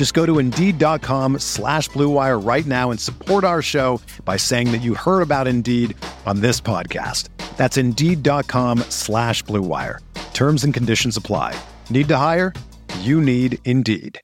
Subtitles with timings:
[0.00, 4.80] Just go to Indeed.com slash BlueWire right now and support our show by saying that
[4.80, 7.28] you heard about Indeed on this podcast.
[7.58, 9.98] That's Indeed.com slash BlueWire.
[10.32, 11.54] Terms and conditions apply.
[11.90, 12.54] Need to hire?
[13.00, 14.18] You need Indeed.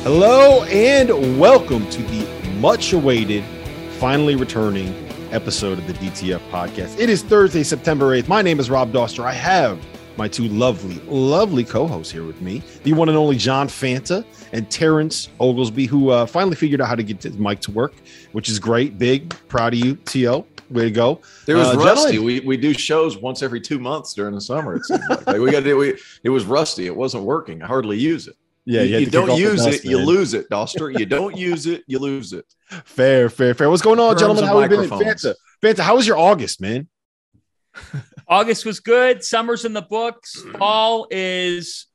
[0.00, 3.44] Hello and welcome to the much awaited,
[3.98, 4.88] finally returning
[5.32, 6.98] episode of the DTF podcast.
[6.98, 8.28] It is Thursday, September 8th.
[8.28, 9.24] My name is Rob Dauster.
[9.24, 9.78] I have
[10.16, 14.24] my two lovely, lovely co hosts here with me the one and only John Fanta
[14.52, 17.94] and Terrence Oglesby, who uh, finally figured out how to get his mic to work,
[18.32, 18.98] which is great.
[18.98, 20.46] Big, proud of you, T.O.
[20.70, 21.20] Way to go.
[21.46, 22.12] It was Uh, rusty.
[22.12, 24.76] gentlemen, We, we do shows once every two months during the summer.
[24.76, 25.26] It seems like.
[25.26, 25.74] Like, we got it.
[25.74, 26.86] We, it was rusty.
[26.86, 27.62] It wasn't working.
[27.62, 28.36] I hardly use it.
[28.66, 30.98] Yeah, you, you, you don't use dust, it, you lose it, Dauster.
[30.98, 32.46] You don't use it, you lose it.
[32.84, 33.68] Fair, fair, fair.
[33.68, 34.44] What's going on, Terms gentlemen?
[34.44, 34.88] How have you been?
[34.88, 35.22] microphones.
[35.22, 36.88] Fanta, Fanta, how was your August, man?
[38.28, 39.22] August was good.
[39.22, 40.42] Summer's in the books.
[40.58, 41.86] Fall is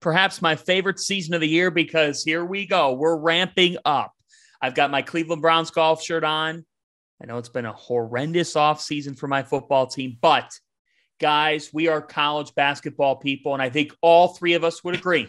[0.00, 2.92] perhaps my favorite season of the year because here we go.
[2.92, 4.12] We're ramping up.
[4.60, 6.64] I've got my Cleveland Browns golf shirt on.
[7.20, 10.52] I know it's been a horrendous offseason for my football team, but
[11.20, 13.54] guys, we are college basketball people.
[13.54, 15.28] And I think all three of us would agree.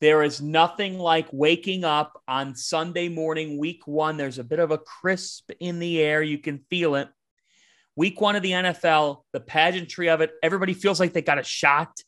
[0.00, 4.16] There is nothing like waking up on Sunday morning, week one.
[4.16, 6.22] There's a bit of a crisp in the air.
[6.22, 7.08] You can feel it
[7.96, 11.42] week one of the NFL, the pageantry of it, everybody feels like they got a
[11.42, 11.98] shot.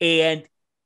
[0.00, 0.42] And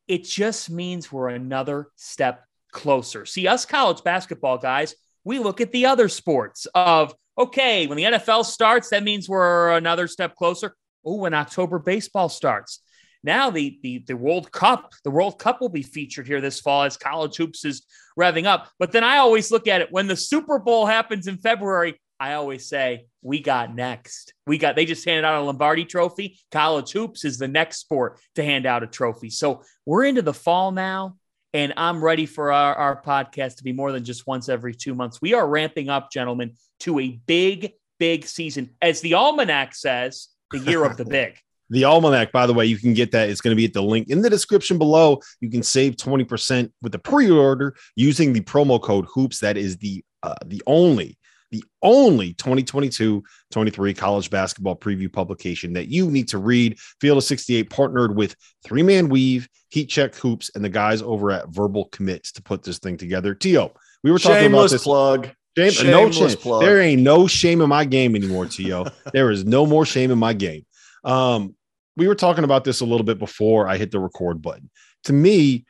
[0.09, 3.25] it just means we're another step closer.
[3.25, 4.94] See, us college basketball guys,
[5.25, 9.71] we look at the other sports of, okay, when the NFL starts, that means we're
[9.77, 10.75] another step closer.
[11.04, 12.82] Oh, when October baseball starts.
[13.22, 16.82] Now the, the the World Cup, the World Cup will be featured here this fall
[16.84, 17.84] as college hoops is
[18.19, 18.70] revving up.
[18.78, 22.00] But then I always look at it when the Super Bowl happens in February.
[22.19, 24.34] I always say we got next.
[24.47, 26.38] We got they just handed out a Lombardi trophy.
[26.50, 29.30] College hoops is the next sport to hand out a trophy.
[29.30, 31.16] So we're into the fall now,
[31.54, 34.94] and I'm ready for our, our podcast to be more than just once every two
[34.94, 35.20] months.
[35.20, 38.70] We are ramping up, gentlemen, to a big, big season.
[38.82, 41.38] As the almanac says, the year of the big.
[41.70, 43.31] The Almanac, by the way, you can get that.
[43.31, 45.20] It's going to be at the link in the description below.
[45.41, 49.38] You can save 20% with the pre-order using the promo code hoops.
[49.41, 51.16] That is the uh, the only
[51.53, 56.78] the only 2022-23 college basketball preview publication that you need to read.
[57.00, 61.30] Field of 68 partnered with Three Man Weave, Heat Check Hoops, and the guys over
[61.32, 63.34] at Verbal Commits to put this thing together.
[63.34, 63.72] Tio,
[64.04, 64.82] we were talking about Shameless this.
[64.84, 65.30] plug.
[65.59, 66.41] Shame, no Shameless shame.
[66.41, 66.62] plug.
[66.62, 68.86] There ain't no shame in my game anymore, Tio.
[69.12, 70.64] there is no more shame in my game.
[71.04, 71.56] Um,
[72.00, 74.70] we were talking about this a little bit before I hit the record button.
[75.04, 75.66] To me,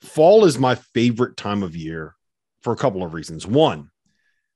[0.00, 2.14] fall is my favorite time of year
[2.62, 3.46] for a couple of reasons.
[3.46, 3.90] One,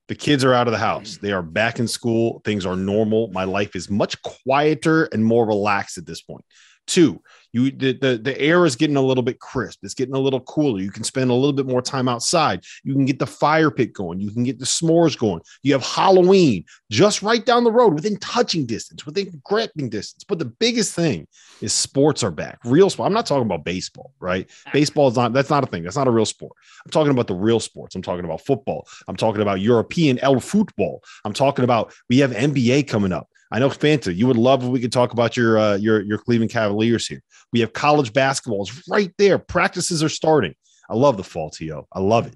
[0.09, 1.19] the kids are out of the house.
[1.19, 2.41] They are back in school.
[2.47, 3.29] Things are normal.
[3.29, 6.47] My life is much quieter and more relaxed at this point.
[6.87, 7.21] Two,
[7.53, 9.81] you the, the the air is getting a little bit crisp.
[9.83, 10.81] It's getting a little cooler.
[10.81, 12.65] You can spend a little bit more time outside.
[12.83, 14.21] You can get the fire pit going.
[14.21, 15.43] You can get the s'mores going.
[15.63, 20.25] You have Halloween just right down the road, within touching distance, within grabbing distance.
[20.25, 21.27] But the biggest thing
[21.61, 22.59] is sports are back.
[22.65, 23.07] Real sport.
[23.07, 24.49] I'm not talking about baseball, right?
[24.73, 25.33] Baseball is not.
[25.33, 25.83] That's not a thing.
[25.83, 26.53] That's not a real sport.
[26.85, 27.95] I'm talking about the real sports.
[27.95, 28.89] I'm talking about football.
[29.09, 31.03] I'm talking about European el football.
[31.25, 33.29] I'm talking about we have NBA coming up.
[33.53, 36.17] I know Fanta, you would love if we could talk about your uh, your your
[36.17, 37.23] Cleveland Cavaliers here.
[37.53, 39.39] We have college basketball is right there.
[39.39, 40.55] Practices are starting.
[40.89, 41.87] I love the fall, To.
[41.93, 42.35] I love it.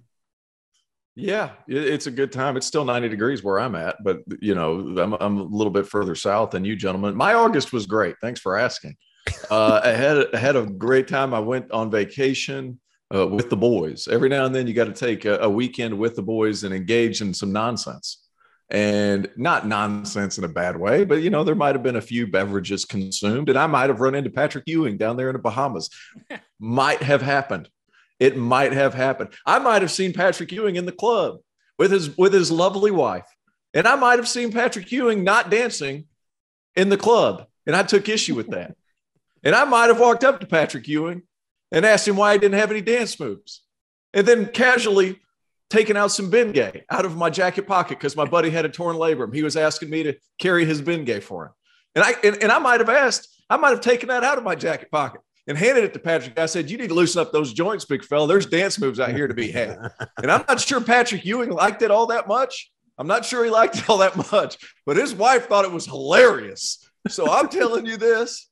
[1.15, 2.59] Yeah, it's a good time.
[2.59, 5.87] It's still 90 degrees where I'm at, but you know, I'm, I'm a little bit
[5.87, 7.17] further south than you gentlemen.
[7.17, 8.17] My August was great.
[8.21, 8.97] Thanks for asking.
[9.51, 11.33] Uh, I had had a great time.
[11.33, 12.79] I went on vacation
[13.15, 14.07] uh, with the boys.
[14.07, 16.75] Every now and then, you got to take a, a weekend with the boys and
[16.75, 18.26] engage in some nonsense.
[18.69, 22.01] And not nonsense in a bad way, but you know, there might have been a
[22.01, 25.41] few beverages consumed, and I might have run into Patrick Ewing down there in the
[25.41, 25.91] Bahamas.
[26.59, 27.69] might have happened.
[28.19, 29.31] It might have happened.
[29.45, 31.39] I might have seen Patrick Ewing in the club
[31.79, 33.27] with his with his lovely wife,
[33.73, 36.07] and I might have seen Patrick Ewing not dancing
[36.75, 38.75] in the club, and I took issue with that.
[39.45, 41.23] and I might have walked up to Patrick Ewing
[41.71, 43.63] and asked him why he didn't have any dance moves,
[44.13, 45.21] and then casually
[45.71, 48.97] taking out some Bengay out of my jacket pocket because my buddy had a torn
[48.97, 49.35] labrum.
[49.35, 51.53] He was asking me to carry his Bengay for him.
[51.95, 54.45] And I and, and I might have asked, I might have taken that out of
[54.45, 56.39] my jacket pocket and handed it to Patrick.
[56.39, 58.27] I said, You need to loosen up those joints, big fella.
[58.27, 59.79] There's dance moves out here to be had.
[60.23, 62.71] and I'm not sure Patrick Ewing liked it all that much.
[62.99, 65.87] I'm not sure he liked it all that much, but his wife thought it was
[65.87, 66.83] hilarious.
[67.09, 68.49] So I'm telling you this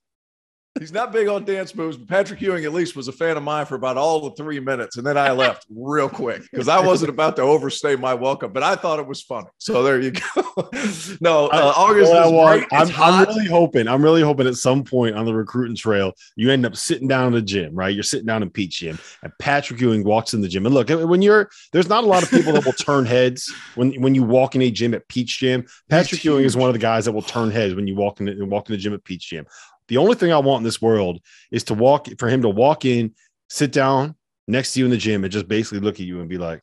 [0.79, 3.45] He's not big on dance moves, but Patrick Ewing at least was a fan of
[3.45, 6.85] mine for about all the three minutes, and then I left real quick because I
[6.85, 8.53] wasn't about to overstay my welcome.
[8.53, 10.43] But I thought it was funny, so there you go.
[11.21, 12.67] no, uh, August is great.
[12.73, 13.87] I'm, I'm, really hoping.
[13.87, 17.29] I'm really hoping at some point on the recruiting trail, you end up sitting down
[17.29, 17.95] in the gym, right?
[17.95, 20.67] You're sitting down in Peach Jam, and Patrick Ewing walks in the gym.
[20.67, 23.93] And look, when you're there's not a lot of people that will turn heads when
[24.03, 25.67] when you walk in a gym at Peach Jam.
[25.89, 28.27] Patrick Ewing is one of the guys that will turn heads when you walk in
[28.27, 29.47] and walk in the gym at Peach Jam.
[29.89, 31.21] The only thing I want in this world
[31.51, 33.15] is to walk for him to walk in,
[33.49, 34.15] sit down
[34.49, 36.61] next to you in the gym, and just basically look at you and be like,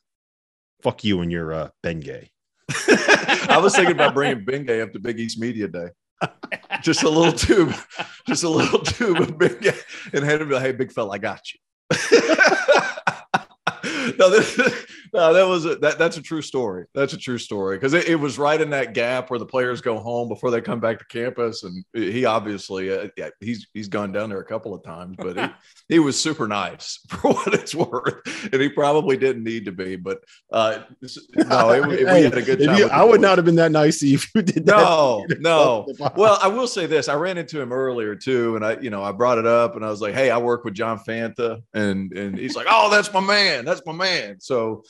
[0.82, 2.28] "Fuck you and your uh, Bengay."
[3.48, 5.88] I was thinking about bringing Bengay up to Big East Media Day.
[6.82, 7.74] just a little tube,
[8.26, 9.78] just a little tube of Bengay,
[10.12, 11.60] and hand him like, "Hey, big fella, I got you."
[14.18, 14.56] no, this,
[15.12, 15.98] no, that was a, that.
[15.98, 16.86] That's a true story.
[16.94, 19.80] That's a true story because it, it, was right in that gap where the players
[19.80, 23.88] go home before they come back to campus, and he obviously uh, yeah, he's he's
[23.88, 25.46] gone down there a couple of times, but he,
[25.94, 28.22] he was super nice for what it's worth,
[28.52, 30.22] and he probably didn't need to be, but
[30.52, 30.78] uh,
[31.34, 32.78] no, it, it, we had a good time.
[32.78, 34.76] You, I would not have been that nice if you did that.
[34.76, 35.86] No, no.
[36.16, 39.02] Well, I will say this: I ran into him earlier too, and I you know
[39.02, 42.12] I brought it up, and I was like, hey, I work with John Fanta, and
[42.12, 44.01] and he's like, oh, that's my man, that's my man.
[44.40, 44.82] So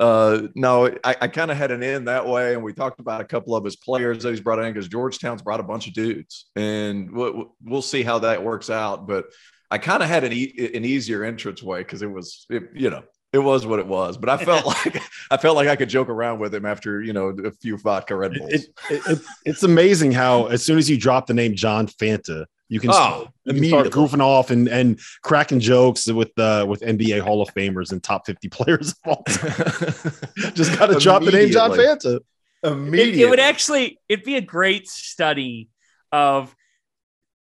[0.00, 2.54] uh, no, I, I kind of had an in that way.
[2.54, 5.42] And we talked about a couple of his players that he's brought in because Georgetown's
[5.42, 9.06] brought a bunch of dudes, and we'll, we'll see how that works out.
[9.06, 9.26] But
[9.70, 12.88] I kind of had an, e- an easier entrance way because it was, it, you
[12.88, 13.02] know,
[13.34, 14.16] it was what it was.
[14.16, 17.12] But I felt like I felt like I could joke around with him after you
[17.12, 18.52] know a few vodka Red Bulls.
[18.52, 22.78] It, it, it's amazing how as soon as you drop the name John Fanta, you
[22.78, 26.80] can, oh, start, you can start goofing off and and cracking jokes with uh, with
[26.82, 29.92] NBA Hall of Famers and top 50 players of all time.
[30.54, 32.20] Just got to drop the name John Fanta.
[32.62, 33.22] Immediately.
[33.22, 35.68] It, it would actually it'd be a great study
[36.12, 36.54] of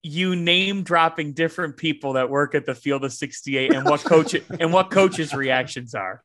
[0.03, 4.35] you name dropping different people that work at the field of 68 and what coach
[4.59, 6.21] and what coaches reactions are.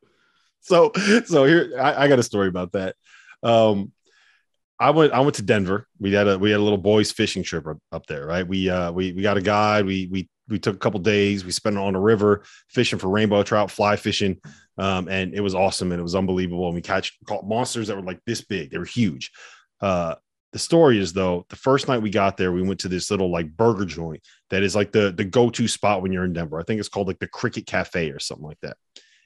[0.59, 0.91] So
[1.25, 2.95] so here I, I got a story about that.
[3.41, 3.93] Um
[4.81, 5.87] I went I went to Denver.
[5.99, 8.45] We had a we had a little boys fishing trip up there, right?
[8.45, 9.85] We uh we we got a guide.
[9.85, 11.45] We we we took a couple days.
[11.45, 14.41] We spent it on the river fishing for rainbow trout, fly fishing,
[14.79, 16.65] um, and it was awesome and it was unbelievable.
[16.65, 18.71] And we catch caught monsters that were like this big.
[18.71, 19.31] They were huge.
[19.79, 20.15] Uh,
[20.51, 23.31] the story is though, the first night we got there, we went to this little
[23.31, 26.59] like burger joint that is like the the go to spot when you're in Denver.
[26.59, 28.77] I think it's called like the Cricket Cafe or something like that.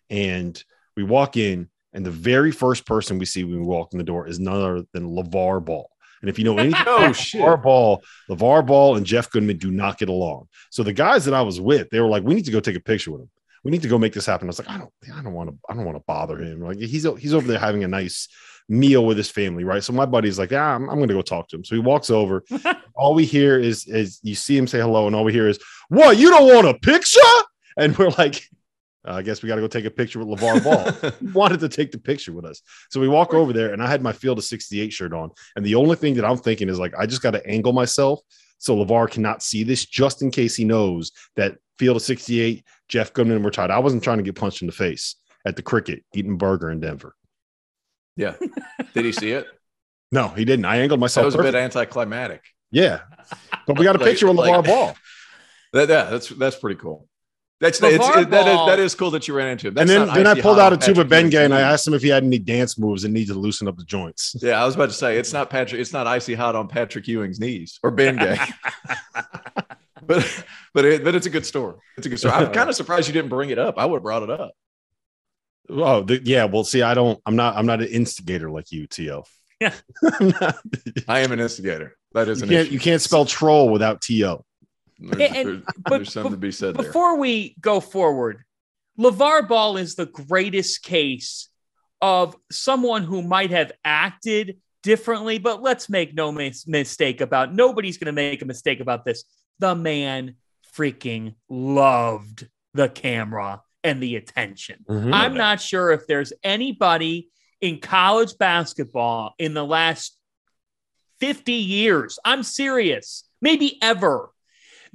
[0.09, 0.61] And
[0.97, 4.03] we walk in and the very first person we see when we walk in the
[4.03, 5.89] door is none other than LeVar Ball.
[6.21, 9.71] And if you know anything, oh shit, LeVar Ball, LeVar Ball and Jeff Goodman do
[9.71, 10.49] not get along.
[10.71, 12.75] So the guys that I was with, they were like, "We need to go take
[12.75, 13.29] a picture with him.
[13.63, 15.49] We need to go make this happen." I was like, "I don't, I don't want
[15.51, 16.61] to, I don't want to bother him.
[16.61, 18.27] Like he's he's over there having a nice
[18.67, 21.21] meal with his family, right?" So my buddy's like, "Yeah, I'm, I'm going to go
[21.21, 22.43] talk to him." So he walks over.
[22.95, 25.59] all we hear is is you see him say hello, and all we hear is,
[25.87, 26.17] "What?
[26.17, 27.19] You don't want a picture?"
[27.77, 28.41] And we're like,
[29.07, 31.11] uh, I guess we got to go take a picture with LeVar Ball.
[31.33, 32.61] wanted to take the picture with us.
[32.89, 35.31] So we walk over there and I had my Field of 68 shirt on.
[35.55, 38.19] And the only thing that I'm thinking is like, I just got to angle myself
[38.57, 43.13] so LeVar cannot see this just in case he knows that Field of 68, Jeff
[43.13, 43.69] Goodman were tied.
[43.69, 46.79] I wasn't trying to get punched in the face at the cricket eating burger in
[46.79, 47.15] Denver.
[48.15, 48.35] Yeah.
[48.93, 49.47] Did he see it?
[50.11, 50.65] no, he didn't.
[50.65, 51.23] I angled myself.
[51.23, 51.49] That was perfect.
[51.49, 52.41] a bit anticlimactic.
[52.71, 53.01] Yeah.
[53.67, 54.95] But we got a like, picture with LeVar like, Ball.
[55.73, 57.05] That, yeah, that's that's pretty cool.
[57.61, 59.75] That's it's, it, that is that is cool that you ran into him.
[59.75, 61.93] That's and then, then I pulled out a tube of Bengay and I asked him
[61.93, 64.35] if he had any dance moves and need to loosen up the joints.
[64.41, 65.79] Yeah, I was about to say it's not Patrick.
[65.79, 68.37] It's not icy hot on Patrick Ewing's knees or Bengay.
[70.05, 71.77] but but it, but it's a good story.
[71.97, 72.33] It's a good story.
[72.33, 73.75] I'm kind of surprised you didn't bring it up.
[73.77, 74.51] I would have brought it up.
[75.69, 76.45] Oh the, yeah.
[76.45, 77.19] Well, see, I don't.
[77.25, 77.55] I'm not.
[77.55, 79.23] I'm not an instigator like you, To.
[79.59, 79.73] Yeah,
[81.07, 81.95] I am an instigator.
[82.13, 82.73] That is you can't, issue.
[82.73, 84.43] You can't spell troll without To.
[84.99, 87.19] There's, and, there's, but, there's something to be said before there.
[87.19, 88.43] we go forward,
[88.99, 91.49] LeVar Ball is the greatest case
[92.01, 97.97] of someone who might have acted differently, but let's make no mis- mistake about nobody's
[97.97, 99.23] going to make a mistake about this.
[99.59, 100.35] The man
[100.77, 104.85] freaking loved the camera and the attention.
[104.89, 105.13] Mhm.
[105.13, 107.29] I'm not sure if there's anybody
[107.61, 110.17] in college basketball in the last
[111.19, 114.29] 50 years, I'm serious, maybe ever,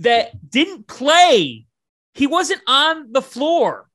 [0.00, 1.66] that didn't play.
[2.14, 3.88] He wasn't on the floor,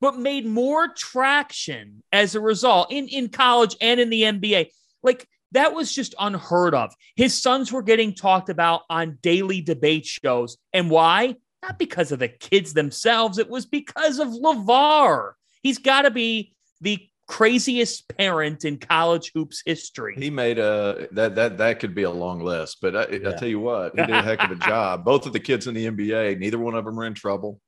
[0.00, 4.68] but made more traction as a result in, in college and in the NBA.
[5.02, 6.94] Like that was just unheard of.
[7.16, 10.56] His sons were getting talked about on daily debate shows.
[10.72, 11.36] And why?
[11.62, 15.32] Not because of the kids themselves, it was because of LeVar.
[15.62, 20.14] He's got to be the craziest parent in college hoops history.
[20.18, 23.30] He made a that that that could be a long list, but I, Yeah.
[23.30, 25.04] I tell you what, he did a heck of a job.
[25.04, 27.60] Both of the kids in the NBA, neither one of them are in trouble.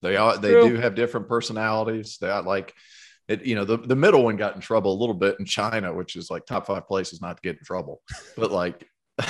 [0.00, 0.70] They are they True.
[0.70, 2.18] do have different personalities.
[2.20, 2.74] They are like
[3.28, 5.94] it, you know, the, the middle one got in trouble a little bit in China,
[5.94, 8.02] which is like top five places not to get in trouble.
[8.36, 8.84] But like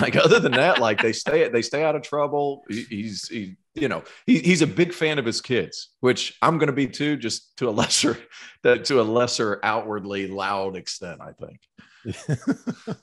[0.00, 2.64] like other than that, like they stay they stay out of trouble.
[2.68, 6.58] He, he's he, you know, he, he's a big fan of his kids, which I'm
[6.58, 8.16] going to be too, just to a lesser
[8.64, 11.60] to a lesser outwardly loud extent, I think.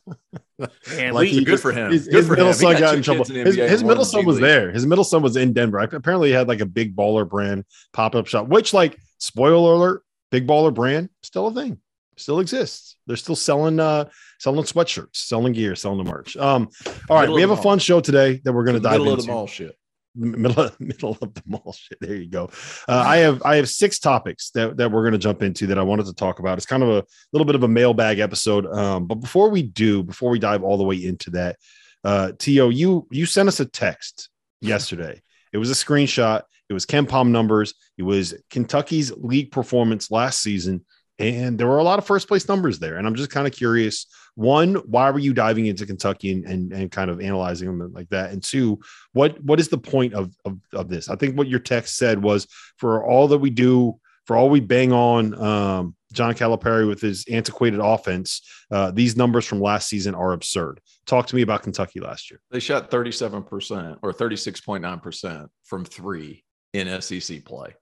[0.97, 1.91] And Like we- good for him.
[1.91, 2.53] His, Good his for middle him.
[2.53, 3.23] Son got got in trouble.
[3.31, 4.43] in His, his middle son was League.
[4.43, 4.71] there.
[4.71, 5.79] His middle son was in Denver.
[5.79, 10.03] Apparently, he had like a big baller brand pop up shop, which, like, spoiler alert,
[10.31, 11.77] big baller brand still a thing,
[12.19, 12.95] still exists.
[13.07, 14.05] They're still selling, uh,
[14.39, 16.37] selling sweatshirts, selling gear, selling the merch.
[16.37, 16.69] Um,
[17.09, 19.07] all right, Middle we have a fun show today that we're going to dive middle
[19.09, 19.21] into.
[19.21, 19.75] of the mall shit.
[20.15, 21.97] middle of, middle of the mall shit.
[22.01, 22.49] There you go.
[22.87, 25.79] Uh, I have I have six topics that, that we're going to jump into that
[25.79, 26.57] I wanted to talk about.
[26.57, 28.65] It's kind of a little bit of a mailbag episode.
[28.67, 31.57] Um, but before we do, before we dive all the way into that,
[32.03, 34.29] uh, To you you sent us a text
[34.61, 35.21] yesterday.
[35.53, 36.43] it was a screenshot.
[36.69, 37.73] It was KenPom numbers.
[37.97, 40.85] It was Kentucky's league performance last season,
[41.19, 42.97] and there were a lot of first place numbers there.
[42.97, 44.07] And I'm just kind of curious.
[44.35, 48.09] One, why were you diving into Kentucky and, and, and kind of analyzing them like
[48.09, 48.31] that?
[48.31, 48.79] And two,
[49.11, 51.09] what what is the point of, of of this?
[51.09, 52.47] I think what your text said was
[52.77, 57.25] for all that we do, for all we bang on um, John Calipari with his
[57.29, 60.79] antiquated offense, uh, these numbers from last season are absurd.
[61.05, 62.39] Talk to me about Kentucky last year.
[62.49, 67.75] They shot 37% or 36.9% from three in SEC play.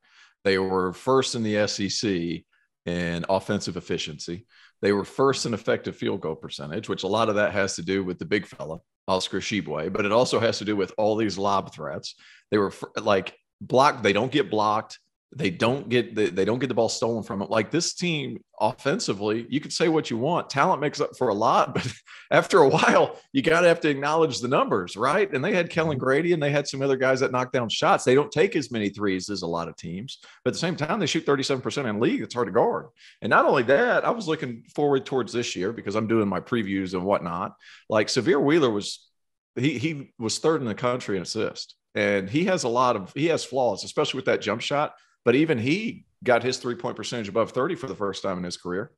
[0.43, 2.43] They were first in the SEC
[2.87, 4.45] in offensive efficiency.
[4.81, 7.83] They were first in effective field goal percentage, which a lot of that has to
[7.83, 11.15] do with the big fella, Oscar Tshiebwe, but it also has to do with all
[11.15, 12.15] these lob threats.
[12.49, 14.03] They were like blocked.
[14.03, 14.99] They don't get blocked.
[15.35, 17.49] They don't get the, they don't get the ball stolen from them.
[17.49, 20.49] Like this team offensively, you can say what you want.
[20.49, 21.91] Talent makes up for a lot, but
[22.31, 25.31] after a while, you got to have to acknowledge the numbers, right?
[25.31, 26.03] And they had Kellan mm-hmm.
[26.03, 28.05] Grady and they had some other guys that knock down shots.
[28.05, 30.77] They don't take as many threes as a lot of teams, but at the same
[30.77, 32.21] time, they shoot 37% in league.
[32.21, 32.87] It's hard to guard.
[33.21, 36.39] And not only that, I was looking forward towards this year because I'm doing my
[36.39, 37.55] previews and whatnot.
[37.89, 39.07] Like Sahvir Wheeler was,
[39.55, 41.75] he, he was third in the country in assist.
[41.95, 44.93] And he has a lot of, he has flaws, especially with that jump shot.
[45.25, 48.43] But even he got his three point percentage above 30 for the first time in
[48.43, 48.91] his career.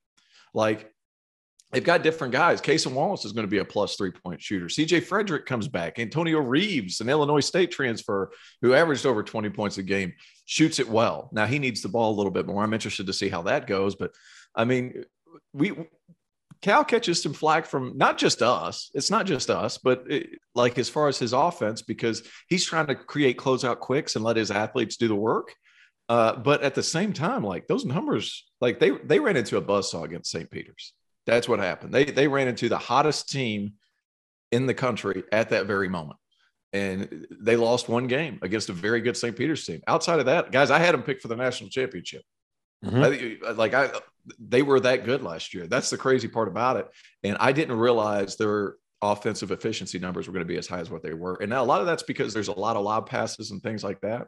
[0.53, 0.91] Like
[1.71, 2.61] they've got different guys.
[2.61, 4.67] Cason Wallace is going to be a plus three point shooter.
[4.67, 5.99] CJ Frederick comes back.
[5.99, 10.13] Antonio Reeves, an Illinois State transfer who averaged over 20 points a game,
[10.45, 11.29] shoots it well.
[11.31, 12.63] Now he needs the ball a little bit more.
[12.63, 13.95] I'm interested to see how that goes.
[13.95, 14.11] But
[14.55, 15.05] I mean,
[15.53, 15.73] we,
[16.61, 18.91] Cal catches some flack from not just us.
[18.93, 22.87] It's not just us, but it, like as far as his offense, because he's trying
[22.87, 25.53] to create closeout quicks and let his athletes do the work.
[26.09, 29.61] Uh, but at the same time, like those numbers, like they they ran into a
[29.61, 30.49] buzzsaw against St.
[30.49, 30.93] Peter's.
[31.25, 31.93] That's what happened.
[31.93, 33.73] They they ran into the hottest team
[34.51, 36.17] in the country at that very moment.
[36.73, 39.35] And they lost one game against a very good St.
[39.35, 39.81] Peter's team.
[39.87, 42.23] Outside of that, guys, I had them picked for the national championship.
[42.83, 43.45] Mhm.
[43.45, 43.89] I, like I,
[44.39, 45.67] they were that good last year.
[45.67, 46.87] That's the crazy part about it.
[47.23, 50.89] And I didn't realize their offensive efficiency numbers were going to be as high as
[50.89, 51.35] what they were.
[51.35, 53.83] And now a lot of that's because there's a lot of lob passes and things
[53.83, 54.27] like that,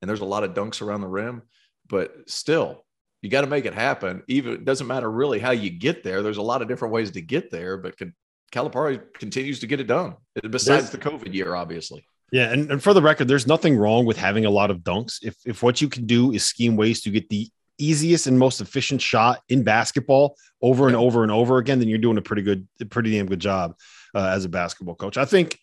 [0.00, 1.42] and there's a lot of dunks around the rim.
[1.88, 2.84] But still,
[3.22, 4.22] you got to make it happen.
[4.28, 6.22] Even it doesn't matter really how you get there.
[6.22, 8.14] There's a lot of different ways to get there, but can,
[8.52, 10.16] Calipari continues to get it done.
[10.48, 12.04] Besides the COVID year, obviously.
[12.30, 15.18] Yeah, and, and for the record, there's nothing wrong with having a lot of dunks.
[15.22, 18.60] If if what you can do is scheme ways to get the easiest and most
[18.60, 22.42] efficient shot in basketball over and over and over again, then you're doing a pretty
[22.42, 23.76] good, pretty damn good job
[24.14, 25.16] uh, as a basketball coach.
[25.16, 25.58] I think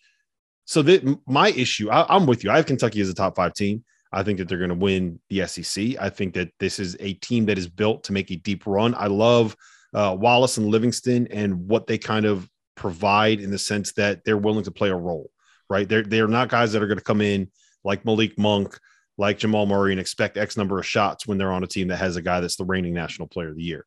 [0.64, 0.82] so.
[0.82, 2.50] That my issue, I, I'm with you.
[2.50, 3.84] I have Kentucky as a top five team.
[4.12, 5.96] I think that they're going to win the SEC.
[6.00, 8.94] I think that this is a team that is built to make a deep run.
[8.96, 9.56] I love
[9.94, 14.36] uh, Wallace and Livingston and what they kind of provide in the sense that they're
[14.36, 15.30] willing to play a role,
[15.68, 15.88] right?
[15.88, 17.50] They're they're not guys that are going to come in
[17.84, 18.78] like Malik Monk,
[19.18, 21.96] like Jamal Murray, and expect X number of shots when they're on a team that
[21.96, 23.86] has a guy that's the reigning national player of the year.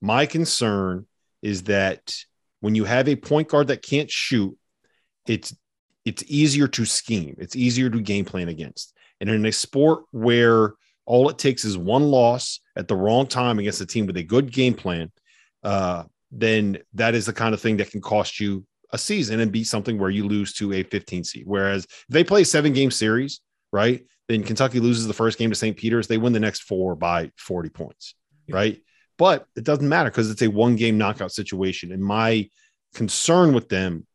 [0.00, 1.06] My concern
[1.42, 2.14] is that
[2.60, 4.56] when you have a point guard that can't shoot,
[5.26, 5.54] it's
[6.04, 7.36] it's easier to scheme.
[7.38, 8.92] It's easier to game plan against.
[9.20, 10.74] And in a sport where
[11.06, 14.22] all it takes is one loss at the wrong time against a team with a
[14.22, 15.10] good game plan,
[15.62, 19.50] uh, then that is the kind of thing that can cost you a season and
[19.50, 21.44] be something where you lose to a 15 seed.
[21.46, 23.40] Whereas if they play a seven game series,
[23.72, 25.76] right, then Kentucky loses the first game to St.
[25.76, 28.14] Peter's, they win the next four by 40 points,
[28.48, 28.80] right?
[29.18, 31.92] But it doesn't matter because it's a one game knockout situation.
[31.92, 32.48] And my
[32.94, 34.06] concern with them,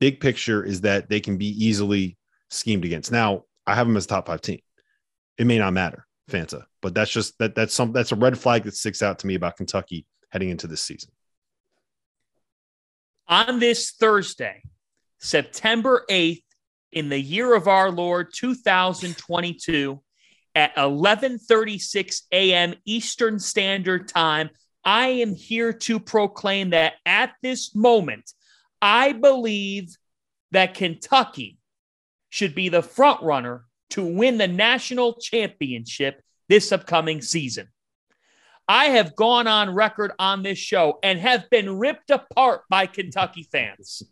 [0.00, 2.16] big picture, is that they can be easily
[2.48, 3.12] schemed against.
[3.12, 4.58] Now, I have them as a top five team.
[5.38, 8.64] It may not matter, Fanta, but that's just that that's some that's a red flag
[8.64, 11.10] that sticks out to me about Kentucky heading into this season.
[13.28, 14.62] On this Thursday,
[15.18, 16.42] September 8th,
[16.90, 20.02] in the year of our Lord 2022,
[20.56, 22.74] at 11:36 a.m.
[22.84, 24.50] Eastern Standard Time,
[24.84, 28.32] I am here to proclaim that at this moment,
[28.82, 29.96] I believe
[30.50, 31.59] that Kentucky
[32.30, 37.68] should be the front runner to win the national championship this upcoming season.
[38.66, 43.42] I have gone on record on this show and have been ripped apart by Kentucky
[43.42, 44.02] fans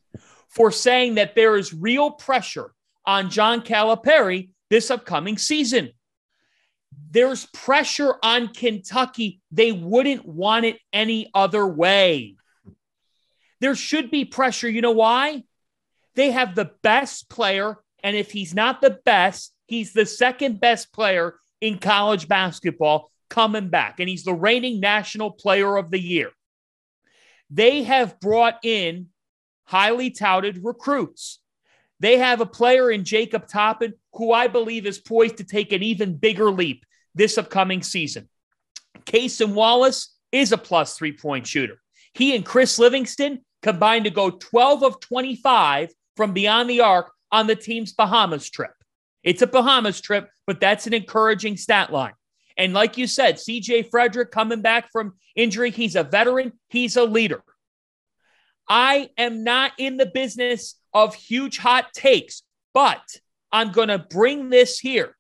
[0.49, 2.73] for saying that there is real pressure
[3.07, 5.91] on John Calipari this upcoming season.
[7.11, 9.41] There's pressure on Kentucky.
[9.53, 12.35] They wouldn't want it any other way.
[13.61, 14.69] There should be pressure.
[14.69, 15.45] You know why?
[16.17, 17.77] They have the best player.
[18.03, 23.69] And if he's not the best, he's the second best player in college basketball coming
[23.69, 24.01] back.
[24.01, 26.31] And he's the reigning national player of the year.
[27.51, 29.09] They have brought in
[29.65, 31.41] highly touted recruits.
[32.01, 35.83] They have a player in Jacob Toppin who I believe is poised to take an
[35.83, 38.29] even bigger leap this upcoming season.
[39.05, 41.81] Cason Wallace is a plus three point shooter.
[42.15, 47.47] He and Chris Livingston combined to go 12 of 25 from beyond the arc on
[47.47, 48.73] the team's Bahamas trip.
[49.23, 52.15] It's a Bahamas trip, but that's an encouraging stat line.
[52.57, 57.05] And like you said, CJ Frederick coming back from injury, he's a veteran, he's a
[57.05, 57.43] leader.
[58.69, 62.43] I am not in the business of huge hot takes,
[62.75, 63.03] but
[63.53, 65.17] I'm going to bring this here.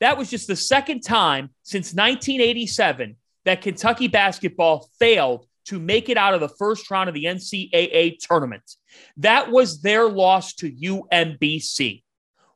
[0.00, 6.16] That was just the second time since 1987 that Kentucky basketball failed to make it
[6.16, 8.62] out of the first round of the NCAA tournament.
[9.18, 12.02] That was their loss to UMBC.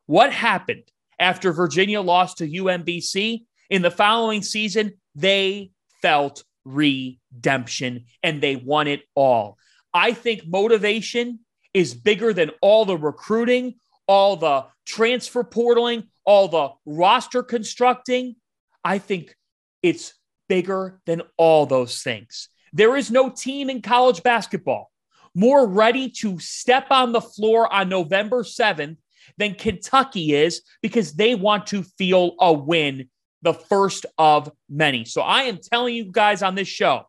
[0.07, 0.85] What happened
[1.19, 3.45] after Virginia lost to UMBC?
[3.69, 5.71] In the following season, they
[6.03, 9.59] felt redemption and they won it all.
[9.95, 11.41] I think motivation
[11.75, 13.75] is bigger than all the recruiting,
[14.07, 18.37] all the transfer portaling, all the roster constructing.
[18.85, 19.37] I think
[19.83, 20.15] it's
[20.49, 22.49] bigger than all those things.
[22.73, 24.91] There is no team in college basketball
[25.35, 28.97] more ready to step on the floor on November 7th
[29.39, 33.09] than Kentucky is because they want to feel a win,
[33.43, 35.05] the first of many.
[35.05, 37.05] So I am telling you guys on this show,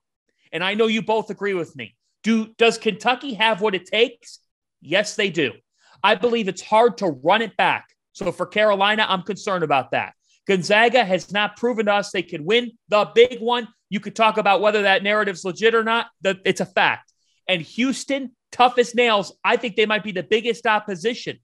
[0.51, 1.95] and I know you both agree with me.
[2.23, 4.39] Do does Kentucky have what it takes?
[4.81, 5.53] Yes, they do.
[6.03, 7.87] I believe it's hard to run it back.
[8.13, 10.13] So for Carolina, I'm concerned about that.
[10.47, 13.67] Gonzaga has not proven to us they can win the big one.
[13.89, 16.07] You could talk about whether that narrative's legit or not.
[16.23, 17.11] It's a fact.
[17.47, 19.33] And Houston, toughest nails.
[19.43, 21.39] I think they might be the biggest opposition.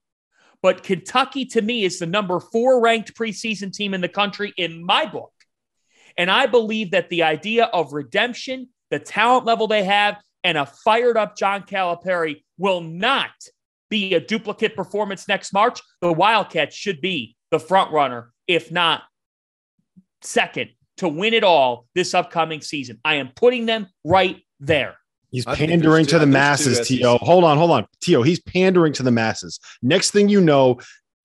[0.64, 4.84] But Kentucky, to me, is the number four ranked preseason team in the country in
[4.84, 5.32] my book.
[6.18, 10.66] And I believe that the idea of redemption, the talent level they have, and a
[10.66, 13.30] fired up John Calipari will not
[13.90, 15.80] be a duplicate performance next March.
[16.02, 19.04] The Wildcats should be the front runner, if not
[20.22, 23.00] second, to win it all this upcoming season.
[23.06, 24.96] I am putting them right there.
[25.30, 27.18] He's pandering to the masses, T.O.
[27.18, 27.86] Hold on, hold on.
[28.02, 28.24] T.O.
[28.24, 29.60] He's pandering to the masses.
[29.82, 30.80] Next thing you know,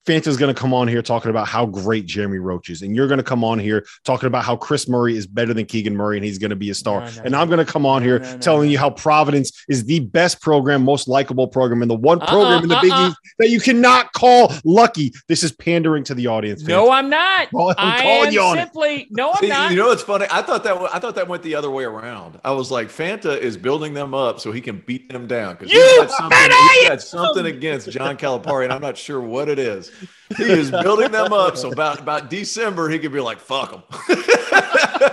[0.06, 3.06] Fanta's going to come on here talking about how great Jeremy Roach is, and you're
[3.06, 6.16] going to come on here talking about how Kris Murray is better than Keegan Murray
[6.16, 7.00] and he's going to be a star.
[7.00, 9.84] No, no, and I'm going to come on here no, telling you how Providence is
[9.84, 12.82] the best program, most likable program, and the one uh-uh, program in the uh-uh.
[12.82, 15.12] Big East that you cannot call lucky.
[15.28, 16.62] This is pandering to the audience.
[16.62, 17.48] No, I'm not.
[17.54, 19.08] I'm I calling you on simply, it.
[19.10, 19.70] No, I'm See, not.
[19.70, 20.26] You know what's funny?
[20.30, 22.40] I thought that I thought that went the other way around.
[22.44, 25.70] I was like, Fanta is building them up so he can beat them down because
[25.70, 29.60] he's got something, he's got something against John Calipari, and I'm not sure what it
[29.60, 29.91] is
[30.36, 31.56] he is building them up.
[31.56, 33.82] So about about December, he could be like, "Fuck them."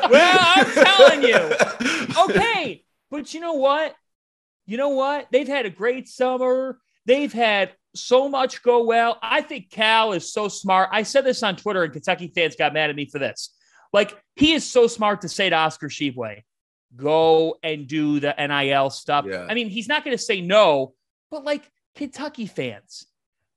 [0.10, 1.52] well, I'm telling you.
[2.24, 3.96] Okay, but you know what?
[4.66, 5.28] You know what?
[5.32, 6.80] They've had a great summer.
[7.06, 9.18] They've had so much go well.
[9.22, 10.90] I think Cal is so smart.
[10.92, 13.56] I said this on Twitter, and Kentucky fans got mad at me for this.
[13.92, 16.44] Like he is so smart to say to Oscar Tshiebwe,
[16.96, 19.26] go and do the NIL stuff.
[19.28, 19.46] Yeah.
[19.50, 20.94] I mean, he's not going to say no,
[21.32, 23.08] but like Kentucky fans,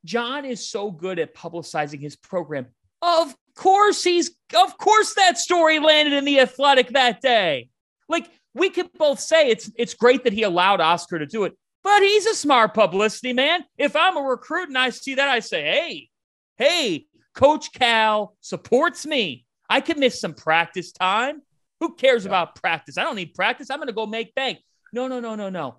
[0.04, 2.66] John is so good at publicizing his program.
[3.00, 7.68] Of course, he's of course that story landed in the athletic that day.
[8.08, 11.56] Like we could both say it's it's great that he allowed Oscar to do it,
[11.82, 13.64] but he's a smart publicity man.
[13.76, 16.08] If I'm a recruit and I see that, I say, hey,
[16.56, 19.46] hey, Coach Cal supports me.
[19.68, 21.42] I can miss some practice time.
[21.80, 22.98] Who cares about practice?
[22.98, 23.70] I don't need practice.
[23.70, 24.58] I'm going to go make bank.
[24.92, 25.76] No, no, no, no, no.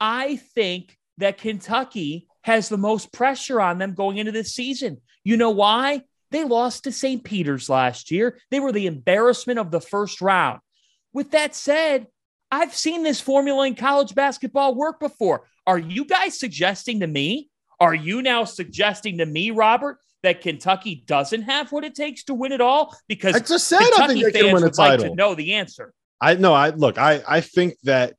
[0.00, 5.00] I think that Kentucky has the most pressure on them going into this season.
[5.24, 6.02] You know why?
[6.30, 7.24] They lost to St.
[7.24, 8.38] Peter's last year.
[8.50, 10.60] They were the embarrassment of the first round.
[11.12, 12.06] With that said,
[12.50, 15.46] I've seen this formula in college basketball work before.
[15.66, 17.48] Are you guys suggesting to me?
[17.80, 22.34] Are you now suggesting to me, Robert, that Kentucky doesn't have what it takes to
[22.34, 22.94] win it all?
[23.08, 25.34] Because I just said Kentucky I think they can win a would like to know
[25.34, 25.94] the answer.
[26.20, 28.16] I no, I look, I I think that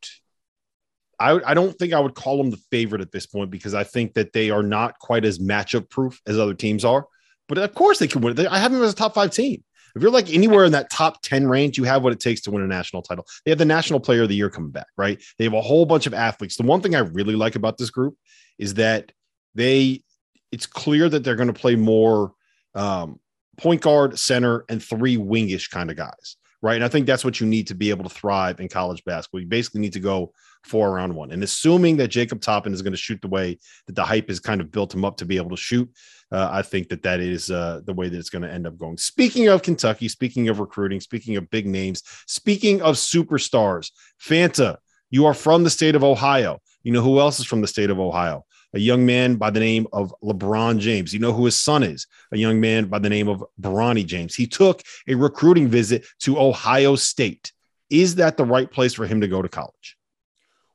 [1.19, 3.83] I I don't think I would call them the favorite at this point because I
[3.83, 7.07] think that they are not quite as matchup proof as other teams are.
[7.47, 8.35] But of course they can win.
[8.35, 9.63] They, I have them as a top five team.
[9.95, 12.51] If you're like anywhere in that top 10 range, you have what it takes to
[12.51, 13.25] win a national title.
[13.45, 15.23] They have the national player of the year coming back, right?
[15.37, 16.57] They have a whole bunch of athletes.
[16.57, 18.17] The one thing I really like about this group
[18.57, 19.13] is that
[19.53, 20.03] they
[20.51, 22.33] it's clear that they're going to play more
[22.75, 23.19] um,
[23.57, 26.75] point guard, center, and three wingish kind of guys, right?
[26.75, 29.41] And I think that's what you need to be able to thrive in college basketball.
[29.41, 30.33] You basically need to go
[30.65, 31.31] four around one.
[31.31, 34.39] And assuming that Jacob Toppin is going to shoot the way that the hype has
[34.39, 35.89] kind of built him up to be able to shoot,
[36.31, 38.77] uh, I think that that is uh, the way that it's going to end up
[38.77, 38.97] going.
[38.97, 44.77] Speaking of Kentucky, speaking of recruiting, speaking of big names, speaking of superstars, Fanta,
[45.11, 46.59] you are from the state of Ohio.
[46.83, 48.45] You know who else is from the state of Ohio?
[48.73, 51.13] A young man by the name of LeBron James.
[51.13, 52.07] You know who his son is?
[52.31, 54.35] A young man by the name of Bronny James.
[54.35, 57.53] He took a recruiting visit to Ohio State.
[57.89, 59.94] Is that the right place for him to go to college?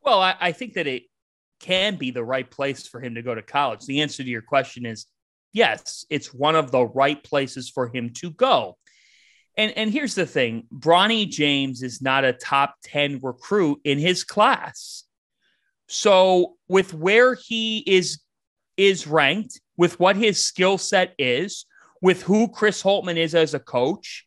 [0.02, 1.04] Well, I, I think that it
[1.60, 3.84] can be the right place for him to go to college.
[3.84, 5.06] The answer to your question is
[5.52, 8.76] yes, it's one of the right places for him to go.
[9.56, 14.24] And, and here's the thing Bronny James is not a top 10 recruit in his
[14.24, 15.04] class.
[15.88, 18.20] So with where he is
[18.76, 21.66] is ranked, with what his skill set is,
[22.00, 24.26] with who Chris Holtmann is as a coach,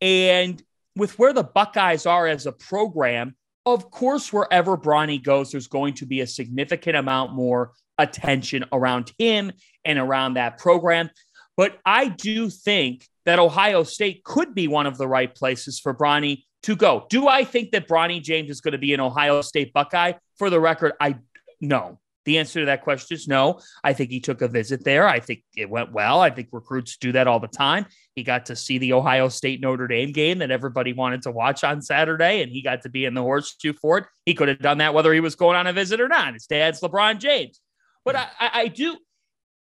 [0.00, 0.62] and
[0.94, 3.34] with where the Buckeyes are as a program,
[3.74, 9.12] of course, wherever Bronny goes, there's going to be a significant amount more attention around
[9.18, 9.52] him
[9.84, 11.10] and around that program.
[11.56, 15.92] But I do think that Ohio State could be one of the right places for
[15.92, 17.06] Bronny to go.
[17.10, 20.12] Do I think that Bronny James is going to be an Ohio State Buckeye?
[20.36, 21.16] For the record, I
[21.60, 21.98] no.
[22.28, 23.58] The answer to that question is no.
[23.82, 25.08] I think he took a visit there.
[25.08, 26.20] I think it went well.
[26.20, 27.86] I think recruits do that all the time.
[28.14, 31.64] He got to see the Ohio State Notre Dame game that everybody wanted to watch
[31.64, 34.04] on Saturday, and he got to be in the horseshoe for it.
[34.26, 36.34] He could have done that whether he was going on a visit or not.
[36.34, 37.62] His dad's LeBron James.
[38.04, 38.98] But I, I, do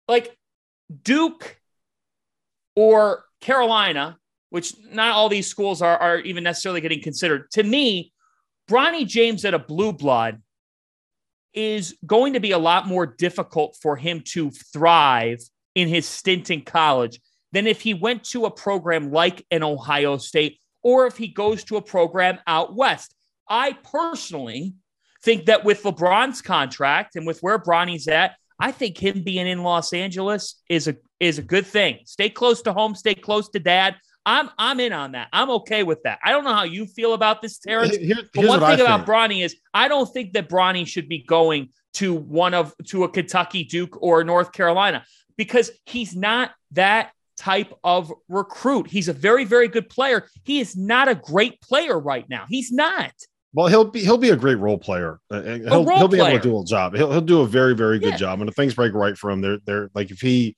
[0.08, 0.38] like
[1.02, 1.60] Duke
[2.76, 4.20] or Carolina,
[4.52, 7.50] which not all these schools are, are even necessarily getting considered.
[7.54, 8.14] To me,
[8.70, 10.43] Bronny James at a blue blood
[11.54, 15.40] is going to be a lot more difficult for him to thrive
[15.76, 17.20] in his stint in college
[17.52, 21.64] than if he went to a program like an Ohio State or if he goes
[21.66, 23.16] to a program out west.
[23.48, 24.76] I personally
[25.24, 29.64] think that with LeBron's contract and with where Bronny's at, I think him being in
[29.64, 32.00] Los Angeles is a is a good thing.
[32.06, 33.96] Stay close to home, stay close to dad.
[34.26, 35.28] I'm I'm in on that.
[35.34, 36.20] I'm okay with that.
[36.24, 37.96] I don't know how you feel about this, Terrence.
[37.96, 39.06] Here- but one thing about.
[39.06, 43.10] Bronny is I don't think that Bronny should be going to one of to a
[43.10, 45.04] Kentucky, Duke, or North Carolina
[45.38, 48.88] because he's not that type of recruit.
[48.88, 50.28] He's a very, very good player.
[50.44, 52.46] He is not a great player right now.
[52.48, 53.12] He's not.
[53.56, 55.20] Well, he'll be he'll be a great role player.
[55.30, 56.96] Uh, he'll, role he'll be able to do a job.
[56.96, 58.18] He'll he'll do a very very good Yeah.
[58.18, 58.40] job.
[58.40, 60.56] And if things break right for him, they're they're like if he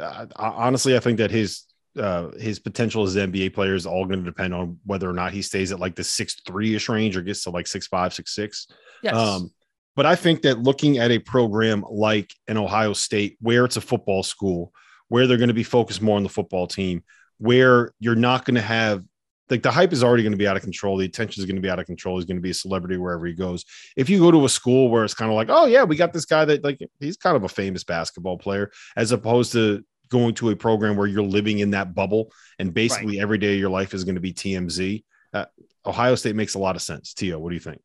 [0.00, 1.62] uh, honestly, I think that his
[1.98, 5.12] uh his potential as an NBA player is all going to depend on whether or
[5.12, 7.86] not he stays at like the six three ish range or gets to like six
[7.86, 8.66] five six six.
[9.02, 9.14] Yes.
[9.14, 9.50] Um,
[9.94, 13.80] but I think that looking at a program like an Ohio State, where it's a
[13.80, 14.72] football school,
[15.08, 17.02] where they're going to be focused more on the football team,
[17.38, 19.04] where you're not going to have
[19.50, 20.96] like the hype is already going to be out of control.
[20.96, 22.16] The attention is going to be out of control.
[22.16, 23.64] He's going to be a celebrity wherever he goes.
[23.96, 26.14] If you go to a school where it's kind of like, oh yeah, we got
[26.14, 30.34] this guy that like he's kind of a famous basketball player, as opposed to going
[30.34, 33.70] to a program where you're living in that bubble and basically every day of your
[33.70, 35.02] life is going to be TMZ.
[35.32, 35.46] Uh,
[35.86, 37.14] Ohio State makes a lot of sense.
[37.14, 37.80] Tio, what do you think?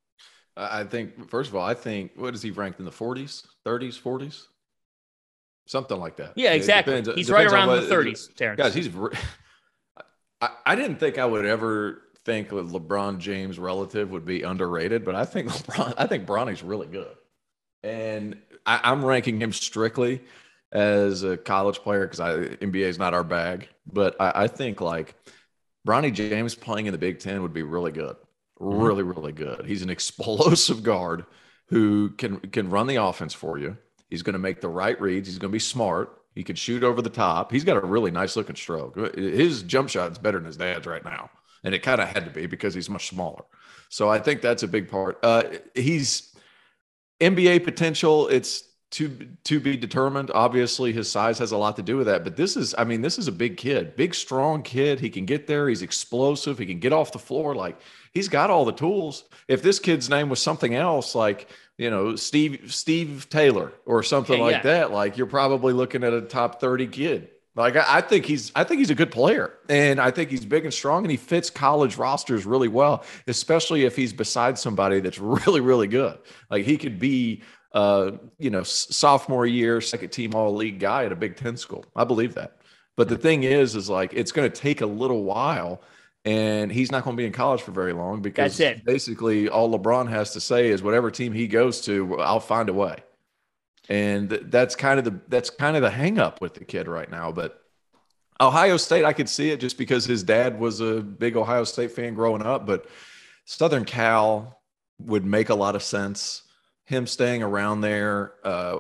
[0.57, 3.47] I I think, first of all, I think what is he ranked in the 40s,
[3.65, 4.43] 30s, 40s?
[5.65, 6.33] Something like that.
[6.35, 6.93] yeah, exactly.
[7.01, 8.61] depends- He's right around what- the 30s, Terrence.
[8.61, 8.89] Guys, he's.
[8.89, 9.15] re-
[10.41, 15.15] I, I didn't think I would ever think LeBron James relative would be underrated, but
[15.15, 17.15] I think LeBron, I think Bronny's really good,
[17.83, 20.21] and I, am ranking him strictly
[20.71, 23.69] as a college player because I NBA is not our bag.
[23.91, 25.15] But I, I, think like
[25.87, 28.15] Bronny James playing in the Big Ten would be really good,
[28.59, 28.81] mm-hmm.
[28.81, 29.65] really really good.
[29.65, 31.25] He's an explosive guard
[31.67, 33.77] who can can run the offense for you.
[34.09, 35.27] He's going to make the right reads.
[35.27, 36.21] He's going to be smart.
[36.33, 37.51] He can shoot over the top.
[37.51, 39.15] He's got a really nice looking stroke.
[39.15, 41.29] His jump shot is better than his dad's right now
[41.63, 43.43] and it kind of had to be because he's much smaller.
[43.89, 45.19] So I think that's a big part.
[45.23, 46.35] Uh, he's
[47.19, 48.27] NBA potential.
[48.27, 50.31] It's to to be determined.
[50.33, 52.23] Obviously, his size has a lot to do with that.
[52.23, 54.99] But this is, I mean, this is a big kid, big strong kid.
[54.99, 55.67] He can get there.
[55.67, 56.57] He's explosive.
[56.57, 57.53] He can get off the floor.
[57.53, 57.79] Like
[58.13, 59.25] he's got all the tools.
[59.47, 64.39] If this kid's name was something else, like you know Steve Steve Taylor or something
[64.39, 64.61] like yeah.
[64.63, 67.29] that, like you're probably looking at a top thirty kid.
[67.57, 70.45] Like I, I, think he's I think he's a good player and I think he's
[70.45, 74.99] big and strong and he fits college rosters really well, especially if he's beside somebody
[74.99, 76.19] that's really, really good.
[76.51, 77.41] Like he could be
[77.73, 81.85] uh, you know, sophomore year, second team all league guy at a Big Ten school.
[81.95, 82.57] I believe that.
[82.95, 85.81] But the thing is, is like it's going to take a little while
[86.25, 90.09] and he's not going to be in college for very long because basically all LeBron
[90.09, 92.97] has to say is whatever team he goes to, I'll find a way.
[93.87, 97.09] And that's kind of the that's kind of the hang up with the kid right
[97.09, 97.31] now.
[97.31, 97.63] But
[98.39, 101.91] ohio state i could see it just because his dad was a big ohio state
[101.91, 102.85] fan growing up but
[103.45, 104.61] southern cal
[104.99, 106.43] would make a lot of sense
[106.87, 108.79] him staying around there uh,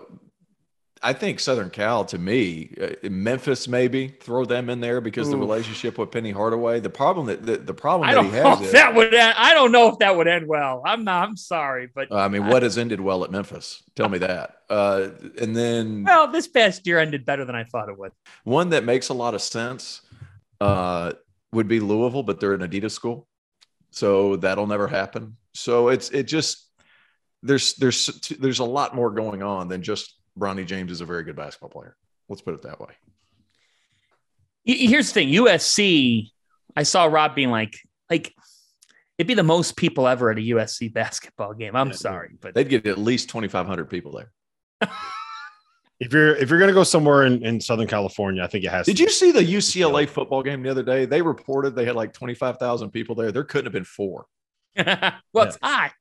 [1.01, 5.31] I think Southern Cal to me, uh, Memphis maybe throw them in there because Ooh.
[5.31, 6.79] the relationship with Penny Hardaway.
[6.79, 9.53] The problem that the, the problem I that he has is, that would end, I
[9.53, 10.81] don't know if that would end well.
[10.85, 11.27] I'm not.
[11.27, 13.83] I'm sorry, but I mean, what has ended well at Memphis?
[13.95, 14.57] Tell me that.
[14.69, 18.11] Uh, and then, well, this past year ended better than I thought it would.
[18.43, 20.01] One that makes a lot of sense
[20.59, 21.13] uh,
[21.51, 23.27] would be Louisville, but they're an Adidas school,
[23.91, 25.37] so that'll never happen.
[25.53, 26.66] So it's it just
[27.43, 28.07] there's there's
[28.39, 31.69] there's a lot more going on than just Bronny James is a very good basketball
[31.69, 31.95] player.
[32.29, 32.93] Let's put it that way.
[34.65, 36.29] Here's the thing USC,
[36.75, 37.77] I saw Rob being like,
[38.09, 38.33] like,
[39.17, 41.75] it'd be the most people ever at a USC basketball game.
[41.75, 44.31] I'm yeah, sorry, but they'd get at least 2,500 people there.
[46.01, 48.85] if you're if you're gonna go somewhere in, in Southern California, I think it has.
[48.85, 51.05] Did you see the UCLA football game the other day?
[51.05, 53.31] They reported they had like 25,000 people there.
[53.31, 54.25] There couldn't have been four.
[54.75, 55.43] well, yeah.
[55.43, 55.93] it's hot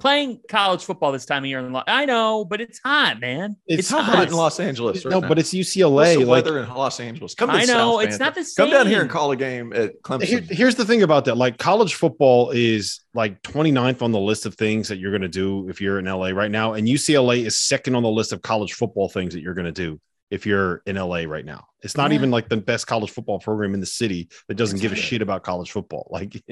[0.00, 3.56] playing college football this time of year in Los, I know, but it's hot, man.
[3.66, 4.04] It's, it's hot.
[4.04, 5.04] hot in Los Angeles.
[5.04, 5.28] Right no, now.
[5.28, 5.92] but it's UCLA.
[5.92, 7.34] What's the weather in Los Angeles.
[7.34, 8.66] Come I know South, it's not the same.
[8.66, 10.24] Come down here and call a game at Clemson.
[10.24, 14.46] Here, here's the thing about that: like college football is like 29th on the list
[14.46, 17.44] of things that you're going to do if you're in LA right now, and UCLA
[17.44, 20.46] is second on the list of college football things that you're going to do if
[20.46, 21.66] you're in LA right now.
[21.82, 22.16] It's not yeah.
[22.16, 25.00] even like the best college football program in the city that doesn't That's give right.
[25.00, 26.08] a shit about college football.
[26.20, 26.42] Like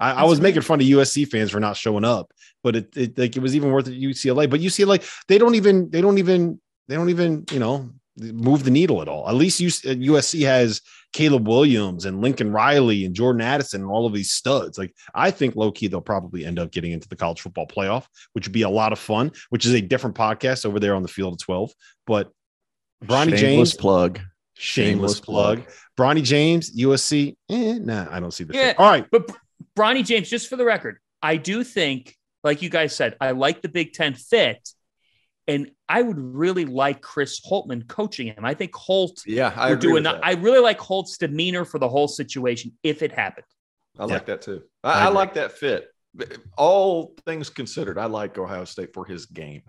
[0.00, 0.44] I, I was right.
[0.44, 3.56] making fun of USC fans for not showing up, but it, it like it was
[3.56, 4.50] even worth it UCLA.
[4.50, 8.70] But UCLA, they don't even they don't even they don't even you know move the
[8.70, 9.28] needle at all.
[9.28, 10.80] At least USC has
[11.14, 14.76] Caleb Williams and Lincoln Riley and Jordan Addison and all of these studs.
[14.76, 18.04] Like I think low key they'll probably end up getting into the college football playoff,
[18.32, 19.32] which would be a lot of fun.
[19.48, 21.72] Which is a different podcast over there on the field of twelve.
[22.06, 22.30] But
[23.02, 24.20] Bronny Shameless James plug.
[24.54, 25.64] Shameless, plug.
[25.64, 25.74] plug.
[25.96, 27.36] Bronny James, USC.
[27.50, 28.54] Eh, nah, I don't see the.
[28.54, 29.30] Yeah, all right, but
[29.76, 33.62] Bronny James, just for the record, I do think, like you guys said, I like
[33.62, 34.68] the Big Ten fit,
[35.46, 38.44] and I would really like Chris Holtmann coaching him.
[38.44, 39.22] I think Holt.
[39.26, 40.20] Yeah, I agree do enough.
[40.22, 43.46] I really like Holt's demeanor for the whole situation if it happened.
[43.98, 44.62] I like that too.
[44.82, 45.88] I, I, I like that fit.
[46.56, 49.62] All things considered, I like Ohio State for his game.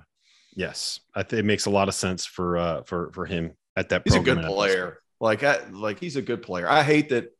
[0.55, 3.89] Yes, I think it makes a lot of sense for uh for for him at
[3.89, 4.03] that.
[4.05, 4.99] He's a good player.
[5.19, 6.67] Like I like he's a good player.
[6.67, 7.31] I hate that,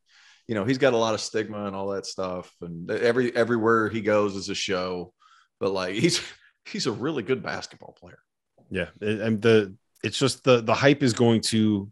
[0.48, 3.90] you know, he's got a lot of stigma and all that stuff, and every everywhere
[3.90, 5.14] he goes is a show.
[5.60, 6.22] But like he's
[6.66, 8.20] he's a really good basketball player.
[8.70, 11.92] Yeah, and the it's just the the hype is going to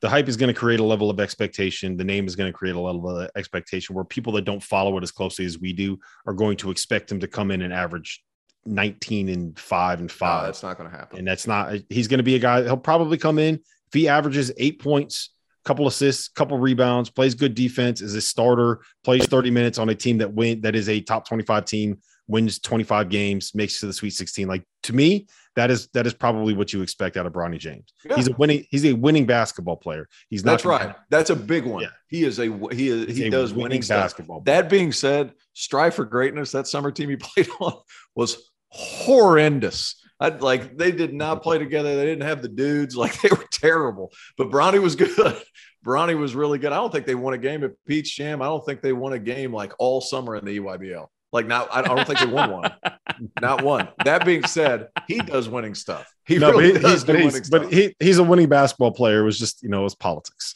[0.00, 1.96] the hype is going to create a level of expectation.
[1.96, 4.96] The name is going to create a level of expectation where people that don't follow
[4.96, 7.72] it as closely as we do are going to expect him to come in and
[7.72, 8.22] average
[8.66, 10.42] 19 and 5 and 5.
[10.42, 11.18] No, that's not going to happen.
[11.18, 14.08] And that's not he's going to be a guy he'll probably come in if he
[14.08, 15.30] averages 8 points,
[15.64, 19.94] couple assists, couple rebounds, plays good defense, is a starter, plays 30 minutes on a
[19.94, 23.86] team that win that is a top 25 team, wins 25 games, makes it to
[23.86, 24.46] the Sweet 16.
[24.46, 27.92] Like to me, that is that is probably what you expect out of Bronny James.
[28.04, 28.14] Yeah.
[28.16, 30.08] He's a winning he's a winning basketball player.
[30.30, 30.94] He's not That's right.
[31.10, 31.82] That's a big one.
[31.82, 31.88] Yeah.
[32.06, 34.42] He is a he is he does winning, winning basketball.
[34.42, 36.52] That being said, strive for greatness.
[36.52, 37.80] That summer team he played on
[38.14, 40.00] was horrendous.
[40.20, 41.96] I, like they did not play together.
[41.96, 42.96] They didn't have the dudes.
[43.08, 44.12] Like they were terrible.
[44.36, 45.10] But Bronny was good.
[45.84, 46.72] Bronny was really good.
[46.72, 48.42] I don't think they won a game at Peach Jam.
[48.42, 51.06] I don't think they won a game like all summer in the EYBL.
[51.32, 52.72] Like now, I don't think they won one.
[53.40, 53.88] Not one.
[54.04, 56.10] That being said, he does winning stuff.
[56.26, 57.62] He no, really but, he, does do winning he's, stuff.
[57.62, 59.20] but he, he's a winning basketball player.
[59.20, 60.54] It was just, you know, it was politics.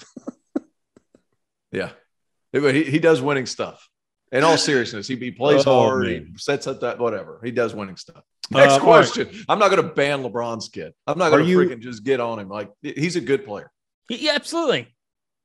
[1.72, 1.90] yeah.
[2.52, 3.86] But he, he does winning stuff.
[4.30, 7.38] In all seriousness, he, he plays Oh, hard, he sets up that whatever.
[7.44, 8.22] He does winning stuff.
[8.50, 8.84] Next Uh, all right.
[8.86, 9.28] question.
[9.46, 10.94] I'm not going to ban LeBron's kid.
[11.06, 12.48] I'm not going to you- freaking just get on him.
[12.48, 13.70] Like he's a good player.
[14.08, 14.94] Yeah, absolutely.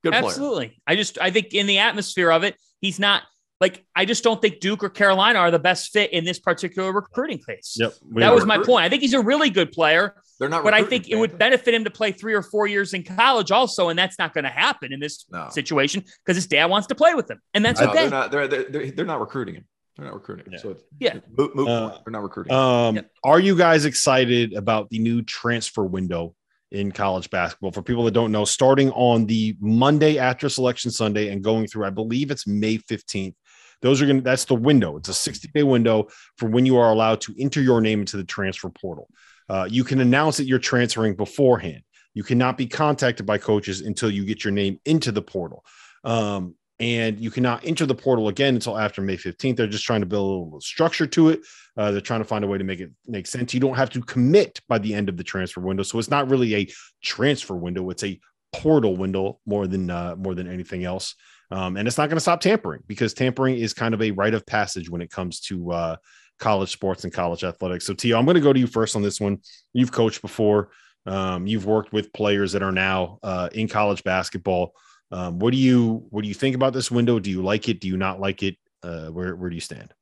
[0.03, 0.23] Good player.
[0.25, 0.81] Absolutely.
[0.87, 3.23] I just I think in the atmosphere of it, he's not
[3.59, 6.91] like I just don't think Duke or Carolina are the best fit in this particular
[6.91, 7.75] recruiting case.
[7.79, 7.93] Yep.
[8.13, 8.35] we That are.
[8.35, 8.85] was my point.
[8.85, 10.63] I think he's a really good player, They're not.
[10.63, 13.51] but I think it would benefit him to play three or four years in college
[13.51, 15.49] also, and that's not going to happen in this No.
[15.49, 18.01] situation because his dad wants to play with him, and that's No, okay.
[18.01, 18.31] they're not.
[18.31, 19.65] They're, they're they're they're not recruiting him.
[19.95, 20.53] They're not recruiting him.
[20.53, 20.59] Yeah.
[20.59, 21.19] So it's, Yeah.
[21.35, 21.97] moot, moot Uh.
[22.05, 22.53] They're not recruiting.
[22.53, 22.59] him.
[22.59, 23.11] Um, Yep.
[23.23, 26.35] Are you guys excited about the new transfer window
[26.71, 27.71] in college basketball?
[27.71, 31.85] For people that don't know, starting on the Monday after Selection Sunday and going through,
[31.85, 33.33] I believe it's May 15th.
[33.81, 34.97] Those are going to, that's the window.
[34.97, 38.17] It's a 60 day window for when you are allowed to enter your name into
[38.17, 39.09] the transfer portal.
[39.49, 41.83] Uh, you can announce that you're transferring beforehand.
[42.13, 45.63] You cannot be contacted by coaches until you get your name into the portal.
[46.03, 49.55] Um, and you cannot enter the portal again until after May 15th.
[49.55, 51.41] They're just trying to build a little structure to it.
[51.75, 53.53] Uh, they're trying to find a way to make it make sense.
[53.53, 56.29] You don't have to commit by the end of the transfer window, so it's not
[56.29, 56.67] really a
[57.01, 58.19] transfer window; it's a
[58.53, 61.15] portal window more than uh, more than anything else.
[61.49, 64.33] Um, and it's not going to stop tampering because tampering is kind of a rite
[64.33, 65.95] of passage when it comes to uh,
[66.39, 67.86] college sports and college athletics.
[67.86, 69.39] So, Tio, I'm going to go to you first on this one.
[69.73, 70.69] You've coached before.
[71.05, 74.73] Um, you've worked with players that are now uh, in college basketball.
[75.10, 77.17] Um, what do you what do you think about this window?
[77.19, 77.79] Do you like it?
[77.79, 78.57] Do you not like it?
[78.83, 79.93] Uh, where where do you stand?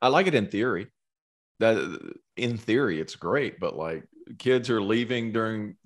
[0.00, 0.86] I like it in theory.
[1.58, 1.98] That
[2.36, 4.04] in theory, it's great, but like
[4.38, 5.76] kids are leaving during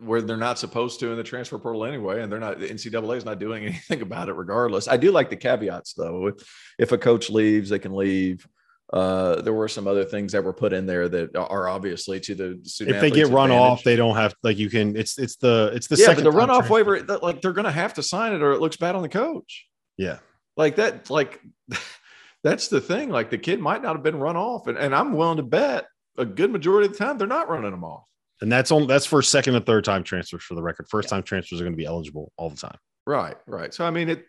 [0.00, 2.60] where they're not supposed to in the transfer portal anyway, and they're not.
[2.60, 4.88] The NCAA is not doing anything about it, regardless.
[4.88, 6.28] I do like the caveats though.
[6.28, 6.34] If,
[6.78, 8.46] if a coach leaves, they can leave.
[8.92, 12.34] Uh, there were some other things that were put in there that are obviously to
[12.34, 13.78] the student if they get run advantage.
[13.78, 14.94] off, they don't have like you can.
[14.96, 16.72] It's it's the it's the yeah, but the runoff transfer.
[16.72, 19.02] waiver, that, like they're going to have to sign it, or it looks bad on
[19.02, 19.66] the coach.
[19.96, 20.18] Yeah,
[20.56, 21.40] like that like
[22.42, 25.12] that's the thing like the kid might not have been run off and, and i'm
[25.14, 28.04] willing to bet a good majority of the time they're not running them off
[28.40, 30.86] and that's on that's for second and third time transfers for the record.
[30.88, 32.76] First time transfers are going to be eligible all the time.
[33.06, 34.24] right right so i mean it,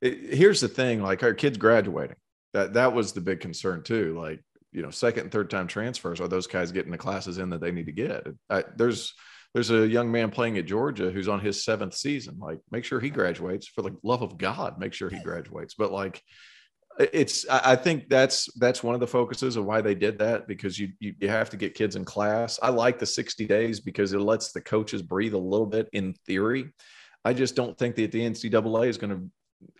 [0.00, 2.16] it here's the thing like our kids graduating
[2.52, 4.40] that that was the big concern too like
[4.72, 7.60] you know second and third time transfers are those guys getting the classes in that
[7.60, 9.14] they need to get I, there's
[9.54, 12.38] there's a young man playing at Georgia who's on his seventh season.
[12.38, 14.78] Like, make sure he graduates for the love of God.
[14.78, 15.74] Make sure he graduates.
[15.74, 16.22] But like,
[16.98, 20.78] it's I think that's that's one of the focuses of why they did that because
[20.78, 22.58] you you, you have to get kids in class.
[22.62, 26.14] I like the 60 days because it lets the coaches breathe a little bit in
[26.26, 26.72] theory.
[27.24, 29.30] I just don't think that the NCAA is going to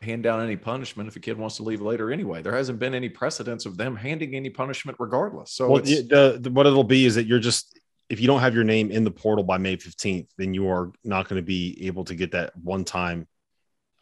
[0.05, 2.41] hand down any punishment if a kid wants to leave later anyway.
[2.41, 5.53] There hasn't been any precedence of them handing any punishment regardless.
[5.53, 8.41] So well, it's, the, the, what it'll be is that you're just if you don't
[8.41, 11.45] have your name in the portal by May 15th, then you are not going to
[11.45, 13.27] be able to get that one time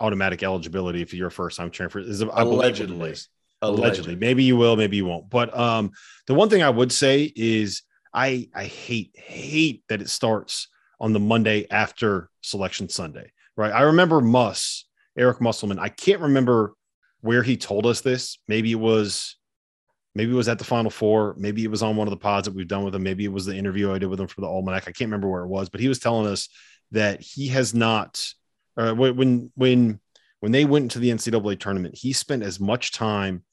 [0.01, 2.01] automatic eligibility if you're a first time transfer.
[2.01, 3.15] Is I believe what it allegedly,
[3.63, 4.17] allegedly.
[4.17, 5.29] Maybe you will, maybe you won't.
[5.31, 5.93] But um,
[6.27, 7.83] the one thing I would say is
[8.13, 13.33] I I hate hate that it starts on the Monday after Selection Sunday.
[13.57, 13.73] Right?
[13.73, 14.87] I remember Muss,
[15.17, 15.79] Eric Musselman.
[15.79, 16.75] I can't remember
[17.21, 18.39] where he told us this.
[18.49, 19.37] Maybe it was
[20.15, 21.35] maybe it was at the Final Four.
[21.39, 23.03] Maybe it was on one of the pods that we've done with him.
[23.03, 24.85] Maybe it was the interview I did with him for the Almanac.
[24.85, 26.49] I can't remember where it was, but he was telling us
[26.93, 28.23] that he has not.
[28.77, 30.01] Uh, when when
[30.41, 33.45] when they went into the NCAA tournament, he spent as much time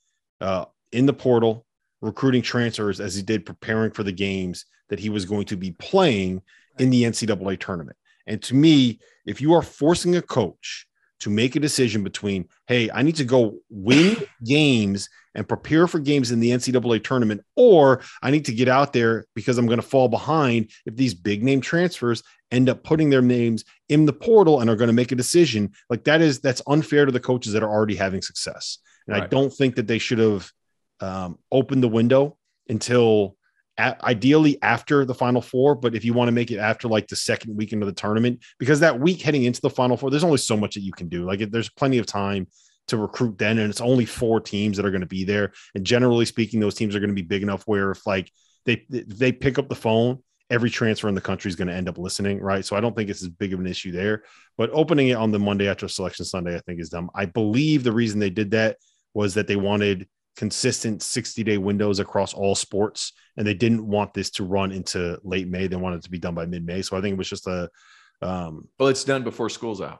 [0.41, 1.65] uh, in the portal
[2.01, 5.71] recruiting transfers as he did preparing for the games that he was going to be
[5.71, 6.41] playing
[6.79, 7.97] in the NCAA tournament.
[8.27, 10.87] And to me, if you are forcing a coach
[11.19, 15.99] to make a decision between, hey, I need to go win games and prepare for
[15.99, 19.79] games in the NCAA tournament, or I need to get out there because I'm going
[19.79, 24.13] to fall behind if these big name transfers end up putting their names in the
[24.13, 27.19] portal and are going to make a decision like that is that's unfair to the
[27.19, 28.79] coaches that are already having success.
[29.05, 30.51] And I don't think that they should have
[30.99, 33.37] um, opened the window until
[33.77, 35.75] a- ideally after the final four.
[35.75, 38.43] But if you want to make it after like the second weekend of the tournament,
[38.57, 41.07] because that week heading into the final four, there's only so much that you can
[41.07, 41.25] do.
[41.25, 42.47] Like there's plenty of time
[42.87, 45.51] to recruit then, and it's only four teams that are going to be there.
[45.75, 48.31] And generally speaking, those teams are going to be big enough where if like
[48.65, 50.19] they they pick up the phone,
[50.49, 52.65] every transfer in the country is going to end up listening, right?
[52.65, 54.23] So I don't think it's as big of an issue there.
[54.57, 57.09] But opening it on the Monday after Selection Sunday, I think is dumb.
[57.15, 58.77] I believe the reason they did that
[59.13, 64.13] was that they wanted consistent 60 day windows across all sports and they didn't want
[64.13, 66.95] this to run into late may they wanted it to be done by mid-may so
[66.95, 67.67] i think it was just a
[68.21, 69.99] um well, it's done before school's out.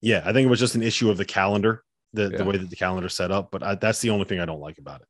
[0.00, 1.82] Yeah, I think it was just an issue of the calendar,
[2.12, 2.38] the, Yeah.
[2.38, 3.50] the way that the calendar set up.
[3.50, 5.06] But I, that's the only thing I don't like about it.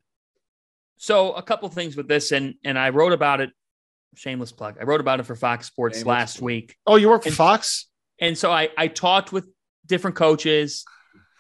[0.97, 3.51] So a couple things with this, and and I wrote about it.
[4.17, 4.77] Shameless plug.
[4.81, 6.77] I wrote about it for Fox Sports Shameless last week.
[6.87, 7.87] Oh, you work for And- Fox?
[8.21, 9.47] And so I, I talked with
[9.87, 10.85] different coaches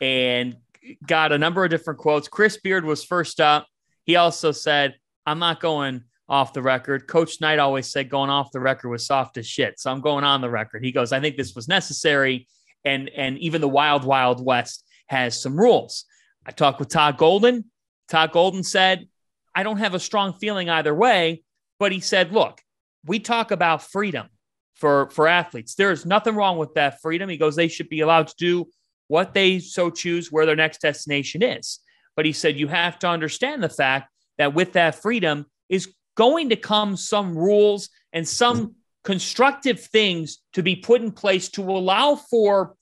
[0.00, 0.56] and
[1.04, 2.28] got a number of different quotes.
[2.28, 3.66] Chris Beard was first up.
[4.04, 4.94] He also said,
[5.26, 7.09] I'm not going off the record.
[7.09, 9.80] Coach Knight always said going off the record was soft as shit.
[9.80, 10.84] So I'm going on the record.
[10.84, 12.46] He goes, I think this was necessary.
[12.84, 16.04] And, and even the wild, wild west has some rules.
[16.46, 17.64] I talked with Todd Golden.
[18.09, 19.09] Todd Golden said,
[19.54, 21.42] I don't have a strong feeling either way,
[21.78, 22.61] but he said, look,
[23.04, 24.28] we talk about freedom
[24.74, 25.74] for for athletes.
[25.74, 27.28] There is nothing wrong with that freedom.
[27.28, 28.68] He goes, they should be allowed to do
[29.09, 31.80] what they so choose where their next destination is.
[32.14, 36.50] But he said you have to understand the fact that with that freedom is going
[36.50, 42.14] to come some rules and some constructive things to be put in place to allow
[42.14, 42.74] for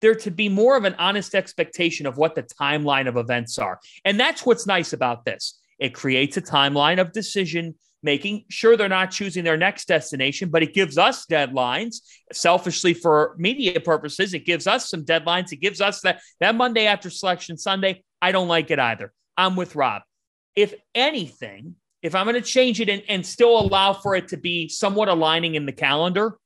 [0.00, 3.80] there to be more of an honest expectation of what the timeline of events are.
[4.04, 5.58] And that's what's nice about this.
[5.78, 7.74] It creates a timeline of decision
[8.04, 12.02] making sure they're not choosing their next destination, but it gives us deadlines.
[12.32, 15.52] Selfishly, for media purposes, it gives us some deadlines.
[15.52, 18.04] It gives us that that Monday after selection Sunday.
[18.20, 19.12] I don't like it either.
[19.36, 20.02] I'm with Rob.
[20.54, 24.36] If anything, if I'm going to change it and, and still allow for it to
[24.36, 26.36] be somewhat aligning in the calendar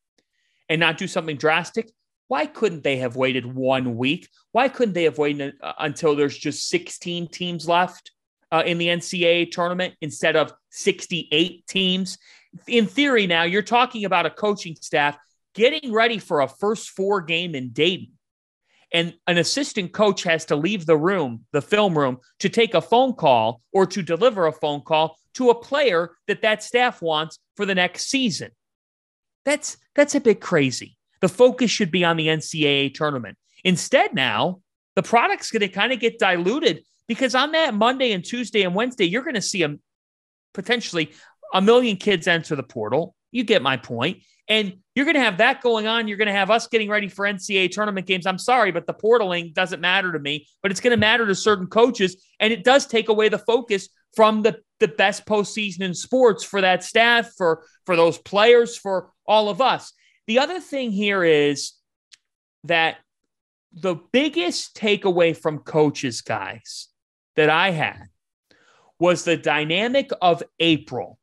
[0.68, 1.90] and not do something drastic,
[2.28, 4.28] why couldn't they have waited one week?
[4.52, 8.12] Why couldn't they have waited uh, until there's just 16 teams left?
[8.50, 12.18] uh, in the NCAA tournament instead of 68 teams.
[12.66, 15.16] In theory, now you're talking about a coaching staff
[15.54, 18.12] getting ready for a first four game in Dayton.
[18.92, 22.80] And an assistant coach has to leave the room, the film room, to take a
[22.80, 27.38] phone call or to deliver a phone call to a player that that staff wants
[27.54, 28.50] for the next season.
[29.44, 30.97] That's that's a bit crazy.
[31.20, 33.36] The focus should be on the NCAA tournament.
[33.64, 34.60] Instead, now
[34.96, 38.74] the product's going to kind of get diluted because on that Monday and Tuesday and
[38.74, 39.76] Wednesday, you're going to see a
[40.54, 41.12] potentially
[41.54, 43.14] a million kids enter the portal.
[43.30, 44.22] You get my point.
[44.48, 46.08] And you're going to have that going on.
[46.08, 48.26] You're going to have us getting ready for NCAA tournament games.
[48.26, 51.34] I'm sorry, but the portaling doesn't matter to me, but it's going to matter to
[51.34, 52.24] certain coaches.
[52.40, 56.62] And it does take away the focus from the, the best postseason in sports for
[56.62, 59.92] that staff, for, for those players, for all of us.
[60.28, 61.72] The other thing here is
[62.64, 62.98] that
[63.72, 66.88] the biggest takeaway from coaches, guys,
[67.34, 68.04] that I had
[69.00, 71.18] was the dynamic of April,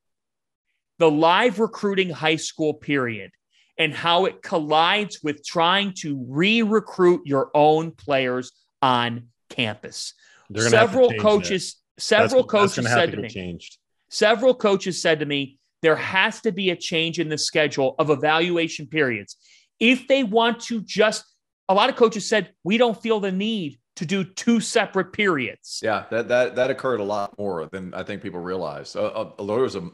[0.98, 3.30] the live recruiting high school period,
[3.78, 10.16] and how it collides with trying to re recruit your own players on campus.
[10.50, 12.02] They're gonna have to Several coaches, that.
[12.02, 13.78] several That's- coaches said to to me, changed.
[14.10, 18.10] several coaches said to me, there has to be a change in the schedule of
[18.10, 19.38] evaluation periods.
[19.80, 21.26] If they want to just,
[21.70, 25.80] a lot of coaches said, we don't feel the need to do two separate periods.
[25.82, 28.96] Yeah, that that that occurred a lot more than I think people realize.
[28.96, 29.90] Uh, uh, there was a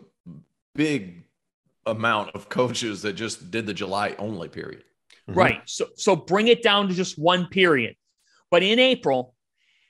[0.73, 1.23] big
[1.85, 4.83] amount of coaches that just did the July only period.
[5.29, 5.35] Mhm.
[5.35, 5.61] Right.
[5.65, 7.95] So so bring it down to just one period.
[8.49, 9.35] But in April,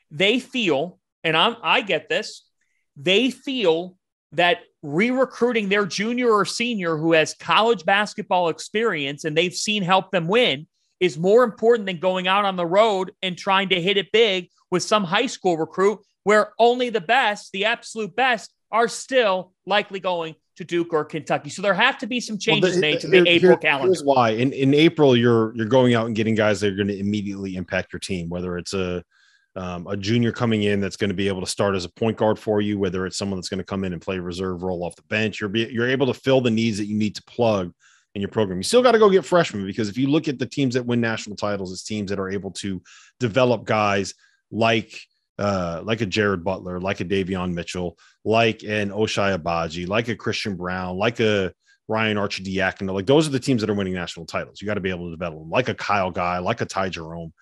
[0.09, 2.47] they feel, and I'm I get this,
[2.95, 3.97] they feel
[4.33, 10.11] that re-recruiting their junior or senior who has college basketball experience and they've seen help
[10.11, 10.67] them win
[10.99, 14.49] is more important than going out on the road and trying to hit it big
[14.69, 19.99] with some high school recruit where only the best, the absolute best, are still likely
[19.99, 21.49] going to Duke or Kentucky.
[21.49, 23.87] So there have to be some changes Well, made to the here- April calendar.
[23.87, 24.29] Here's why.
[24.31, 27.55] In in April, you're you're going out and getting guys that are going to immediately
[27.55, 29.03] impact your team, whether it's a
[29.55, 32.17] um, a junior coming in that's going to be able to start as a point
[32.17, 34.83] guard for you, whether it's someone that's going to come in and play reserve role
[34.83, 35.39] off the bench.
[35.39, 37.73] You're be, you're able to fill the needs that you need to plug
[38.15, 38.59] in your program.
[38.59, 40.85] You still got to go get freshmen because if you look at the teams that
[40.85, 42.81] win national titles, it's teams that are able to
[43.19, 44.13] develop guys
[44.51, 44.99] like
[45.39, 50.15] uh, like a Jared Butler, like a Davion Mitchell, like an Ochai Agbaji, like a
[50.15, 51.51] Christian Braun, like a
[51.87, 52.93] Ryan Arcidiacono.
[52.93, 54.61] Like those are the teams that are winning national titles.
[54.61, 56.89] You got to be able to develop them, like a Kyle Guy, like a Ty
[56.89, 57.33] Jerome.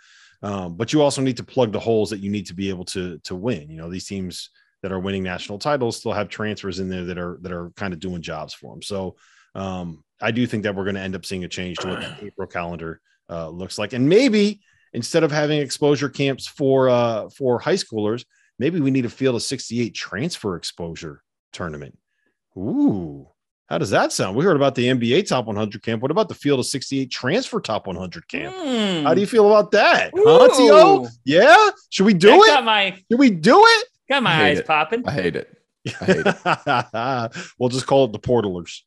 [0.41, 2.85] Um, but you also need to plug the holes that you need to be able
[2.85, 3.69] to to win.
[3.69, 4.49] You know, these teams
[4.81, 7.93] that are winning national titles still have transfers in there that are that are kind
[7.93, 8.81] of doing jobs for them.
[8.81, 9.17] So
[9.55, 11.99] um, I do think that we're going to end up seeing a change to what
[12.01, 14.61] the April calendar uh, looks like, and maybe
[14.93, 18.25] instead of having exposure camps for uh, for high schoolers,
[18.57, 21.97] maybe we need a field of 68 transfer exposure tournament.
[22.57, 23.28] Ooh,
[23.69, 24.35] how does that sound?
[24.35, 26.01] We heard about the NBA top 100 camp.
[26.01, 28.55] What about the field of 68 transfer top 100 camp?
[28.57, 29.05] Hmm.
[29.05, 30.11] How do you feel about that?
[30.15, 31.07] Huh, T.O.?
[31.23, 31.69] Yeah?
[31.91, 32.47] Should we do That it?
[32.47, 33.87] Got my Should we do it?
[34.09, 34.65] got my eyes it.
[34.67, 35.07] popping.
[35.07, 35.55] I hate it.
[36.01, 37.51] I hate it.
[37.59, 38.81] we'll just call it the portalers.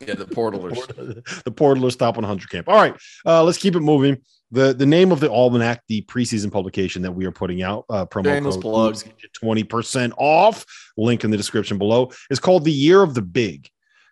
[0.00, 0.74] Yeah, the portalers.
[1.44, 2.68] the portalers top 100 camp.
[2.68, 4.18] All right, uh, let's keep it moving.
[4.52, 8.06] The the name of the almanac, the preseason publication that we are putting out, uh,
[8.06, 9.02] promo Daniel's code
[9.32, 10.64] twenty percent off.
[10.96, 12.12] Link in the description below.
[12.30, 13.68] is called the Year of the Big.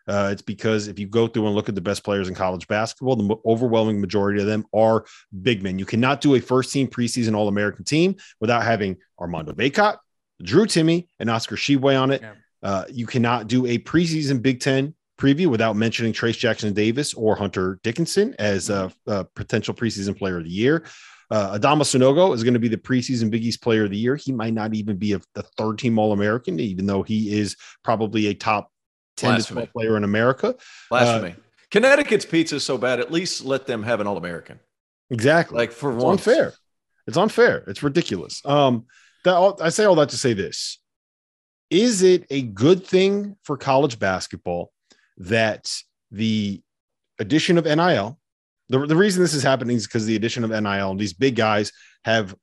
[0.06, 2.68] Uh, it's because if you go through and look at the best players in college
[2.68, 5.04] basketball, the overwhelming majority of them are
[5.42, 5.78] big men.
[5.78, 9.98] You cannot do a first team preseason All American team without having Armando Bacot,
[10.42, 12.22] Drew Timme, and Oscar Tshiebwe on it.
[12.22, 12.34] Yeah.
[12.62, 17.36] Uh, you cannot do a preseason Big Ten preview without mentioning Trayce Jackson Davis or
[17.36, 20.84] Hunter Dickinson as a, a potential preseason player of the year.
[21.30, 24.16] Uh, Adama Sanogo is going to be the preseason Big East player of the year.
[24.16, 27.56] He might not even be a, the third team All American, even though he is
[27.82, 28.70] probably a top
[29.16, 29.56] 10 to Blasphemy.
[29.62, 30.54] 12 player in America.
[30.90, 31.34] Blasphemy.
[31.70, 33.00] Connecticut's pizza is so bad.
[33.00, 34.60] At least let them have an All American.
[35.10, 35.58] Exactly.
[35.58, 35.96] Like for one.
[35.96, 36.26] it's once.
[36.26, 36.52] unfair.
[37.06, 37.64] It's unfair.
[37.66, 38.40] It's ridiculous.
[38.44, 38.86] Um,
[39.24, 40.78] that all, I say all that to say this:
[41.70, 44.72] Is it a good thing for college basketball
[45.18, 45.72] that
[46.10, 46.62] the
[47.18, 48.18] addition of NIL?
[48.70, 51.36] The, the reason this is happening is because the addition of NIL and these big
[51.36, 51.70] guys
[52.04, 52.34] have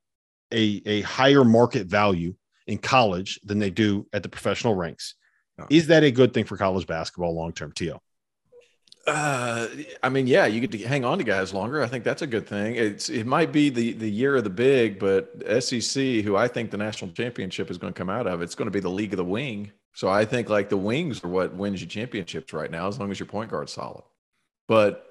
[0.53, 2.35] a, a higher market value
[2.67, 5.15] in college than they do at the professional ranks.
[5.69, 8.01] Is that a good thing for college basketball long term, Tio?
[9.07, 9.67] Uh,
[10.03, 11.81] I mean, yeah, you get to hang on to guys longer.
[11.81, 12.75] I think that's a good thing.
[12.75, 15.31] It's it might be the the year of the big, but
[15.63, 18.67] SEC, who I think the national championship is going to come out of, it's going
[18.67, 19.71] to be the league of the wing.
[19.93, 23.11] So I think like the wings are what wins you championships right now, as long
[23.11, 24.03] as your point guard's solid.
[24.67, 25.05] But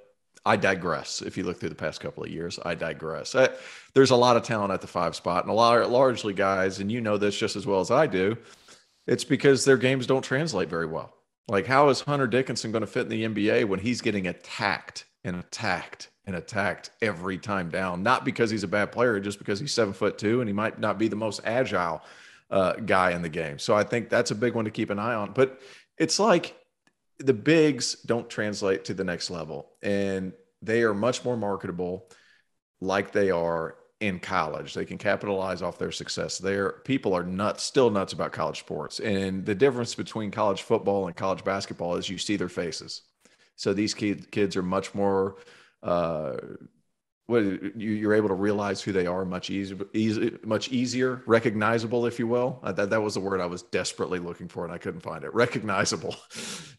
[0.47, 1.21] I digress.
[1.21, 3.35] If you look through the past couple of years, I digress.
[3.35, 3.51] I,
[3.93, 6.91] there's a lot of talent at the five spot, and a lot largely guys, and
[6.91, 8.39] you know this just as well as I do.
[9.11, 11.13] It's because their games don't translate very well.
[11.49, 15.05] Like, how is Hunter Dickinson going to fit in the NBA when he's getting attacked
[15.25, 18.05] and attacked and attacked every time down?
[18.05, 20.79] Not because he's a bad player, just because he's seven foot two and he might
[20.79, 22.03] not be the most agile
[22.53, 23.59] uh, guy in the game.
[23.59, 25.33] So I think that's a big one to keep an eye on.
[25.33, 25.61] But
[25.99, 26.57] it's like
[27.19, 32.09] the bigs don't translate to the next level, and they are much more marketable,
[32.81, 34.75] like they are in college.
[34.75, 36.39] They can capitalize off their success.
[36.39, 38.99] There, people are nuts, still nuts about college sports.
[39.01, 43.03] And the difference between college football and college basketball is you see their faces.
[43.57, 45.37] So these kid, kids are much more.
[45.83, 46.37] Uh,
[47.31, 52.05] what you, you're able to realize who they are much easier, easy, much easier, recognizable,
[52.05, 52.59] if you will.
[52.63, 55.23] Uh, that that was the word I was desperately looking for, and I couldn't find
[55.25, 55.33] it.
[55.35, 56.17] Recognizable,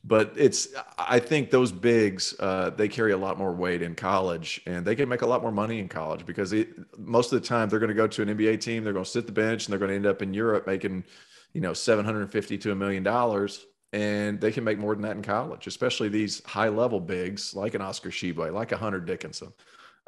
[0.03, 0.67] but it's.
[0.97, 4.95] I think those bigs uh, they carry a lot more weight in college, and they
[4.95, 7.79] can make a lot more money in college because it, most of the time they're
[7.79, 9.79] going to go to an NBA team, they're going to sit the bench, and they're
[9.79, 11.05] going to end up in Europe making,
[11.53, 13.65] you know, seven hundred fifty to a million dollars.
[13.93, 17.73] And they can make more than that in college, especially these high level bigs like
[17.73, 19.51] an Oscar Tshiebwe, like a Hunter Dickinson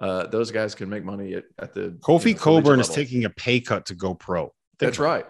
[0.03, 3.23] uh, those guys can make money at, at the Kofi you know, Cockburn is taking
[3.23, 4.43] a pay cut to go pro.
[4.43, 5.25] Think That's right.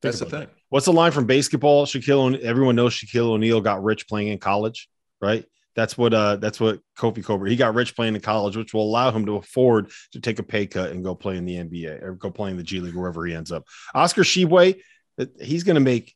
[0.00, 0.48] That's the thing.
[0.70, 1.84] What's the line from basketball?
[1.84, 4.88] Shaquille, everyone knows Shaquille O'Neal got rich playing in college,
[5.20, 5.44] right?
[5.76, 7.50] That's what uh that's what Kofi Cockburn.
[7.50, 10.42] He got rich playing in college, which will allow him to afford to take a
[10.42, 12.94] pay cut and go play in the NBA or go play in the G League
[12.94, 13.64] wherever he ends up.
[13.94, 14.80] Oscar Tshiebwe,
[15.18, 16.14] uh, he's going to make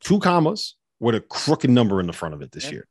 [0.00, 2.72] two commas with a crooked number in the front of it this Yeah.
[2.72, 2.88] year.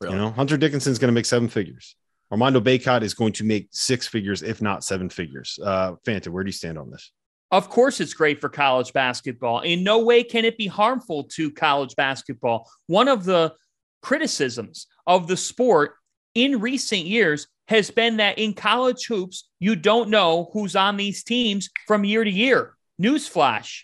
[0.00, 0.14] Really.
[0.14, 1.96] You know, Hunter Dickinson's going to make seven figures.
[2.30, 5.58] Armando Bacot is going to make six figures, if not seven figures.
[5.62, 7.12] Uh, Fanta, where do you stand on this?
[7.50, 9.60] Of course, it's great for college basketball.
[9.60, 12.68] In no way can it be harmful to college basketball.
[12.86, 13.54] One of the
[14.02, 15.94] criticisms of the sport
[16.34, 21.22] in recent years has been that in college hoops, you don't know who's on these
[21.22, 22.74] teams from year to year.
[23.00, 23.82] Newsflash.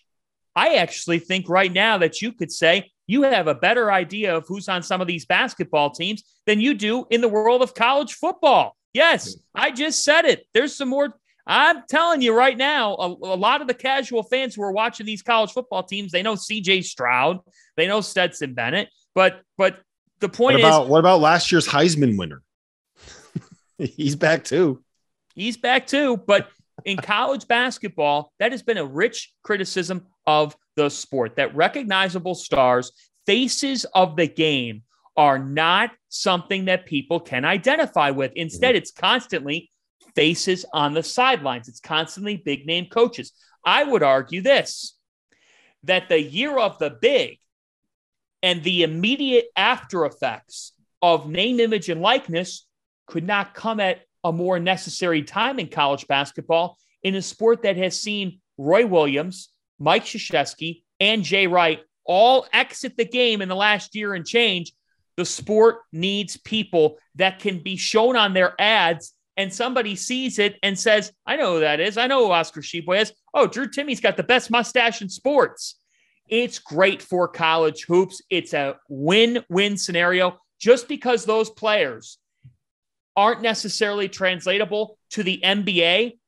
[0.56, 4.46] I actually think right now that you could say you have a better idea of
[4.46, 8.14] who's on some of these basketball teams than you do in the world of college
[8.14, 8.76] football.
[8.92, 10.46] Yes, I just said it.
[10.54, 11.14] There's some more
[11.46, 15.06] I'm telling you right now, a, a lot of the casual fans who are watching
[15.06, 17.40] these college football teams, they know CJ Stroud,
[17.76, 19.80] they know Stetson Bennett, but but
[20.20, 22.42] the point What about is what about last year's Heisman winner?
[23.78, 24.84] He's back too.
[25.34, 26.16] he's back too.
[26.18, 26.48] But
[26.84, 32.92] in college basketball, that has been a rich criticism of the sport that recognizable stars,
[33.26, 34.82] faces of the game,
[35.16, 38.32] are not something that people can identify with.
[38.36, 38.78] Instead, mm-hmm.
[38.78, 39.70] it's constantly
[40.14, 43.32] faces on the sidelines, it's constantly big name coaches.
[43.64, 44.96] I would argue this
[45.84, 47.38] that the year of the big
[48.42, 50.72] and the immediate after effects
[51.02, 52.66] of name, image, and likeness
[53.06, 57.78] could not come at a more necessary time in college basketball in a sport that
[57.78, 59.48] has seen Roy Williams,
[59.80, 64.72] Mike Krzyzewski, and Jay Wright all exit the game in the last year and change.
[65.16, 70.58] The sport needs people that can be shown on their ads and somebody sees it
[70.62, 71.96] and says, I know who that is.
[71.96, 73.12] I know who Oscar Tshiebwe is.
[73.32, 75.76] Oh, Drew Timme's got the best mustache in sports.
[76.28, 78.20] It's great for college hoops.
[78.28, 80.38] It's a win win scenario.
[80.58, 82.18] Just because those players
[83.16, 86.18] aren't necessarily translatable to the NBA,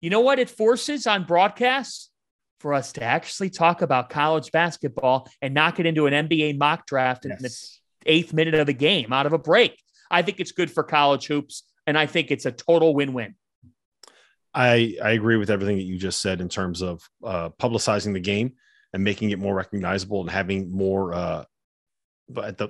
[0.00, 2.11] you know what it forces on broadcasts?
[2.62, 6.86] For us to actually talk about college basketball and not get into an NBA mock
[6.86, 7.36] draft yes.
[7.36, 9.76] in the eighth minute of the game out of a break.
[10.12, 13.34] I think it's good for college hoops, and I think it's a total win win.
[14.54, 18.20] I, I agree with everything that you just said in terms of uh, publicizing the
[18.20, 18.52] game
[18.92, 21.44] and making it more recognizable and having more, uh,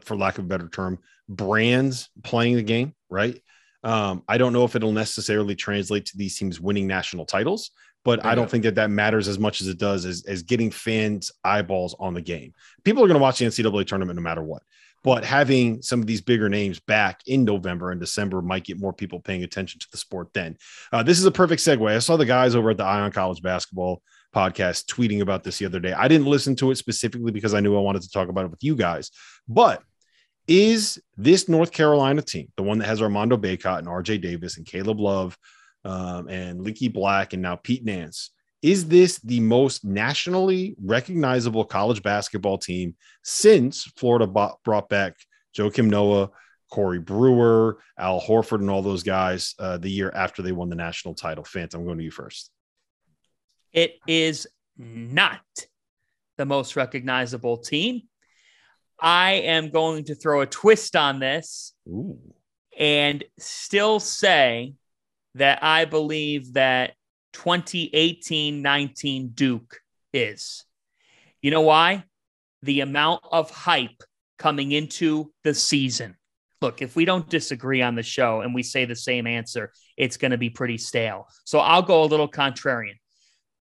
[0.05, 3.39] for lack of a better term, brands playing the game, right?
[3.85, 7.73] Um, I don't know if it'll necessarily translate to these teams winning national titles,
[8.05, 10.71] but I don't think that that matters as much as it does as, as getting
[10.71, 12.53] fans' eyeballs on the game.
[12.85, 14.63] People are going to watch the NCAA tournament no matter what.
[15.05, 18.93] But having some of these bigger names back in November and December might get more
[18.93, 20.57] people paying attention to the sport then.
[20.93, 21.89] Uh, this is a perfect segue.
[21.89, 24.01] I saw the guys over at the Eye on College Basketball
[24.35, 25.93] podcast tweeting about this the other day.
[25.93, 28.51] I didn't listen to it specifically because I knew I wanted to talk about it
[28.51, 29.11] with you guys.
[29.49, 29.83] But
[30.47, 34.67] is this North Carolina team, the one that has Armando Bacot and RJ Davis and
[34.67, 35.37] Caleb Love
[35.85, 38.31] um, and Leaky Black and now Pete Nance,
[38.63, 45.17] is this the most nationally recognizable college basketball team since Florida brought back
[45.57, 46.31] Joakim Noah,
[46.71, 50.77] Corey Brewer, Al Horford, and all those guys uh, the year after they won the
[50.77, 51.45] national title?
[51.45, 52.51] Fanta, I'm going to you first.
[53.73, 54.47] It is
[54.79, 55.41] not
[56.39, 58.03] the most recognizable team.
[59.01, 62.19] I am going to throw a twist on this Ooh.
[62.79, 64.75] and still say
[65.35, 66.95] that I believe that
[67.33, 69.81] 2018 19 Duke
[70.13, 70.65] is.
[71.41, 72.05] You know why?
[72.63, 74.03] The amount of hype
[74.39, 76.17] coming into the season.
[76.61, 80.17] Look, if we don't disagree on the show and we say the same answer, it's
[80.17, 81.27] going to be pretty stale.
[81.45, 82.95] So I'll go a little contrarian.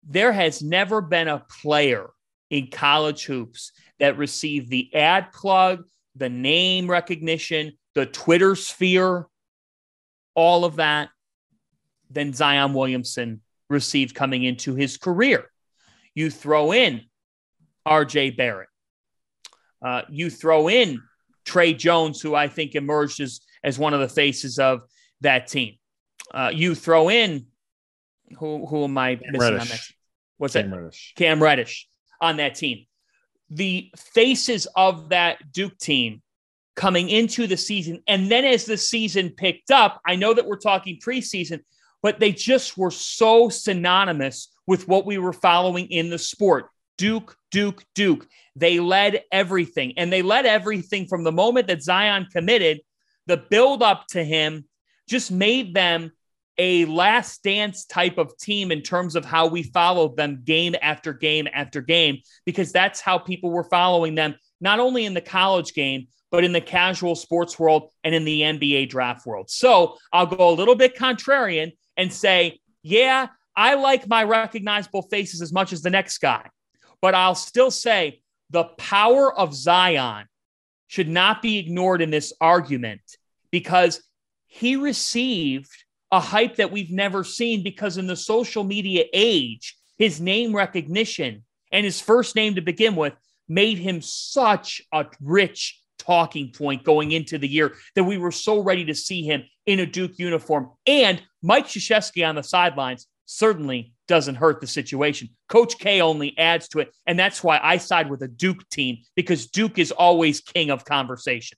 [0.04, 2.10] There has never been a player
[2.50, 5.84] in college hoops that received the ad plug,
[6.16, 9.28] the name recognition, the Twitter sphere,
[10.34, 11.10] all of that,
[12.10, 15.50] than Zion Williamson received coming into his career.
[16.16, 17.02] You throw in
[17.88, 18.70] RJ Barrett.
[19.84, 21.02] Uh, you throw in
[21.46, 24.82] Tre Jones, who I think emerged as, as one of the faces of
[25.22, 25.76] that team.
[26.34, 27.46] Uh, you throw in
[28.38, 29.62] who who am I missing Reddish.
[29.62, 29.80] on that?
[29.80, 29.96] Team?
[30.38, 30.78] What's Cam that?
[30.78, 31.14] Reddish.
[31.16, 31.88] Cam Reddish
[32.22, 32.86] on that team.
[33.50, 36.22] The faces of that Duke team
[36.76, 40.58] coming into the season, and then as the season picked up, I know that we're
[40.58, 41.62] talking preseason,
[42.08, 46.70] but they just were so synonymous with what we were following in the sport.
[46.98, 48.26] Duke, Duke, Duke.
[48.56, 49.92] They led everything.
[49.98, 52.80] And they led everything from the moment that Zion committed,
[53.26, 54.64] the build up to him
[55.10, 56.14] just made them
[56.58, 61.12] a last dance type of team in terms of how we followed them game after
[61.12, 65.74] game after game, because that's how people were following them, not only in the college
[65.74, 69.50] game, but in the casual sports world and in the NBA draft world.
[69.50, 75.42] So I'll go a little bit contrarian and say, yeah, I like my recognizable faces
[75.42, 76.50] as much as the next guy,
[77.02, 80.28] but I'll still say the power of Zion
[80.86, 83.02] should not be ignored in this argument
[83.52, 84.02] because
[84.46, 85.72] he received
[86.12, 91.44] a hype that we've never seen because in the social media age, his name recognition
[91.72, 93.14] and his first name to begin with
[93.50, 98.62] made him such a rich talking point going into the year that we were so
[98.62, 100.72] ready to see him in a Duke uniform.
[100.86, 105.30] And Mike Krzyzewski on the sidelines certainly doesn't hurt the situation.
[105.50, 106.96] Coach K only adds to it.
[107.06, 110.86] And that's why I side with a Duke team because Duke is always king of
[110.86, 111.58] conversation.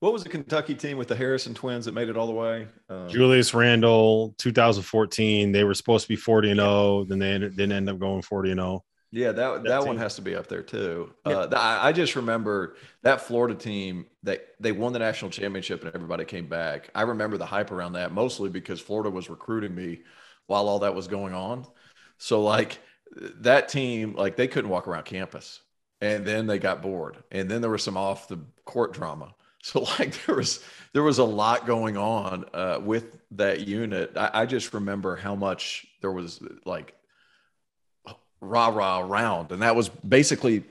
[0.00, 2.66] What was the Kentucky team with the Harrison twins that made it all the way?
[2.88, 5.52] Um, Julius Randle, 2014.
[5.52, 7.04] They were supposed to be 40 and 0.
[7.04, 8.84] Then they didn't end up going 40 and 0.
[9.12, 11.12] Yeah, that that, that one has to be up there too.
[11.26, 11.40] Yeah.
[11.40, 15.94] Uh, I, I just remember that Florida team that they won the national championship and
[15.94, 16.88] everybody came back.
[16.94, 20.00] I remember the hype around that mostly because Florida was recruiting me
[20.46, 21.66] while all that was going on.
[22.16, 22.78] So like
[23.40, 25.60] that team, like they couldn't walk around campus,
[26.00, 29.34] and then they got bored, and then there was some off the court drama.
[29.64, 34.10] So like there was there was a lot going on uh, with that unit.
[34.16, 36.96] I, I just remember how much there was like
[38.42, 39.52] rah rah around.
[39.52, 40.64] And that was basically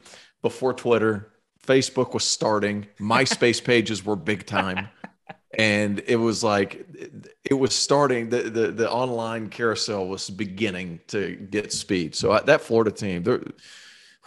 [0.43, 1.32] before Twitter.
[1.65, 4.89] Facebook was starting, MySpace pages were big time.
[5.57, 6.86] And it was like
[7.43, 12.15] it was starting the, the the online carousel was beginning to get speed.
[12.15, 13.43] So that Florida team, they're,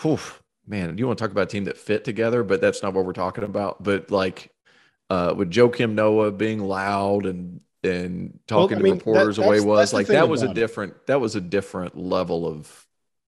[0.02, 0.18] whew,
[0.66, 3.06] man, you want to talk about a team that fit together, but that's not what
[3.06, 3.82] we're talking about.
[3.82, 4.52] But like
[5.08, 9.48] uh, with Joakim Noah being loud and and talking well, mean, to reporters that, the
[9.48, 11.06] way was like that was a different it.
[11.06, 12.83] that was a different level of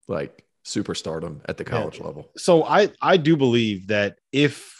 [0.08, 2.06] like superstardom at the college yeah.
[2.06, 2.30] level.
[2.36, 4.76] So I I do believe that if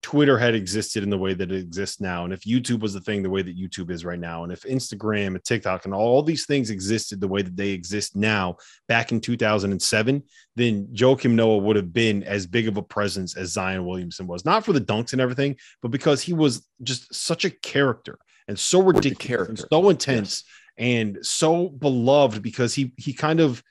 [0.00, 3.00] Twitter had existed in the way that it exists now, and if YouTube was the
[3.00, 6.22] thing the way that YouTube is right now, and if Instagram and TikTok and all
[6.22, 8.56] these things existed the way that they exist now
[8.86, 10.22] back in 2007,
[10.56, 14.44] then Joakim Noah would have been as big of a presence as Zion Williamson was,
[14.44, 18.58] not for the dunks and everything, but because he was just such a character and
[18.58, 20.44] so ridiculous and so intense
[20.78, 20.86] yes.
[20.86, 23.62] and so beloved because he he kind of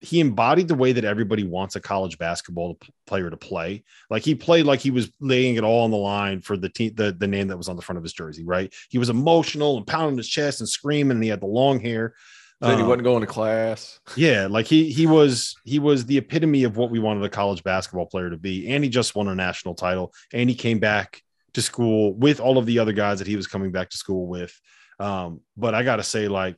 [0.00, 3.82] he embodied the way that everybody wants a college basketball player to play.
[4.10, 6.94] Like he played like he was laying it all on the line for the team,
[6.94, 8.72] the, the name that was on the front of his jersey, right?
[8.90, 12.14] He was emotional and pounding his chest and screaming, and he had the long hair.
[12.60, 14.00] Then um, he wasn't going to class.
[14.16, 17.62] Yeah, like he he was he was the epitome of what we wanted a college
[17.62, 18.68] basketball player to be.
[18.68, 20.12] And he just won a national title.
[20.32, 21.22] And he came back
[21.54, 24.26] to school with all of the other guys that he was coming back to school
[24.26, 24.58] with.
[25.00, 26.56] Um, but I gotta say, like,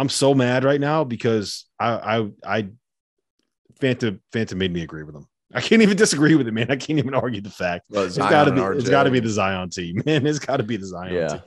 [0.00, 2.68] I'm so mad right now because I I I
[3.78, 5.26] Fanta Fanta made me agree with him.
[5.52, 6.70] I can't even disagree with it, man.
[6.70, 7.84] I can't even argue the fact.
[7.90, 8.60] Well, it's got to be.
[8.60, 8.80] RJ.
[8.80, 10.26] It's got to be the Zion team, man.
[10.26, 11.12] It's got to be the Zion.
[11.12, 11.40] Yeah, team.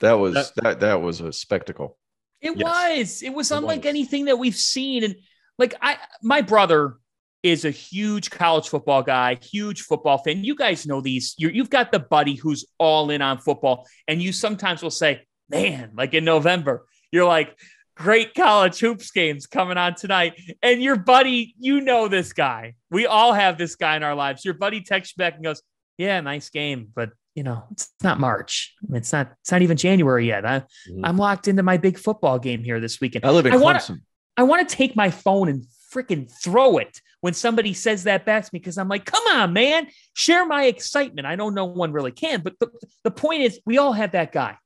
[0.00, 1.98] that was that, that that was a spectacle.
[2.40, 2.64] It yes.
[2.64, 3.22] was.
[3.22, 3.90] It was unlike was.
[3.90, 5.04] anything that we've seen.
[5.04, 5.16] And
[5.58, 6.94] like I, my brother
[7.42, 10.42] is a huge college football guy, huge football fan.
[10.42, 11.34] You guys know these.
[11.36, 15.26] you you've got the buddy who's all in on football, and you sometimes will say,
[15.50, 17.54] "Man, like in November, you're like."
[18.00, 20.40] Great college hoops games coming on tonight.
[20.62, 22.74] And your buddy, you know this guy.
[22.90, 24.44] We all have this guy in our lives.
[24.44, 25.62] Your buddy texts back and goes,
[25.98, 28.74] "Yeah, nice game, but you know it's not March.
[28.92, 29.32] It's not.
[29.40, 30.46] It's not even January yet.
[30.46, 31.04] I, mm-hmm.
[31.04, 33.24] I'm locked into my big football game here this weekend.
[33.24, 34.00] I live in I wanna, Clemson.
[34.36, 38.44] I want to take my phone and freaking throw it when somebody says that back
[38.44, 41.26] to me because I'm like, come on, man, share my excitement.
[41.26, 42.68] I know no one really can, but the,
[43.04, 44.56] the point is, we all have that guy.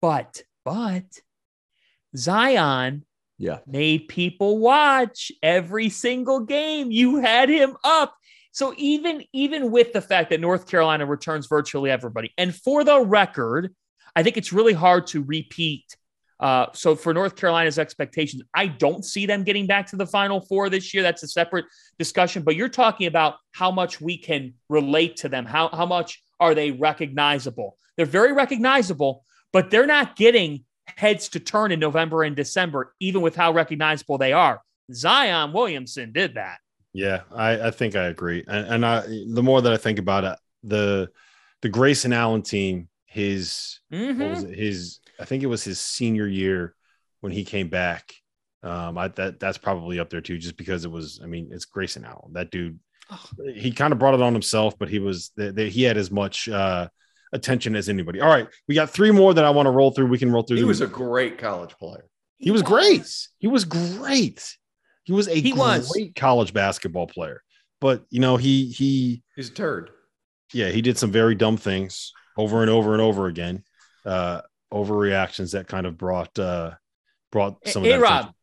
[0.00, 1.04] But, but
[2.18, 3.04] Zion
[3.38, 3.58] yeah.
[3.66, 6.90] made people watch every single game.
[6.90, 8.14] You had him up.
[8.52, 13.00] So even even with the fact that North Carolina returns virtually everybody, and for the
[13.00, 13.72] record,
[14.16, 15.84] I think it's really hard to repeat.
[16.40, 20.40] Uh, so for North Carolina's expectations, I don't see them getting back to the Final
[20.40, 21.02] Four this year.
[21.02, 21.66] That's a separate
[21.98, 22.42] discussion.
[22.42, 25.46] But you're talking about how much we can relate to them.
[25.46, 27.76] How how much are they recognizable?
[27.96, 30.64] They're very recognizable, but they're not getting
[30.96, 34.62] heads to turn in November and December, even with how recognizable they are.
[34.92, 36.58] Zion Williamson did that.
[36.92, 38.44] Yeah, I, I think I agree.
[38.46, 41.10] And, and I, the more that I think about it, the
[41.62, 44.52] the Grayson Allen team, his mm-hmm.
[44.52, 46.74] his I think it was his senior year
[47.20, 48.12] when he came back.
[48.62, 51.20] Um, I that that's probably up there too, just because it was.
[51.22, 52.32] I mean, it's Grayson Allen.
[52.32, 52.78] That dude,
[53.54, 56.48] he kind of brought it on himself, but he was that he had as much
[56.48, 56.88] uh,
[57.32, 58.20] attention as anybody.
[58.20, 60.06] All right, we got three more that I want to roll through.
[60.06, 60.56] We can roll through.
[60.56, 62.04] He was a great college player.
[62.38, 63.28] He, he was, was, great.
[63.38, 64.56] He was great.
[65.04, 66.10] He was a he great was.
[66.16, 67.42] college basketball player.
[67.80, 69.90] But you know, he he he's a turd.
[70.52, 73.64] Yeah, he did some very dumb things over and over and over again.
[74.04, 76.72] Uh overreactions that kind of brought uh
[77.32, 78.06] brought some hey, of that.
[78.06, 78.34] Hey, Rob,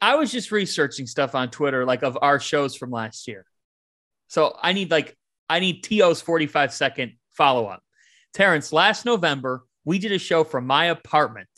[0.00, 3.44] I was just researching stuff on Twitter, like of our shows from last year.
[4.28, 5.16] So I need like
[5.48, 7.82] I need To's 45 second follow up.
[8.34, 11.48] Terrence, last November, we did a show from my apartment.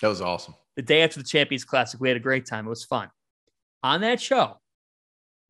[0.00, 0.54] That was awesome.
[0.76, 2.66] The day after the Champions Classic, we had a great time.
[2.66, 3.08] It was fun.
[3.82, 4.58] On that show,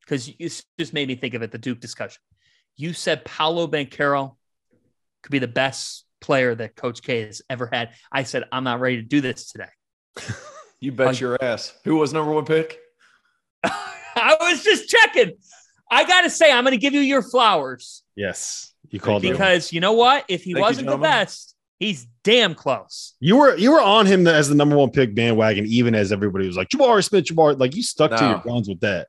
[0.01, 2.21] because it just made me think of it, the Duke discussion.
[2.77, 4.35] You said Paolo Banchero
[5.23, 7.91] could be the best player that Coach K has ever had.
[8.11, 9.69] I said, I'm not ready to do this today.
[10.79, 11.73] you bet your ass.
[11.83, 12.79] Who was number one pick?
[13.63, 15.33] I was just checking.
[15.89, 18.03] I got to say, I'm going to give you your flowers.
[18.15, 18.70] Yes.
[18.91, 20.25] You called because you know what?
[20.27, 23.15] If he Thank wasn't you, the best, he's damn close.
[23.19, 26.45] You were you were on him as the number one pick bandwagon, even as everybody
[26.45, 27.57] was like Jabari Smith, Jabari.
[27.57, 28.17] Like you stuck no.
[28.17, 29.07] to your guns with that.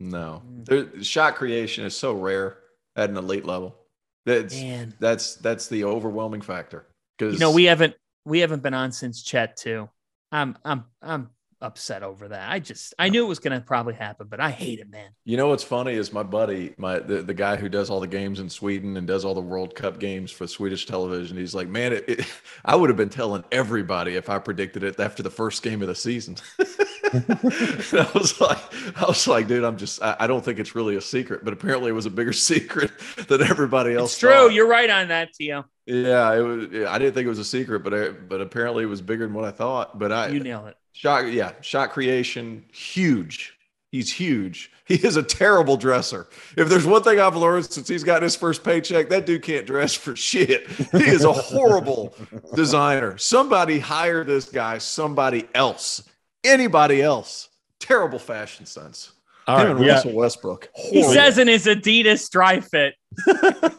[0.00, 0.64] No, mm.
[0.64, 2.58] there, shot creation is so rare
[2.96, 3.76] at an elite level.
[4.24, 4.94] That's Man.
[4.98, 6.86] that's that's the overwhelming factor.
[7.18, 9.90] Because you know we haven't we haven't been on since Chet too.
[10.32, 12.50] I'm I'm I'm upset over that.
[12.50, 15.10] I just I knew it was going to probably happen, but I hate it, man.
[15.24, 18.06] You know what's funny is my buddy, my the, the guy who does all the
[18.06, 21.36] games in Sweden and does all the World Cup games for Swedish television.
[21.36, 22.26] He's like, man, it, it,
[22.64, 25.88] I would have been telling everybody if I predicted it after the first game of
[25.88, 26.36] the season.
[27.12, 28.58] I was like,
[29.00, 31.52] I was like, dude, I'm just, I, I, don't think it's really a secret, but
[31.52, 32.90] apparently it was a bigger secret
[33.28, 34.12] than everybody else.
[34.12, 34.30] It's true.
[34.30, 34.52] Thought.
[34.52, 35.64] You're right on that, Tio.
[35.86, 36.64] Yeah, it was.
[36.86, 39.34] I didn't think it was a secret, but I, but apparently it was bigger than
[39.34, 39.98] what I thought.
[39.98, 40.76] But I, you nail it.
[40.92, 43.58] Shot, yeah, shot creation, huge.
[43.90, 44.70] He's huge.
[44.84, 46.28] He is a terrible dresser.
[46.56, 49.66] If there's one thing I've learned since he's got his first paycheck, that dude can't
[49.66, 50.66] dress for shit.
[50.68, 52.14] He is a horrible
[52.54, 53.16] designer.
[53.16, 56.02] Somebody hire this guy, somebody else,
[56.44, 57.48] anybody else.
[57.80, 59.12] Terrible fashion sense.
[59.46, 60.68] All right, Russell Westbrook.
[60.74, 60.96] Horrible.
[61.08, 62.94] He says in his Adidas dry fit.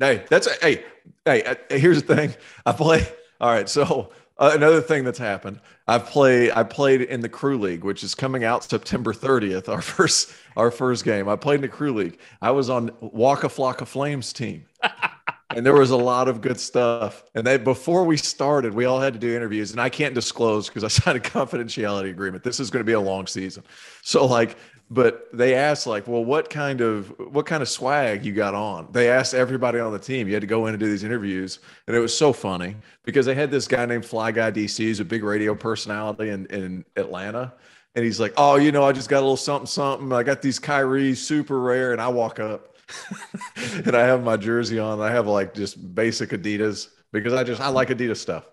[0.00, 0.84] Hey, that's a, hey,
[1.24, 1.42] hey.
[1.42, 2.32] uh, Here's the thing.
[2.64, 3.04] I play.
[3.40, 3.68] All right.
[3.68, 5.58] So uh, another thing that's happened.
[5.88, 6.52] I've played.
[6.52, 9.68] I played in the crew league, which is coming out September 30th.
[9.68, 10.32] Our first.
[10.56, 11.28] Our first game.
[11.28, 12.18] I played in the crew league.
[12.40, 14.66] I was on Waka Flocka Flames team.
[15.54, 17.24] and there was a lot of good stuff.
[17.34, 20.68] And they before we started, we all had to do interviews, and I can't disclose
[20.68, 22.44] because I signed a confidentiality agreement.
[22.44, 23.64] This is going to be a long season,
[24.02, 24.56] so like.
[24.90, 28.88] But they asked like, well, what kind of what kind of swag you got on?
[28.90, 30.26] They asked everybody on the team.
[30.26, 32.74] You had to go in and do these interviews, and it was so funny
[33.04, 36.46] because they had this guy named Fly Guy DC, who's a big radio personality in
[36.46, 37.52] in Atlanta,
[37.96, 40.10] and he's like, oh, you know, I just got a little something something.
[40.10, 42.77] I got these Kyrie super rare, and I walk up
[43.84, 45.00] and I have my jersey on.
[45.00, 48.44] I have like just basic Adidas because I just I like Adidas stuff.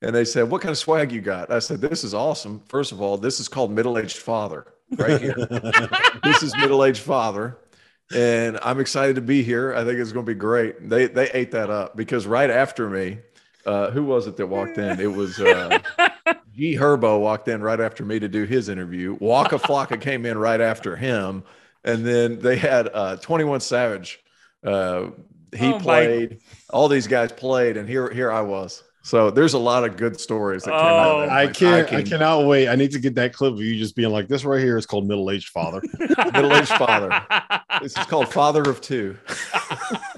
[0.00, 2.60] And they said, "What kind of swag you got?" I said, "This is awesome.
[2.68, 4.66] First of all, this is called middle-aged father
[4.96, 5.34] right here.
[6.24, 7.58] this is middle-aged father."
[8.14, 9.74] And I'm excited to be here.
[9.74, 10.88] I think it's going to be great.
[10.88, 13.18] They they ate that up because right after me,
[13.64, 15.00] uh, who was it that walked in?
[15.00, 15.78] It was uh,
[16.54, 19.16] G Herbo walked in right after me to do his interview.
[19.20, 21.44] Waka Flocka came in right after him,
[21.84, 24.20] and then they had uh, 21 Savage.
[24.64, 25.10] Uh,
[25.54, 26.38] he Oh, my- played.
[26.70, 28.82] All these guys played, and here here I was.
[29.04, 31.10] So there's a lot of good stories that came out.
[31.16, 31.88] Oh, of I can't.
[31.88, 32.68] I, can- cannot wait.
[32.68, 34.86] I need to get that clip of you just being like, "This right here is
[34.86, 37.24] called middle aged father." Middle-aged father.
[37.82, 39.16] This is called Father of Two.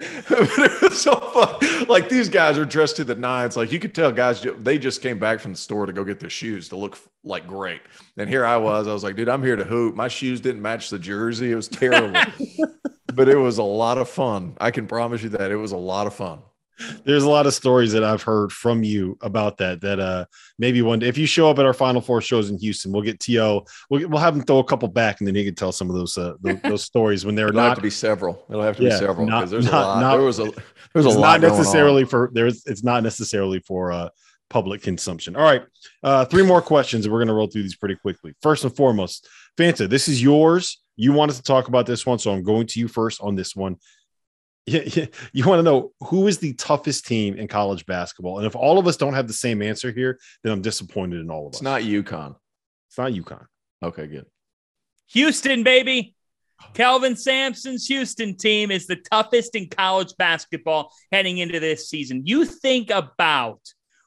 [0.00, 1.86] it was so fun.
[1.88, 3.56] Like these guys are dressed to the nines.
[3.56, 6.20] Like you could tell, guys, they just came back from the store to go get
[6.20, 7.80] their shoes to look like great.
[8.16, 8.86] And here I was.
[8.86, 9.94] I was like, dude, I'm here to hoop.
[9.94, 11.50] My shoes didn't match the jersey.
[11.50, 12.20] It was terrible,
[13.14, 14.56] but it was a lot of fun.
[14.60, 16.40] I can promise you that it was a lot of fun.
[17.04, 19.80] There's a lot of stories that I've heard from you about that.
[19.80, 20.24] That uh,
[20.58, 23.02] maybe one day, if you show up at our Final Four shows in Houston, we'll
[23.02, 23.64] get To.
[23.90, 25.96] We'll, we'll have him throw a couple back, and then he can tell some of
[25.96, 28.44] those uh, those, those stories when they're It'll have not to be several.
[28.48, 30.00] It'll have to Yeah, be several because there's not- a lot.
[30.00, 30.52] not- there was a there
[30.94, 34.08] was a lot not necessarily for there's it's not necessarily for uh
[34.50, 35.62] public consumption all right
[36.02, 38.74] uh three more questions and we're going to roll through these pretty quickly first and
[38.74, 42.66] foremost fanta this is yours you wanted to talk about this one so i'm going
[42.66, 43.76] to you first on this one
[44.68, 45.06] Yeah, yeah.
[45.32, 48.78] you want to know who is the toughest team in college basketball and if all
[48.78, 51.56] of us don't have the same answer here then i'm disappointed in all of It's
[51.56, 52.34] us It's not UConn.
[52.88, 53.46] it's not UConn.
[53.82, 54.26] Okay, good.
[55.12, 56.14] Houston, baby.
[56.74, 62.22] Kelvin Sampson's Houston team is the toughest in college basketball heading into this season.
[62.26, 63.60] You think about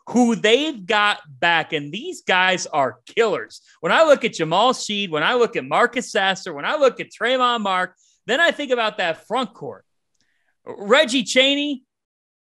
[0.10, 3.62] who they've got back, and these guys are killers.
[3.80, 7.00] When I look at Jamal Shead, when I look at Marcus Sasser, when I look
[7.00, 7.96] at Tramon Mark,
[8.26, 9.86] then I think about that front court.
[10.66, 11.84] Reggie Chaney,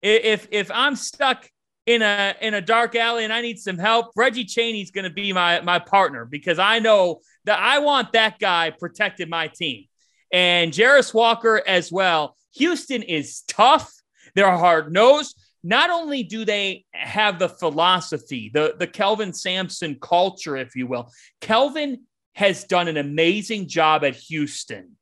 [0.02, 1.50] if if I'm stuck
[1.86, 5.10] in a in a dark alley and I need some help, Reggie Chaney's going to
[5.10, 9.86] be my my partner because I know that I want that guy protecting my team.
[10.32, 12.36] And Jarace Walker as well.
[12.56, 13.94] Houston is tough.
[14.36, 15.40] They're hard nosed.
[15.64, 21.12] Not only do they have the philosophy, the, the Kelvin Sampson culture, if you will,
[21.42, 22.04] Kelvin
[22.34, 24.98] has done an amazing job at Houston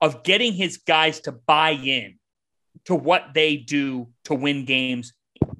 [0.00, 2.18] of getting his guys to buy in
[2.88, 5.12] to what they do to win games,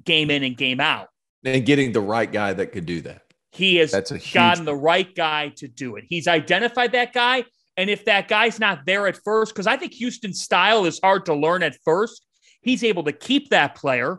[0.03, 1.09] game in and game out.
[1.45, 3.21] And getting the right guy that could do that.
[3.51, 6.05] He has That's a gotten the right guy to do it.
[6.09, 7.45] He's identified that guy.
[7.77, 11.27] And if that guy's not there at first, because I think Houston's style is hard
[11.27, 12.25] to learn at first,
[12.61, 14.17] he's able to keep that player,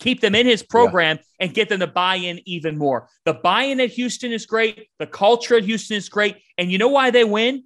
[0.00, 3.10] keep them in his program, and get them to buy in even more.
[3.26, 4.88] The buy in at Houston is great.
[4.98, 6.38] The culture at Houston is great.
[6.56, 7.64] And you know why they win?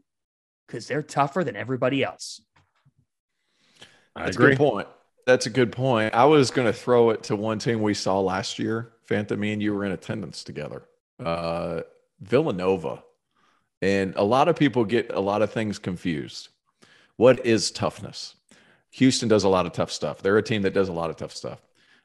[0.66, 2.40] Because they're tougher than everybody else.
[4.16, 4.88] I That's a good point.
[5.26, 6.14] That's a good point.
[6.14, 8.92] I was going to throw it to one team we saw last year.
[9.08, 10.82] Fanta, me and you were in attendance together.
[11.18, 11.82] Uh,
[12.20, 13.02] Villanova.
[13.82, 16.48] And a lot of people get a lot of things confused.
[17.16, 18.34] What is toughness?
[18.92, 20.22] Houston does a lot of tough stuff.
[20.22, 21.60] They're a team that does a lot of tough stuff.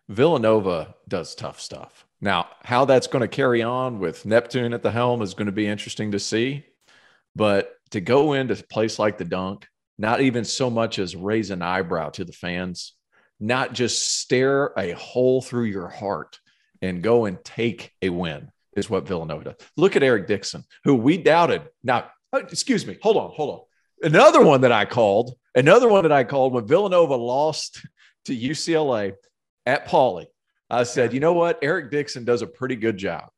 [0.07, 2.05] Villanova does tough stuff.
[2.21, 5.51] Now, how that's going to carry on with Neptune at the helm is going to
[5.51, 6.65] be interesting to see.
[7.35, 9.67] But to go into a place like the dunk,
[9.97, 12.93] not even so much as raise an eyebrow to the fans,
[13.39, 16.39] not just stare a hole through your heart
[16.81, 19.55] and go and take a win is what Villanova does.
[19.77, 21.63] Look at Eric Dixon, who we doubted.
[21.83, 24.11] Now, uh, excuse me, hold on, hold on.
[24.11, 27.85] Another one that I called, another one that I called when Villanova lost
[28.25, 29.13] to UCLA
[29.65, 30.25] at Pauley.
[30.69, 31.59] I said, you know what?
[31.61, 33.29] Eric Dixon does a pretty good job.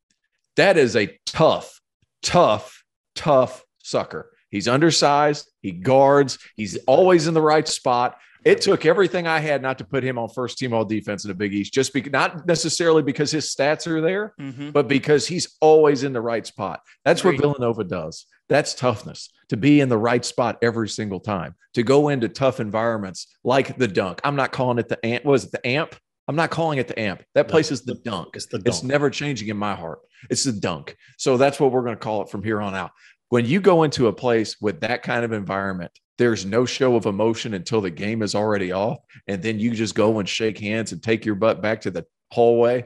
[0.56, 1.82] That is a tough,
[2.24, 2.84] tough,
[3.16, 4.32] tough sucker.
[4.50, 5.50] He's undersized.
[5.62, 6.38] He guards.
[6.56, 8.18] He's always in the right spot.
[8.46, 11.30] It took everything I had not to put him on first team all defense in
[11.30, 14.72] the Big East, just because not necessarily because his stats are there, Mhm.
[14.72, 16.80] but because he's always in the right spot.
[17.04, 17.42] That's Agreed.
[17.42, 18.26] what Villanova does.
[18.48, 22.62] That's toughness to be in the right spot every single time, to go into tough
[22.62, 24.22] environments like the dunk.
[24.24, 25.26] I'm not calling it the amp.
[25.26, 25.96] Was it the amp?
[26.30, 27.24] I'm not calling it the amp.
[27.36, 28.36] That No, place is the dunk.
[28.36, 30.00] It's the It's never changing in my heart.
[30.30, 30.96] It's the dunk.
[31.18, 32.92] So that's what we're going to call it from here on out.
[33.30, 37.06] When you go into a place with that kind of environment, there's no show of
[37.06, 38.98] emotion until the game is already off.
[39.28, 42.06] And then you just go and shake hands and take your butt back to the
[42.32, 42.86] hallway.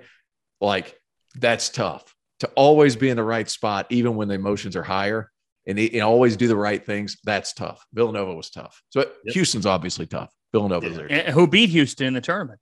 [0.60, 1.00] Like
[1.36, 5.32] that's tough to always be in the right spot, even when the emotions are higher
[5.68, 7.18] and, and always do the right things.
[7.24, 7.86] That's tough.
[7.94, 8.82] Villanova was tough.
[8.90, 9.34] So Yep.
[9.34, 10.34] Houston's obviously tough.
[10.52, 11.32] Villanova's there.
[11.32, 12.60] Who beat Houston in the tournament?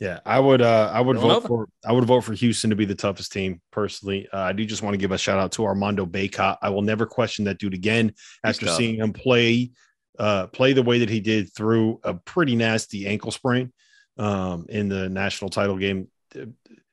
[0.00, 0.62] Yeah, I would.
[0.62, 1.40] Uh, I would Villanova.
[1.40, 1.68] vote for.
[1.84, 4.26] I would vote for Houston to be the toughest team personally.
[4.32, 6.56] Uh, I do just want to give a shout out to Armando Bacot.
[6.62, 9.72] I will never question that dude again after seeing him play,
[10.18, 13.74] uh, play the way that he did through a pretty nasty ankle sprain,
[14.16, 16.08] um, in the national title game.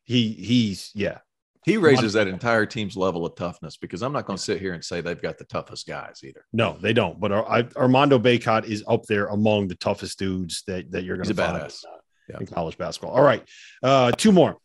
[0.03, 1.19] He he's yeah.
[1.63, 4.73] He raises that entire team's level of toughness because I'm not going to sit here
[4.73, 6.45] and say they've got the toughest guys either.
[6.53, 7.19] No, they don't.
[7.19, 11.17] But Ar- I, Armando Bacot is up there among the toughest dudes that that you're
[11.17, 11.83] going He's to a find badass.
[12.27, 12.39] In, Yeah.
[12.41, 13.15] in college basketball.
[13.15, 13.43] All right,
[13.83, 14.57] uh, two more.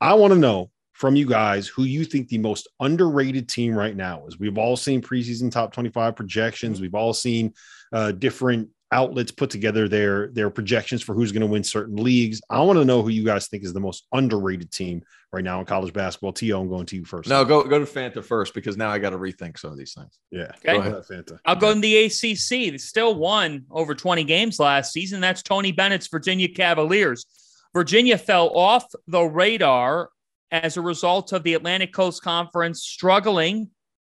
[0.00, 3.96] I want to know from you guys who you think the most underrated team right
[3.96, 4.38] now is.
[4.38, 6.80] We've all seen preseason top 25 projections.
[6.80, 7.52] We've all seen
[7.92, 12.40] uh, different outlets put together their their projections for who's going to win certain leagues.
[12.48, 15.58] I want to know who you guys think is the most underrated team right now
[15.60, 16.32] in college basketball.
[16.32, 17.28] T.O., I'm going to you first.
[17.28, 19.92] No, go go to Fanta first because now I got to rethink some of these
[19.92, 20.18] things.
[20.30, 20.74] yeah, Okay.
[20.74, 21.38] go ahead, Fanta.
[21.44, 22.48] I'll go in the ACC.
[22.72, 25.20] They still won over 20 games last season.
[25.20, 27.26] That's Tony Bennett's Virginia Cavaliers.
[27.74, 30.10] Virginia fell off the radar
[30.52, 33.70] as a result of the Atlantic Coast Conference struggling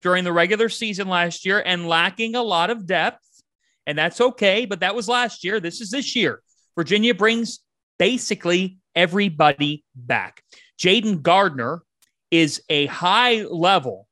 [0.03, 3.26] during the regular season last year and lacking a lot of depth.
[3.87, 5.59] And that's okay, but that was last year.
[5.59, 6.41] This is this year.
[6.75, 7.59] Virginia brings
[7.97, 10.43] basically everybody back.
[10.79, 11.81] Jayden Gardner
[12.29, 14.07] is a high level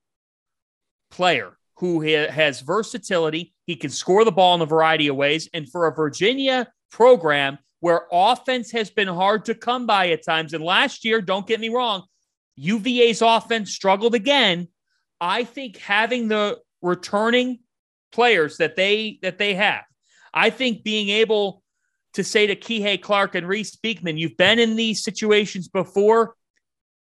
[1.11, 3.53] player who has versatility.
[3.67, 5.49] He can score the ball in a variety of ways.
[5.53, 10.53] And for a Virginia program where offense has been hard to come by at times,
[10.53, 12.03] and last year, don't get me wrong,
[12.55, 14.69] UVA's offense struggled again.
[15.19, 17.59] I think having the returning
[18.15, 19.83] players that they that they have,
[20.33, 21.61] I think being able
[22.13, 26.35] to say to Kihei Clark and Reece Beekman, you've been in these situations before.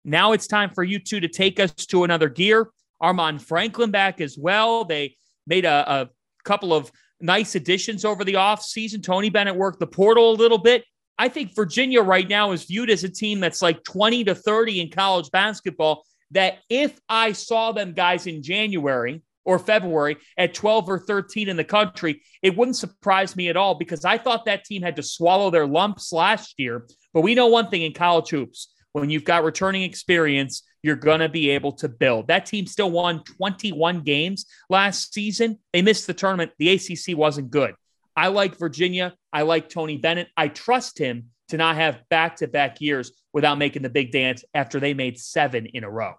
[0.05, 2.70] Now it's time for you two to take us to another gear.
[3.03, 4.86] Armaan Franklin back as well.
[4.86, 6.09] They made a, a
[6.45, 9.03] couple of nice additions over the offseason.
[9.03, 10.86] Tony Bennett worked the portal a little bit.
[11.18, 14.82] I think Virginia right now is viewed as a team that's like 20 to 30
[14.82, 16.03] in college basketball.
[16.32, 21.57] That if I saw them guys in January or February at 12 or 13 in
[21.57, 25.03] the country, it wouldn't surprise me at all because I thought that team had to
[25.03, 26.87] swallow their lumps last year.
[27.13, 31.19] But we know one thing in college hoops when you've got returning experience, you're going
[31.19, 32.27] to be able to build.
[32.27, 35.59] That team still won 21 games last season.
[35.73, 36.51] They missed the tournament.
[36.57, 37.75] The ACC wasn't good.
[38.15, 39.13] I like Virginia.
[39.31, 40.27] I like Tony Bennett.
[40.35, 44.43] I trust him to not have back to back years without making the big dance
[44.53, 46.13] after they made seven in a row.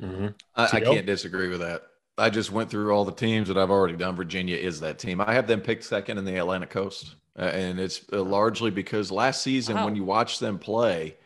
[0.00, 0.28] Mm-hmm.
[0.54, 1.82] I, I can't disagree with that.
[2.18, 4.16] I just went through all the teams that I've already done.
[4.16, 5.20] Virginia is that team.
[5.20, 9.10] I have them picked second in the Atlantic Coast, uh, and it's uh, largely because
[9.10, 9.84] last season Wow.
[9.84, 11.16] when you watch them play,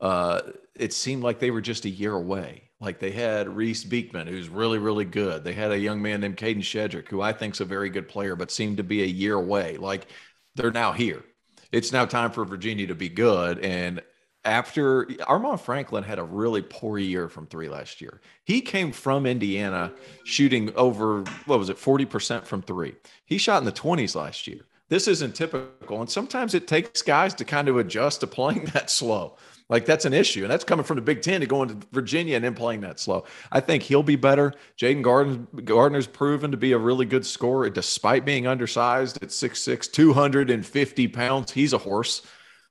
[0.00, 0.40] uh,
[0.74, 2.70] it seemed like they were just a year away.
[2.80, 5.44] Like they had Reece Beekman, who's really, really good.
[5.44, 8.34] They had a young man named Kadin Shedrick, who I think's a very good player,
[8.34, 9.76] but seemed to be a year away.
[9.76, 10.08] Like
[10.56, 11.22] they're now here.
[11.70, 13.60] It's now time for Virginia to be good.
[13.60, 14.02] And
[14.44, 18.20] after Armaan Franklin had a really poor year from three last year.
[18.44, 19.92] He came from Indiana
[20.24, 22.94] shooting over, what was it, 40% from three.
[23.24, 24.62] He shot in the 20s last year.
[24.88, 26.00] This isn't typical.
[26.00, 29.36] And sometimes it takes guys to kind of adjust to playing that slow.
[29.68, 30.42] Like that's an issue.
[30.42, 33.00] And that's coming from the Big Ten to going to Virginia and then playing that
[33.00, 33.24] slow.
[33.50, 34.52] I think he'll be better.
[34.76, 39.90] Jayden Gardner, Gardner's proven to be a really good scorer despite being undersized at 6'6,
[39.90, 41.52] 250 pounds.
[41.52, 42.20] He's a horse.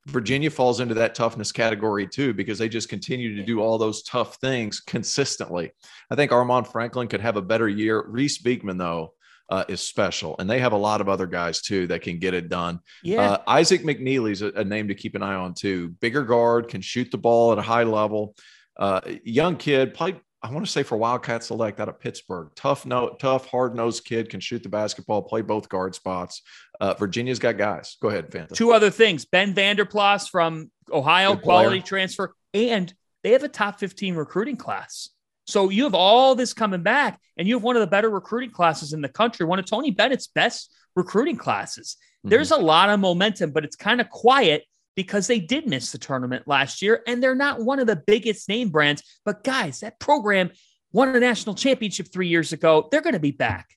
[0.08, 4.04] Virginia falls into that toughness category too because they just continue to do all those
[4.04, 5.72] tough things consistently.
[6.10, 8.04] I think Armaan Franklin could have a better year.
[8.08, 9.14] Reece Beekman, though,
[9.50, 12.34] uh, is special, and they have a lot of other guys too that can get
[12.34, 12.80] it done.
[13.04, 13.32] Yeah.
[13.32, 15.90] Uh, Isaac McNeely's a, a name to keep an eye on too.
[16.00, 18.36] Bigger guard, can shoot the ball at a high level.
[18.78, 20.20] Uh, young kid, played.
[20.44, 22.50] I want to say for Wildcat Select out of Pittsburgh.
[22.56, 26.42] Tough, no, tough, hard nosed kid can shoot the basketball, play both guard spots.
[26.82, 27.96] Uh, Virginia's got guys.
[28.02, 28.56] Go ahead, Fanta.
[28.56, 32.92] Two other things Ben Vander Plas from Ohio, quality transfer, and
[33.24, 35.10] they have a top 15 recruiting class.
[35.46, 38.50] So you have all this coming back, and you have one of the better recruiting
[38.50, 41.98] classes in the country, one of Tony Bennett's best recruiting classes.
[42.20, 42.30] Mm-hmm.
[42.30, 44.64] There's a lot of momentum, but it's kind of quiet
[44.96, 48.50] because they did miss the tournament last year, and they're not one of the biggest
[48.50, 49.04] name brands.
[49.24, 50.50] But guys, that program
[50.92, 52.88] won a national championship three years ago.
[52.92, 53.70] They're going to be back.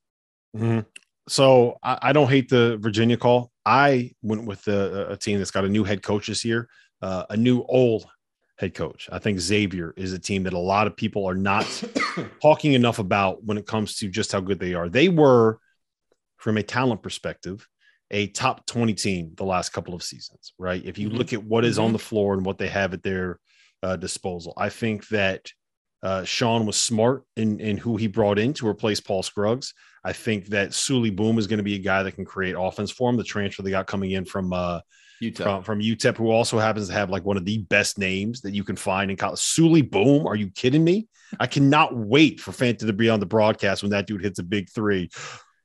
[0.57, 0.81] Mm-hmm.
[1.29, 3.51] So I, I, don't hate the Virginia call.
[3.65, 6.69] I went with a, a team that's got a new head coach this year,
[7.01, 8.07] uh, a new old
[8.59, 9.09] head coach.
[9.11, 11.67] I think Xavier is a team that a lot of people are not
[12.43, 14.89] talking enough about when it comes to just how good they are.
[14.89, 15.59] They were,
[16.37, 17.67] from a talent perspective,
[18.11, 20.85] a top 20 team the last couple of seasons, right?
[20.85, 21.19] If you mm-hmm.
[21.19, 21.87] look at what is mm-hmm.
[21.87, 23.41] on the floor and what they have at their
[23.83, 25.51] uh, disposal, I think that
[26.03, 29.73] uh, Sean was smart in, in who he brought in to replace Paul Scruggs.
[30.05, 32.91] I think that Souley Boum is going to be a guy that can create offense
[32.91, 33.17] for him.
[33.17, 34.81] The transfer they got coming in from uh,
[35.23, 35.43] UTEP.
[35.43, 38.55] From, from UTEP, who also happens to have like one of the best names that
[38.55, 39.39] you can find in college.
[39.39, 41.09] Souley Boum, are you kidding me?
[41.41, 44.43] I cannot wait for Fanta to be on the broadcast when that dude hits a
[44.43, 45.11] big three.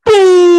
[0.05, 0.49] Boom!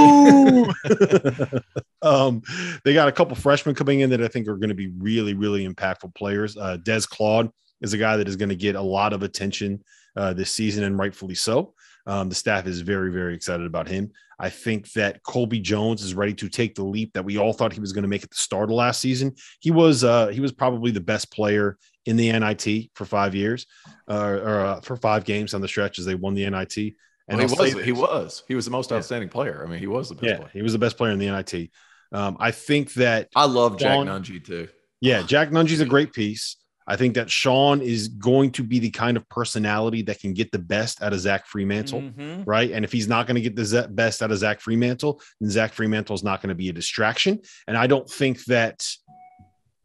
[2.02, 2.42] um,
[2.84, 5.34] they got a couple freshmen coming in that I think are going to be really,
[5.34, 6.56] really impactful players.
[6.56, 7.50] Uh, Des Claude
[7.80, 9.82] is a guy that is going to get a lot of attention
[10.16, 11.74] uh, this season, and rightfully so.
[12.06, 14.10] Um, the staff is very, very excited about him.
[14.38, 17.74] I think that Colby Jones is ready to take the leap that we all thought
[17.74, 19.34] he was going to make at the start of last season.
[19.60, 21.76] He was uh, he was probably the best player
[22.06, 23.66] in the NIT for five years,
[24.08, 26.94] uh, or uh, for five games on the stretch as they won the NIT.
[27.28, 29.32] And well, he was he was he was the most outstanding yeah.
[29.32, 29.64] player.
[29.64, 30.24] I mean, he was the best.
[30.24, 30.50] Yeah, player.
[30.54, 31.70] he was the best player in the NIT.
[32.12, 34.68] Um, I think that I love Jack Nunge too.
[35.00, 36.56] Yeah, Jack Nunge's a great piece.
[36.90, 40.50] I think that Sean is going to be the kind of personality that can get
[40.50, 42.42] the best out of Zach Freemantle, mm-hmm.
[42.42, 42.72] right?
[42.72, 45.72] And if he's not going to get the best out of Zach Freemantle, then Zach
[45.72, 47.42] Freemantle is not going to be a distraction.
[47.68, 48.84] And I don't think that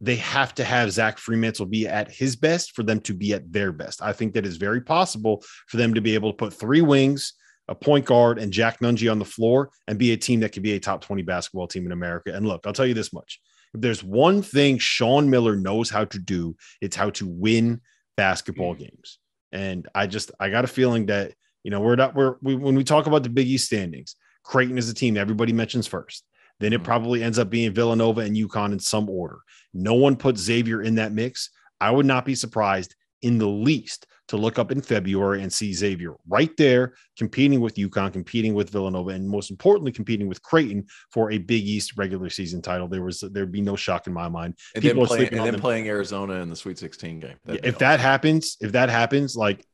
[0.00, 3.52] they have to have Zach Freemantle be at his best for them to be at
[3.52, 4.02] their best.
[4.02, 7.34] I think that is very possible for them to be able to put three wings,
[7.68, 10.64] a point guard, and Jack Nunge on the floor and be a team that could
[10.64, 12.34] be a top 20 basketball team in America.
[12.34, 13.40] And look, I'll tell you this much
[13.76, 17.80] if there's one thing Sean Miller knows how to do, it's how to win
[18.16, 18.80] basketball mm.
[18.80, 19.18] games.
[19.52, 22.74] And I just I got a feeling that you know we're not we're we, when
[22.74, 26.24] we talk about the Big East standings, Creighton is a team everybody mentions first.
[26.58, 26.84] Then it mm.
[26.84, 29.38] probably ends up being Villanova and UConn in some order.
[29.72, 31.50] No one puts Xavier in that mix.
[31.80, 35.72] I would not be surprised in the least to look up in February and see
[35.72, 40.86] Xavier right there competing with UConn, competing with Villanova, and most importantly, competing with Creighton
[41.10, 42.88] for a Big East regular season title.
[42.88, 44.58] There was there'd be no shock in my mind.
[44.74, 47.36] And People then, playing, and then playing Arizona in the Sweet 16 game.
[47.46, 47.78] Yeah, if awesome.
[47.78, 49.64] that happens, if that happens, like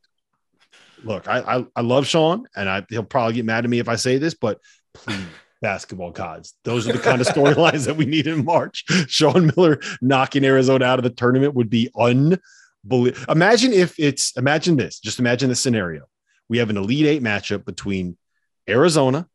[1.03, 3.89] look, I, I, I love Sean, and I he'll probably get mad at me if
[3.89, 4.59] I say this, but
[4.93, 5.19] please.
[5.61, 6.55] basketball gods.
[6.65, 8.83] Those are the kind of storylines that we need in March.
[9.07, 12.37] Sean Miller knocking Arizona out of the tournament would be un
[12.87, 13.25] believe.
[13.29, 14.99] Imagine if it's imagine this.
[14.99, 16.05] Just imagine the scenario.
[16.49, 18.17] We have an Elite Eight matchup between
[18.67, 19.27] Arizona,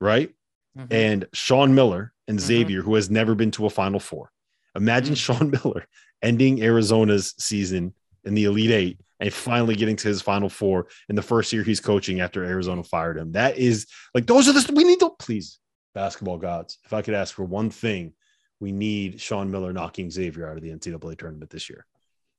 [0.00, 0.30] right,
[0.76, 0.92] mm-hmm.
[0.92, 2.46] and Sean Miller and mm-hmm.
[2.46, 4.30] Xavier, who has never been to a Final Four.
[4.74, 5.34] Imagine mm-hmm.
[5.38, 5.86] Sean Miller
[6.22, 7.94] ending Arizona's season
[8.24, 11.62] in the Elite Eight and finally getting to his Final Four in the first year
[11.62, 13.32] he's coaching after Arizona fired him.
[13.32, 15.58] That is like those are the we need to please
[15.94, 16.78] basketball gods.
[16.84, 18.12] If I could ask for one thing,
[18.60, 21.86] we need Sean Miller knocking Xavier out of the NCAA tournament this year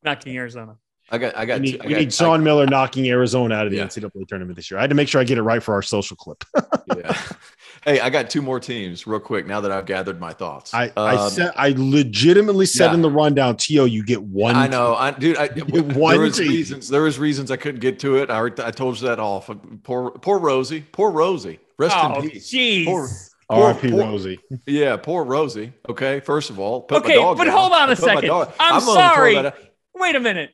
[0.04, 0.78] knocking Arizona.
[1.12, 1.62] I got, I got.
[1.62, 3.86] We need, I we got, need Sean I, Miller knocking Arizona out of the yeah.
[3.86, 4.78] NCAA tournament this year.
[4.78, 6.43] I had to make sure I get it right for our social clip.
[6.97, 7.22] yeah.
[7.86, 9.47] Hey, I got two more teams real quick.
[9.47, 12.93] Now that I've gathered my thoughts, I, um, I said I legitimately said yeah.
[12.93, 14.58] in the rundown, To you get one.
[14.58, 15.38] I know, I dude.
[15.38, 16.50] I, one there was team.
[16.50, 16.89] reasons.
[16.89, 18.30] There was reasons I couldn't get to it.
[18.30, 19.50] I, I told you that off.
[19.84, 20.82] Poor, poor Rosie.
[20.91, 21.62] Poor Rosie.
[21.78, 22.52] Rest oh, in peace.
[22.52, 22.86] Jeez.
[22.86, 23.08] Poor,
[23.50, 23.91] R.I.P.
[23.93, 24.39] Rosie.
[24.68, 25.72] Yeah, poor Rosie.
[25.88, 27.47] Okay, first of all, okay, but down.
[27.47, 28.30] hold on a second.
[28.30, 29.52] I'm, I'm sorry
[29.96, 30.52] wait a minute.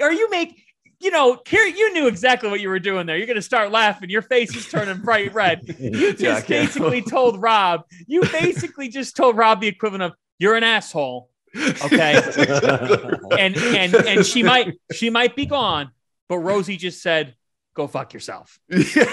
[0.00, 0.62] Are you make
[1.00, 3.16] you know, here you knew exactly what you were doing there.
[3.16, 4.10] You're going to start laughing.
[4.10, 5.62] Your face is turning bright red.
[5.78, 7.84] You just yeah, basically told Rob.
[8.06, 12.20] You basically just told Rob the equivalent of "you're an asshole." Okay,
[13.38, 15.90] and and and she might she might be gone,
[16.28, 17.34] but Rosie just said,
[17.74, 19.10] "Go fuck yourself." Yeah,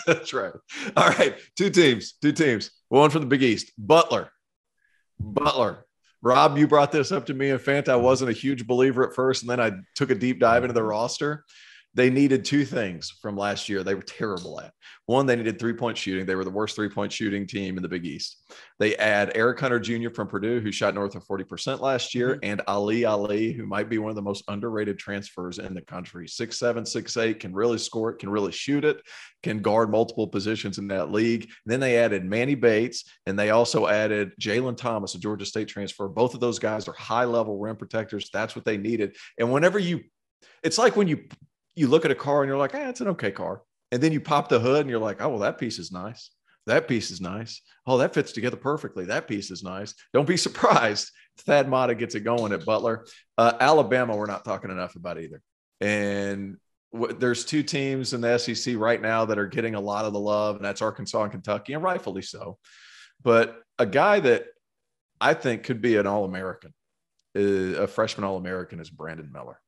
[0.06, 0.52] that's right.
[0.96, 2.70] All right, two teams, two teams.
[2.88, 4.30] One from the Big East, Butler.
[5.18, 5.84] Butler
[6.24, 7.90] Rob, you brought this up to me in Fanta.
[7.90, 10.72] I wasn't a huge believer at first, and then I took a deep dive into
[10.72, 10.88] the mm-hmm.
[10.88, 11.44] roster.
[11.94, 14.72] They needed two things from last year they were terrible at.
[15.06, 16.26] One, they needed three point shooting.
[16.26, 18.42] They were the worst three point shooting team in the Big East.
[18.78, 20.10] They add Eric Hunter Jr.
[20.10, 22.44] from Purdue, who shot north of 40% last year, mm-hmm.
[22.44, 26.26] and Ali Ali, who might be one of the most underrated transfers in the country.
[26.26, 29.00] Six seven, six eight, can really score it, can really shoot it,
[29.42, 31.42] can guard multiple positions in that league.
[31.42, 35.68] And then they added Manny Bates, and they also added Jalen Thomas, a Georgia State
[35.68, 36.08] transfer.
[36.08, 38.30] Both of those guys are high level rim protectors.
[38.32, 39.16] That's what they needed.
[39.38, 40.00] And whenever you,
[40.62, 41.24] it's like when you
[41.76, 43.62] you look at a car and you're like, ah, it's an okay car.
[43.92, 46.30] And then you pop the hood and you're like, oh, well, that piece is nice.
[46.66, 47.60] That piece is nice.
[47.86, 49.04] Oh, that fits together perfectly.
[49.06, 49.94] That piece is nice.
[50.12, 51.10] Don't be surprised.
[51.40, 53.04] Thad Matta gets it going at Butler.
[53.36, 55.42] Uh, Alabama, we're not talking enough about either.
[55.80, 56.56] And
[56.92, 60.12] w- there's two teams in the SEC right now that are getting a lot of
[60.12, 62.58] the love, and that's Arkansas and Kentucky, and rightfully so.
[63.22, 64.46] But a guy that
[65.20, 66.72] I think could be an All American,
[67.36, 69.60] uh, a freshman All American, is Brandon Miller.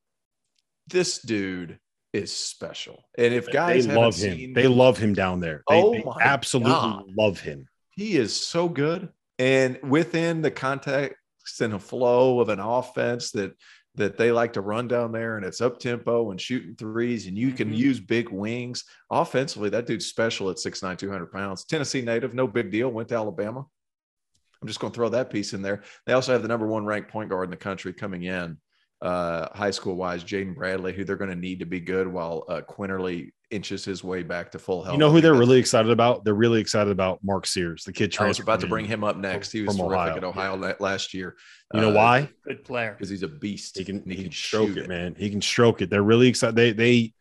[0.89, 1.78] This dude
[2.16, 3.05] is special.
[3.18, 5.62] And if guys they love him, seen, they love him down there.
[5.68, 7.05] They, Oh they absolutely God.
[7.16, 7.68] love him.
[7.90, 9.09] he is so good.
[9.38, 11.16] And within the context
[11.60, 13.52] and the flow of an offense that
[13.94, 17.38] that they like to run down there and it's up tempo and shooting threes and
[17.38, 17.76] you can Mhm.
[17.78, 22.70] use big wings offensively that dude's special at 6'9 200 pounds tennessee native no big
[22.70, 23.64] deal went to alabama
[24.60, 26.84] i'm just going to throw that piece in there they also have the number one
[26.84, 28.59] ranked point guard in the country coming in
[29.02, 32.44] uh, high school wise jaden bradley who they're going to need to be good while
[32.48, 35.90] uh, quinterly inches his way back to full health You know who they're really excited
[35.93, 36.24] about?
[36.24, 39.16] They're really excited about Mark Sears, the kid I was about to bring him up
[39.16, 39.52] next.
[39.52, 40.16] He was from terrific Ohio.
[40.16, 41.36] at Ohio la- last year.
[41.73, 42.28] You know why?
[42.44, 42.93] Good player.
[42.93, 43.78] Because he's a beast.
[43.78, 45.14] He can and he can stroke shoot it, man.
[45.16, 45.90] He can stroke it.
[45.90, 46.56] They're really excited.
[46.56, 47.12] They they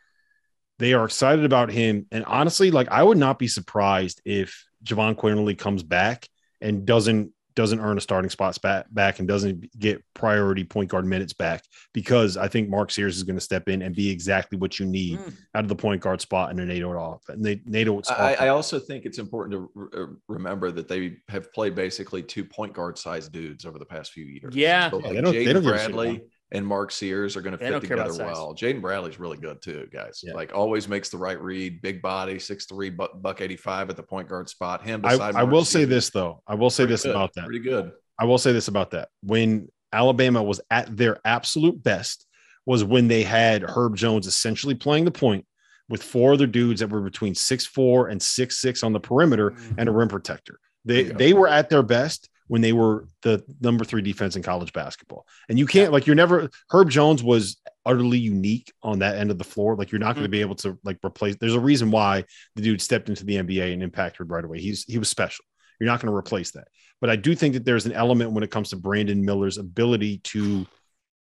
[0.79, 2.07] they are excited about him.
[2.11, 6.27] And honestly, like I would not be surprised if Jahvon Quinerly comes back
[6.61, 11.05] and doesn't doesn't earn a starting spot back, back and doesn't get priority point guard
[11.05, 11.63] minutes back
[11.93, 14.85] because I think Mark Sears is going to step in and be exactly what you
[14.85, 15.33] need Mm.
[15.53, 17.21] out of the point guard spot in a NATO off.
[17.29, 21.17] And they NATO I, I also think it's important to re- uh, remember that they
[21.29, 24.53] have played basically two point guard sized dudes over the past few years.
[24.55, 24.89] Yeah.
[24.89, 27.41] So Yeah, they don't- they don't give a shit Bradley about and Mark Sears are
[27.41, 28.53] going to fit don't care about together well.
[28.53, 30.21] Jaden Bradley's really good too, guys.
[30.23, 30.33] Yeah.
[30.33, 34.29] Like always makes the right read, big body, 6'3, buck, buck 85 at the point
[34.29, 34.83] guard spot.
[34.83, 36.41] Him I, beside I Mark will say this though.
[36.47, 37.11] I will say Pretty this good.
[37.11, 37.45] about that.
[37.45, 37.91] Pretty good.
[38.19, 39.09] I will say this about that.
[39.21, 42.25] When Alabama was at their absolute best
[42.65, 45.45] was when they had Herb Jones essentially playing the point
[45.89, 49.49] with four other dudes that were between six four and six six on the perimeter
[49.49, 49.91] and a mm-hmm.
[49.91, 50.59] rim protector.
[50.83, 51.13] They Yeah.
[51.13, 55.25] they were at their best when they were the number three defense in college basketball.
[55.49, 59.37] And you can't like you're never Herb Jones was utterly unique on that end of
[59.37, 59.75] the floor.
[59.75, 60.31] Like you're not going to mm.
[60.31, 61.35] be able to like replace.
[61.37, 62.23] There's a reason why
[62.55, 64.59] the dude stepped into the NBA and impacted right away.
[64.59, 65.45] He's he was special.
[65.79, 66.67] You're not going to replace that.
[67.01, 70.19] But I do think that there's an element when it comes to Brandon Miller's ability
[70.19, 70.65] to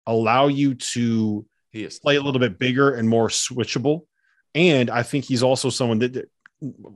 [0.07, 1.47] allow you to
[2.03, 4.03] play a little bit bigger and more switchable.
[4.55, 6.31] And I think he's also someone that, that-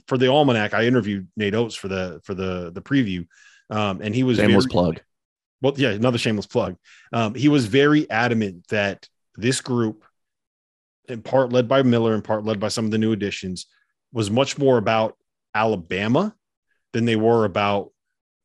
[0.07, 3.27] for the almanac, I interviewed Nate Oats for the for the the preview,
[3.71, 5.01] um, and he was shameless very, plug.
[5.61, 6.77] well, yeah, another shameless plug.
[7.13, 10.05] Um, he was very adamant that this group,
[11.09, 13.67] in part led by Miller, in part led by some of the new additions,
[14.13, 15.17] was much more about
[15.55, 16.35] Alabama
[16.93, 17.91] than they were about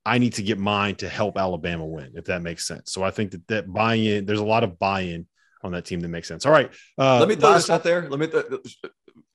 [0.06, 2.92] I need to get mine to help Alabama win, if that makes sense.
[2.92, 5.28] So I think that that buying in, there's a lot of buy-in
[5.64, 6.46] on that team that makes sense.
[6.46, 6.72] All right.
[6.98, 8.10] Uh, Let me throw last- this out there.
[8.10, 8.46] Let me th-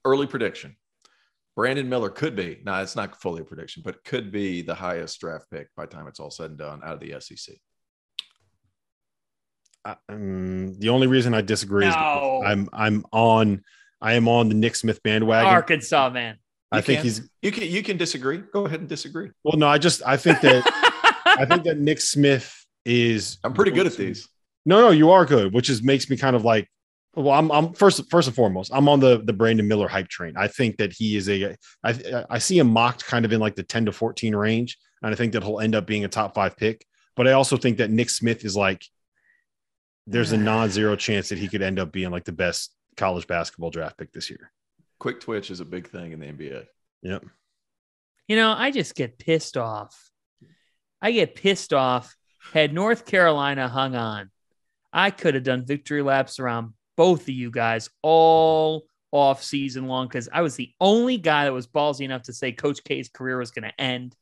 [0.04, 0.76] early prediction.
[1.56, 2.60] Brandon Miller could be.
[2.64, 5.90] No, it's not fully a prediction, but could be the highest draft pick by the
[5.92, 7.56] time it's all said and done out of the SEC.
[9.84, 12.00] I- um, the only reason I disagree is No.
[12.40, 13.62] because I'm I'm on
[14.00, 15.50] I am on the Nick Smith bandwagon.
[15.50, 16.36] Arkansas, man.
[16.72, 17.04] I You think can.
[17.04, 18.38] he's You can you can disagree.
[18.52, 19.30] Go ahead and disagree.
[19.44, 19.56] well.
[19.56, 20.62] No, I just I think that
[21.24, 22.52] I think that Nick Smith
[22.84, 23.38] is.
[23.44, 24.28] I'm pretty good at these.
[24.64, 26.68] No, no, you are good, which is makes me kind of like.
[27.16, 30.34] Well, I'm, I'm first, first and foremost, I'm on the the Brandon Miller hype train.
[30.36, 33.56] I think that he is a, I, I see him mocked kind of in like
[33.56, 36.34] the 10 to 14 range, and I think that he'll end up being a top
[36.34, 36.84] five pick.
[37.16, 38.84] But I also think that Nick Smith is like,
[40.06, 43.70] there's a non-zero chance that he could end up being like the best college basketball
[43.70, 44.52] draft pick this year.
[44.98, 46.66] Quick twitch is a big thing in the NBA.
[47.02, 47.24] Yep.
[48.28, 50.10] You know, I just get pissed off.
[51.00, 52.14] I get pissed off.
[52.52, 54.30] Had North Carolina hung on,
[54.92, 60.06] I could have done victory laps around both of you guys all off season long
[60.08, 63.38] because I was the only guy that was ballsy enough to say Coach K's career
[63.38, 64.14] was going to end.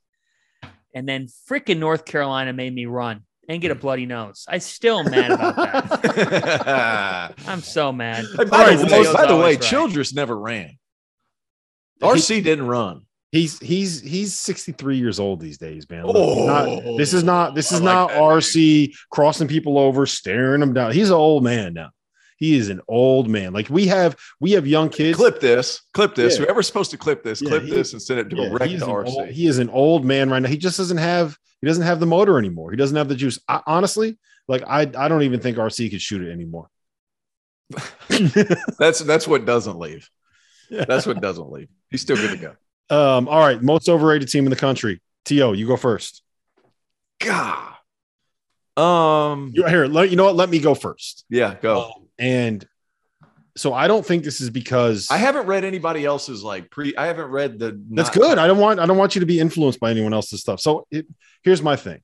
[0.93, 4.45] And then freaking North Carolina made me run and get a bloody nose.
[4.47, 5.55] I still am mad about
[6.03, 7.33] that.
[7.47, 8.25] I'm so mad.
[8.37, 9.61] Hey, by the way, by the way, Always right.
[9.61, 10.77] Childress never ran.
[12.01, 13.01] RC didn't run.
[13.31, 16.05] He's he's he's 63 years old these days, man.
[16.05, 20.05] Look, Oh, not- this is not this is like not that, RC crossing people over,
[20.05, 20.93] staring them down.
[20.93, 21.89] He's an old man now.
[22.37, 23.53] He is an old man.
[23.53, 25.17] Like we have we have young kids.
[25.17, 25.81] Clip this.
[25.93, 26.37] Clip this.
[26.37, 26.45] Yeah.
[26.45, 28.81] Whoever's supposed to clip this, Yeah, clip he- this and send it Yeah, direct he's
[28.81, 29.07] to RC.
[29.07, 30.49] old- he is an old man right now.
[30.49, 32.71] He just doesn't have he doesn't have the motor anymore.
[32.71, 33.39] He doesn't have the juice.
[33.47, 34.17] I, honestly,
[34.47, 36.69] like I I don't even think RC could shoot it anymore.
[38.77, 40.09] That's that's what doesn't leave.
[40.69, 40.85] Yeah.
[40.87, 41.69] That's what doesn't leave.
[41.89, 42.55] He's still good to
[42.89, 42.95] go.
[42.95, 45.01] Um, all right, most overrated team in the country.
[45.25, 46.21] To you go first.
[47.19, 47.73] God.
[48.77, 49.51] Um.
[49.53, 50.35] You, here, let, you know what?
[50.35, 51.25] Let me go first.
[51.29, 51.55] Yeah.
[51.61, 51.85] Go.
[51.85, 52.65] Um, and
[53.57, 56.95] so I don't think this is because I haven't read anybody else's like pre.
[56.95, 57.79] I haven't read the.
[57.91, 58.37] That's not- good.
[58.37, 60.59] I don't want I don't want you to be influenced by anyone else's stuff.
[60.59, 61.07] So it,
[61.43, 62.01] here's my thing.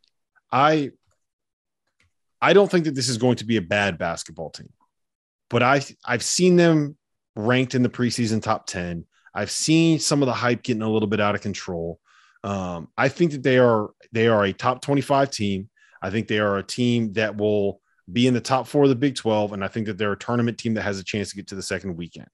[0.51, 0.91] I
[2.41, 4.71] I don't think that this is going to be a bad basketball team.
[5.49, 6.97] But I I've seen them
[7.35, 9.05] ranked in the preseason top 10.
[9.33, 11.99] I've seen some of the hype getting a little bit out of control.
[12.43, 15.69] Um, I think that they are they are a top 25 team.
[16.01, 18.95] I think they are a team that will be in the top four of the
[18.95, 21.35] Big 12, and I think that they're a tournament team that has a chance to
[21.35, 22.29] get to the second weekend.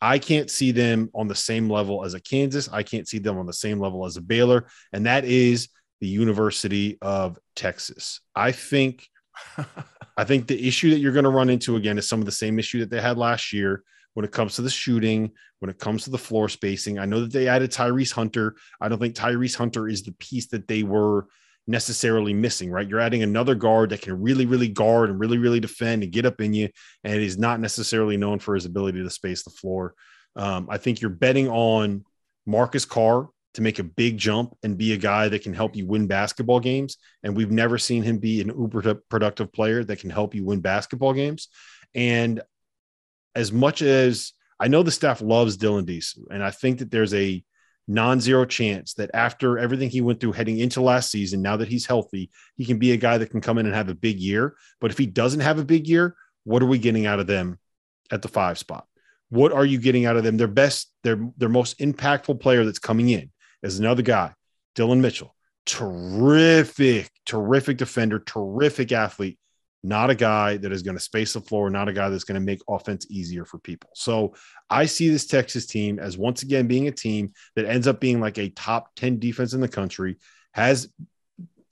[0.00, 2.68] I can't see them on the same level as a Kansas.
[2.70, 5.68] I can't see them on the same level as a Baylor, and that is
[6.00, 8.20] the University of Texas.
[8.34, 9.08] I think
[10.16, 12.32] I think the issue that you're going to run into again is some of the
[12.32, 13.82] same issue that they had last year
[14.14, 16.98] when it comes to the shooting, when it comes to the floor spacing.
[16.98, 18.56] I know that they added Tyrese Hunter.
[18.80, 21.26] I don't think Tyrese Hunter is the piece that they were
[21.66, 22.88] necessarily missing, right?
[22.88, 26.26] You're adding another guard that can really, really guard and really, really defend and get
[26.26, 26.68] up in you,
[27.04, 29.94] and is not necessarily known for his ability to space the floor.
[30.36, 32.04] Um, I think you're betting on
[32.46, 35.86] Marcus Carr to make a big jump and be a guy that can help you
[35.86, 36.98] win basketball games.
[37.22, 40.60] And we've never seen him be an uber productive player that can help you win
[40.60, 41.48] basketball games.
[41.94, 42.42] And
[43.34, 47.14] as much as I know the staff loves Dylan Disu, and I think that there's
[47.14, 47.42] a
[47.88, 51.86] non-zero chance that after everything he went through heading into last season, now that he's
[51.86, 54.56] healthy, he can be a guy that can come in and have a big year.
[54.80, 57.58] But if he doesn't have a big year, what are we getting out of them
[58.10, 58.86] at the five spot?
[59.28, 60.36] What are you getting out of them?
[60.36, 63.30] Their best, their their most impactful player that's coming in
[63.62, 64.32] is another guy,
[64.74, 65.34] Dillon Mitchell.
[65.64, 69.38] Terrific, terrific defender, terrific athlete.
[69.86, 72.40] Not a guy that is going to space the floor, not a guy that's going
[72.40, 73.88] to make offense easier for people.
[73.94, 74.34] So
[74.68, 78.20] I see this Texas team as once again being a team that ends up being
[78.20, 80.16] like a top 10 defense in the country,
[80.54, 80.88] has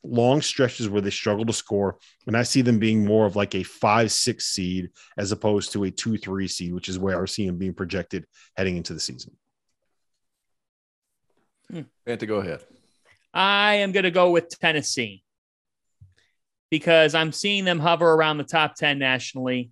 [0.05, 1.99] long stretches where they struggle to score.
[2.28, 5.82] And I see them being more of like a five, six seed as opposed to
[5.82, 8.27] a two, three seed, which is where I see them being projected
[8.57, 9.36] heading into the season.
[11.69, 11.81] Hmm.
[12.07, 12.61] Fanta, go ahead.
[13.32, 15.24] I am going to go with Tennessee
[16.75, 19.71] because I'm seeing them hover around the top 10 nationally.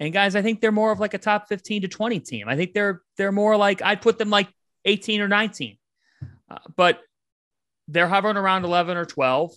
[0.00, 2.48] And guys, I think they're more of like a top 15 to 20 team.
[2.48, 4.48] I think they're they're more like I'd put them like
[4.84, 5.78] 18 or 19.
[6.50, 6.98] Uh, but
[7.86, 9.52] they're hovering around 11 or 12.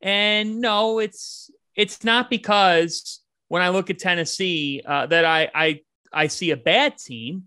[0.00, 5.80] And no, it's it's not because when I look at Tennessee uh, that I I
[6.12, 7.46] I see a bad team,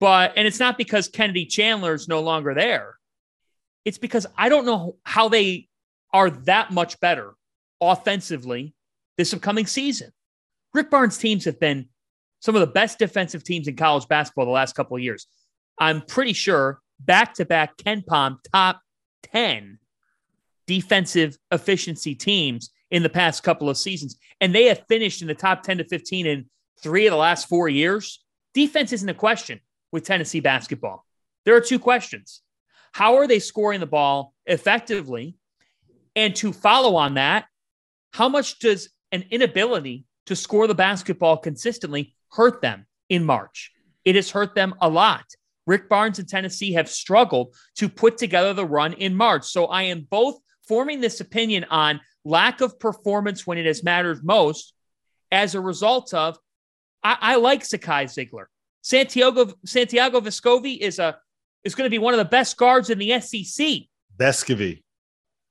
[0.00, 2.96] but and it's not because Kennedy Chandler is no longer there.
[3.84, 5.68] It's because I don't know how they
[6.12, 7.34] are that much better
[7.80, 8.74] offensively
[9.16, 10.10] this upcoming season.
[10.72, 11.88] Rick Barnes teams have been
[12.40, 15.26] some of the best defensive teams in college basketball the last couple of years.
[15.78, 18.80] I'm pretty sure back to back KenPom top
[19.32, 19.78] 10
[20.66, 24.16] defensive efficiency teams in the past couple of seasons.
[24.40, 26.46] And they have finished in the top 10 to 15 in
[26.82, 28.22] three of the last four years.
[28.52, 29.60] Defense isn't a question
[29.90, 31.04] with Tennessee basketball.
[31.44, 32.40] There are two questions.
[32.92, 35.36] How are they scoring the ball effectively?
[36.16, 37.46] And to follow on that,
[38.14, 43.72] how much does an inability to score the basketball consistently hurt them in March?
[44.04, 45.24] It has hurt them a lot.
[45.66, 49.46] Rick Barnes and Tennessee have struggled to put together the run in March.
[49.46, 50.38] So I am both
[50.68, 54.74] forming this opinion on lack of performance when it has mattered most
[55.32, 56.38] as a result of
[57.02, 58.44] I, I like Zakai Zeigler.
[58.82, 61.18] Santiago Santiago Vescovi is a
[61.64, 63.88] is going to be one of the best guards in the SEC.
[64.16, 64.83] Vescovy.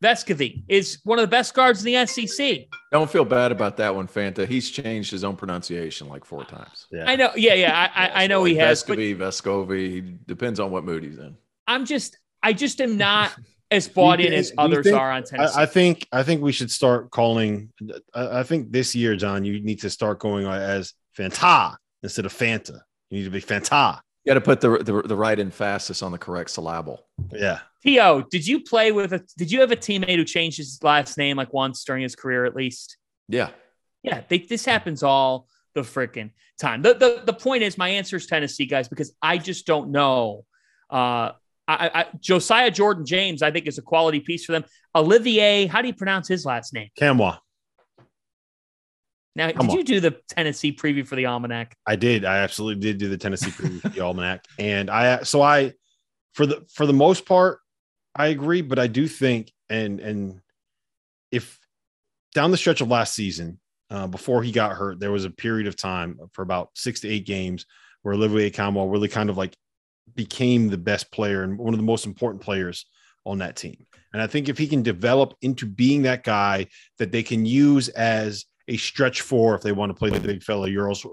[0.03, 2.65] Vescovy is one of the best guards in the SEC.
[2.91, 4.45] Don't feel bad about that one, Fanta.
[4.45, 6.87] He's changed his own pronunciation like four times.
[6.91, 7.05] Yeah.
[7.07, 7.31] I know.
[7.35, 7.89] Yeah, yeah.
[7.95, 8.83] I, I, I know he has.
[8.83, 10.17] But Vescovy, Vescovi.
[10.27, 11.37] Depends on what mood he's in.
[11.67, 13.31] I'm just, I just am not
[13.71, 15.53] as bought You in as others think- are on Tennessee.
[15.57, 17.71] I, I think I think we should start calling.
[18.13, 22.33] I, I think this year, John, you need to start going as Fanta instead of
[22.33, 22.81] Fanta.
[23.09, 23.99] You need to be Fanta.
[24.23, 27.05] You got to put the, the the right emphasis on the correct syllable.
[27.31, 27.59] Yeah.
[27.83, 29.21] Tio, did you play with a?
[29.37, 32.45] Did you have a teammate who changed his last name like once during his career
[32.45, 32.97] at least?
[33.27, 33.49] Yeah.
[34.03, 36.81] Yeah, they, this happens all the freaking time.
[36.81, 40.45] The, the the point is, my answer is Tennessee, guys, because I just don't know.
[40.89, 41.31] Uh,
[41.67, 44.65] I, I, Josiah Jordan James, I think, is a quality piece for them.
[44.95, 46.89] Olivier, how do you pronounce his last name?
[46.99, 47.39] Nkamhoua.
[49.35, 49.77] Now, Come did on.
[49.77, 51.75] you do the Tennessee preview for the almanac?
[51.87, 52.23] I did.
[52.23, 55.73] I absolutely did do the Tennessee preview for the almanac, and I so I
[56.33, 57.59] for the for the most part
[58.15, 60.41] I agree, but I do think and and
[61.31, 61.59] if
[62.35, 65.67] down the stretch of last season uh, before he got hurt, there was a period
[65.67, 67.65] of time for about six to eight games
[68.03, 69.55] where Olivier Nkamhoua really kind of like
[70.15, 72.85] became the best player and one of the most important players
[73.25, 73.85] on that team.
[74.11, 76.67] And I think if he can develop into being that guy
[76.99, 80.43] that they can use as a stretch four if they want to play the big
[80.43, 81.05] fella Euros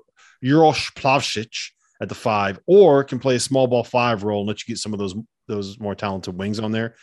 [0.44, 1.70] Uros Plavsic
[2.00, 4.78] at the five, or can play a small ball five role and let you get
[4.78, 5.14] some of those
[5.46, 6.94] those more talented wings on there.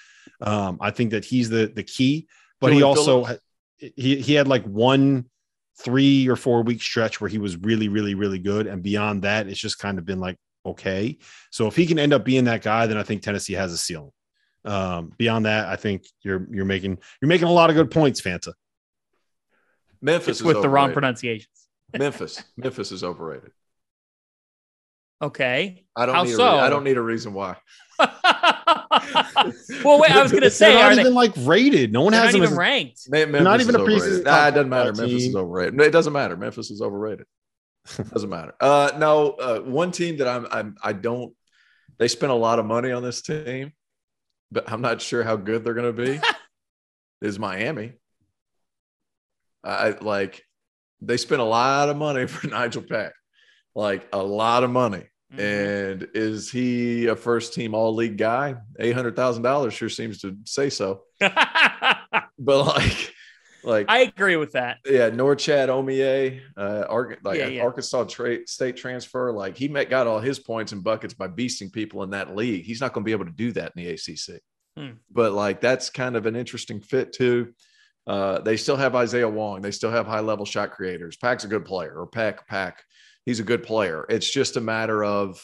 [0.41, 2.27] Um, I think that he's the the key,
[2.59, 3.41] but he also Phillips?
[3.95, 5.25] he he had like one
[5.79, 9.47] three or four week stretch where he was really really really good, and beyond that,
[9.47, 11.17] it's just kind of been like okay.
[11.51, 13.77] So if he can end up being that guy, then I think Tennessee has a
[13.77, 14.11] ceiling.
[14.65, 18.21] Um, beyond that, I think you're you're making you're making a lot of good points,
[18.21, 18.53] Fanta.
[20.01, 21.67] Memphis It's is with the wrong pronunciations.
[21.97, 22.43] Memphis.
[22.55, 23.51] Memphis is overrated.
[25.21, 25.83] Okay.
[25.95, 26.47] I don't How need so?
[26.47, 27.57] a re- I don't need a reason why.
[27.99, 28.09] well,
[29.99, 30.11] wait.
[30.11, 31.91] I was going to say, they're are not they, even like rated.
[31.91, 33.09] No one has not them even as ranked.
[33.09, 34.93] Me- Memphis not even a preseason Nah, it doesn't matter.
[34.93, 35.81] five Memphis is overrated.
[35.81, 36.37] It doesn't matter.
[36.37, 37.25] Memphis is overrated.
[38.11, 38.53] doesn't matter.
[38.59, 41.33] Uh, no, uh, one team that I'm, I'm I don't.
[41.97, 43.71] They spent a lot of money on this team,
[44.51, 46.19] but I'm not sure how good they're going to be.
[47.21, 47.93] is Miami.
[49.69, 50.43] I like
[51.01, 53.13] they spent a lot of money for Nigel Pack,
[53.75, 55.03] like a lot of money.
[55.33, 55.39] Mhm.
[55.39, 58.55] And is he a first team all league guy?
[58.79, 61.03] Eight hundred thousand dollars sure seems to say so.
[62.39, 63.13] But like,
[63.63, 64.77] like I agree with that.
[64.85, 67.63] yeah, Norchad Omier, uh, Ar- like Yeah, yeah.
[67.63, 69.31] Arkansas tra- state transfer.
[69.31, 72.63] Like he met, got all his points and buckets by beasting people in that league.
[72.63, 74.41] He's not going to be able to do that in the ACC.
[74.77, 74.97] Hmm.
[75.11, 77.53] But like that's kind of an interesting fit too.
[78.07, 79.61] Uh, they still have Isaiah Wong.
[79.61, 81.17] They still have high level shot creators.
[81.17, 82.81] Pack's a good player, or Pack Pack.
[83.25, 84.05] He's a good player.
[84.09, 85.39] It's just a matter of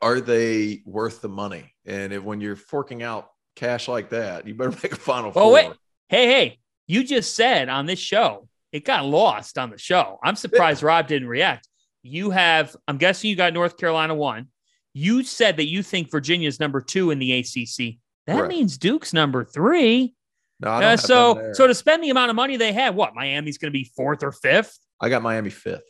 [0.00, 1.74] are they worth the money?
[1.84, 5.44] And if when you're forking out cash like that, you better make a final Well,
[5.46, 5.52] four.
[5.52, 5.72] wait.
[6.08, 10.18] Hey, hey, you just said on this show, it got lost on the show.
[10.22, 11.68] I'm surprised Rob didn't react.
[12.02, 14.48] You have, I'm guessing you got North Carolina one.
[14.94, 17.96] You said that you think Virginia's number two in the ACC.
[18.26, 18.48] That Correct.
[18.48, 20.14] means Duke's number three.
[20.60, 21.54] No, I don't Uh, have them so, there.
[21.54, 24.22] so to spend the amount of money they had, what Miami's going to be fourth
[24.22, 24.78] or fifth?
[25.00, 25.84] I got Miami fifth.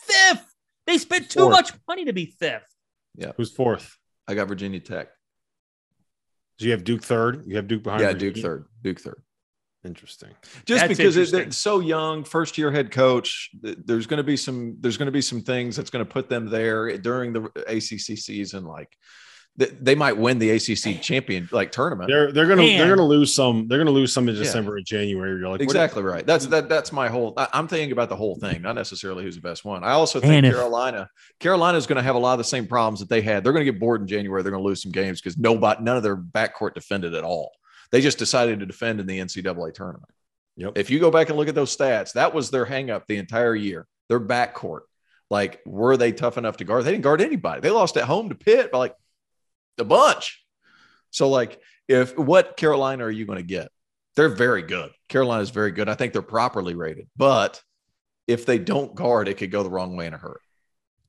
[0.00, 0.44] Fifth.
[0.86, 1.52] They spent too Fourth.
[1.52, 2.66] much money to be fifth.
[3.16, 3.32] Yeah.
[3.36, 3.96] who's fourth.
[4.26, 5.08] I got Virginia Tech.
[6.58, 7.44] So you have Duke third.
[7.46, 8.02] You have Duke behind.
[8.02, 8.34] yeah, Virginia?
[8.34, 8.64] Duke third.
[8.82, 9.22] Duke third.
[9.84, 10.30] Interesting.
[10.64, 11.40] Just That's because it, interesting.
[11.48, 15.12] it's so young, first year head coach, there's going to be some there's going to
[15.12, 18.64] be some things that's going to put them there during the ACC season.
[18.64, 18.96] Like th-
[19.56, 22.10] they might win the ACC champion like tournament.
[22.10, 22.76] They're they're gonna Man.
[22.78, 23.68] they're gonna lose some.
[23.68, 24.42] They're gonna lose some in Yeah.
[24.42, 25.30] December and January.
[25.38, 26.26] You're like what- exactly right.
[26.26, 26.68] That's that.
[26.68, 27.34] That's my whole.
[27.36, 29.84] I, I'm thinking about the whole thing, not necessarily who's the best one.
[29.84, 31.08] I also think Man, if- Carolina.
[31.38, 33.44] Carolina is going to have a lot of the same problems that they had.
[33.44, 34.42] They're going to get bored in January.
[34.42, 37.52] They're going to lose some games because nobody, none of their backcourt defended at all.
[37.92, 40.10] They just decided to defend in the NCAA tournament.
[40.56, 40.72] Yep.
[40.78, 43.54] If you go back and look at those stats, that was their hangup the entire
[43.54, 43.86] year.
[44.08, 44.80] Their backcourt.
[45.30, 46.84] Like, were they tough enough to guard?
[46.84, 47.60] They didn't guard anybody.
[47.60, 48.94] They lost at home to Pitt by like
[49.78, 50.44] a bunch.
[51.10, 53.68] So, like, if what Carolina are you going to get?
[54.16, 54.90] They're very good.
[55.08, 55.88] Carolina is very good.
[55.88, 57.08] I think they're properly rated.
[57.16, 57.60] But
[58.26, 60.38] if they don't guard, it could go the wrong way in a hurry.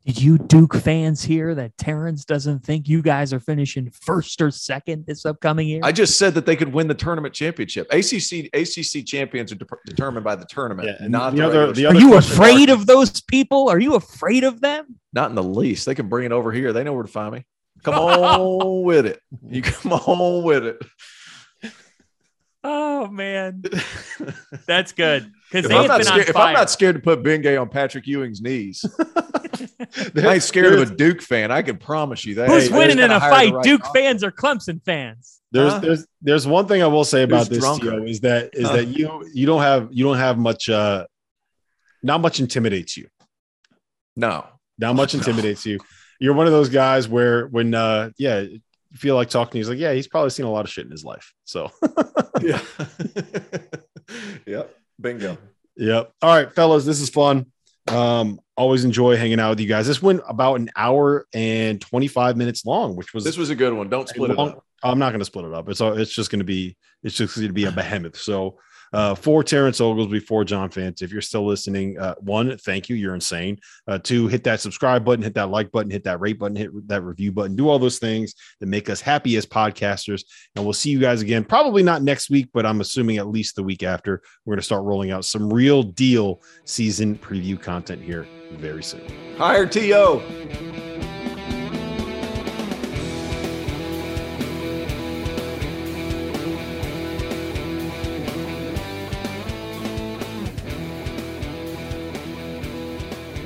[0.05, 4.51] Did you Duke fans hear that Terrence doesn't think you guys are finishing first or
[4.51, 5.79] second this upcoming year?
[5.83, 7.87] I just said that they could win the tournament championship.
[7.91, 11.73] ACC ACC champions are de- determined by the tournament, Yeah, not the the, other- regular
[11.73, 13.67] the are you afraid mark- of those people?
[13.69, 14.99] Are you afraid of them?
[15.13, 15.87] Not in the least.
[15.87, 16.71] They can bring it over here.
[16.71, 17.43] They know where to find me.
[17.85, 19.21] Come on with it.
[19.47, 20.81] You come on with it.
[22.63, 23.61] Oh man,
[24.65, 27.69] that's good because If I'm, not scared, if I'm not scared to put Bengay on
[27.69, 28.83] Patrick Ewing's knees,
[30.15, 31.51] I ain't scared of a Duke fan.
[31.51, 32.49] I can promise you that.
[32.49, 33.53] Who's They winning in a fight?
[33.53, 33.93] right Duke coach.
[33.95, 35.41] fans or Clemson fans?
[35.51, 35.79] There's Huh?
[35.79, 37.91] there's there's one thing I will say about Who's this drunker?
[37.91, 38.77] Tio, is that is Huh?
[38.77, 41.05] that you you don't have you don't have much uh
[42.01, 43.07] not much intimidates you.
[44.15, 44.43] No.
[44.79, 45.19] Not much No.
[45.19, 45.77] intimidates you.
[46.19, 48.59] You're one of those guys where when uh yeah, you
[48.93, 51.03] feel like talking, he's like, Yeah, he's probably seen a lot of shit in his
[51.03, 51.33] life.
[51.45, 51.71] So
[52.41, 52.61] Yeah.
[54.45, 54.75] yep.
[54.99, 55.37] Bingo.
[55.77, 56.11] Yep.
[56.21, 57.47] All right, fellas, this is fun.
[57.87, 59.87] Um, always enjoy hanging out with you guys.
[59.87, 63.73] This went about an hour and 25 minutes long, which was This was a good
[63.73, 63.89] one.
[63.89, 64.63] Don't split it up.
[64.83, 65.69] I'm not going to split it up.
[65.69, 68.17] It's all, it's just going to be it's just going to be a behemoth.
[68.17, 68.57] So
[68.93, 72.95] uh, for Terrence Oglesby, for John Fant, if you're still listening, uh, one, thank you.
[72.95, 73.59] You're insane.
[73.87, 76.87] Uh, two, hit that subscribe button, hit that like button, hit that rate button, hit
[76.87, 77.55] that review button.
[77.55, 80.23] Do all those things that make us happy as podcasters.
[80.55, 81.43] And we'll see you guys again.
[81.43, 84.21] Probably not next week, but I'm assuming at least the week after.
[84.45, 89.01] We're going to start rolling out some real deal season preview content here very soon.
[89.37, 90.94] Hire TO.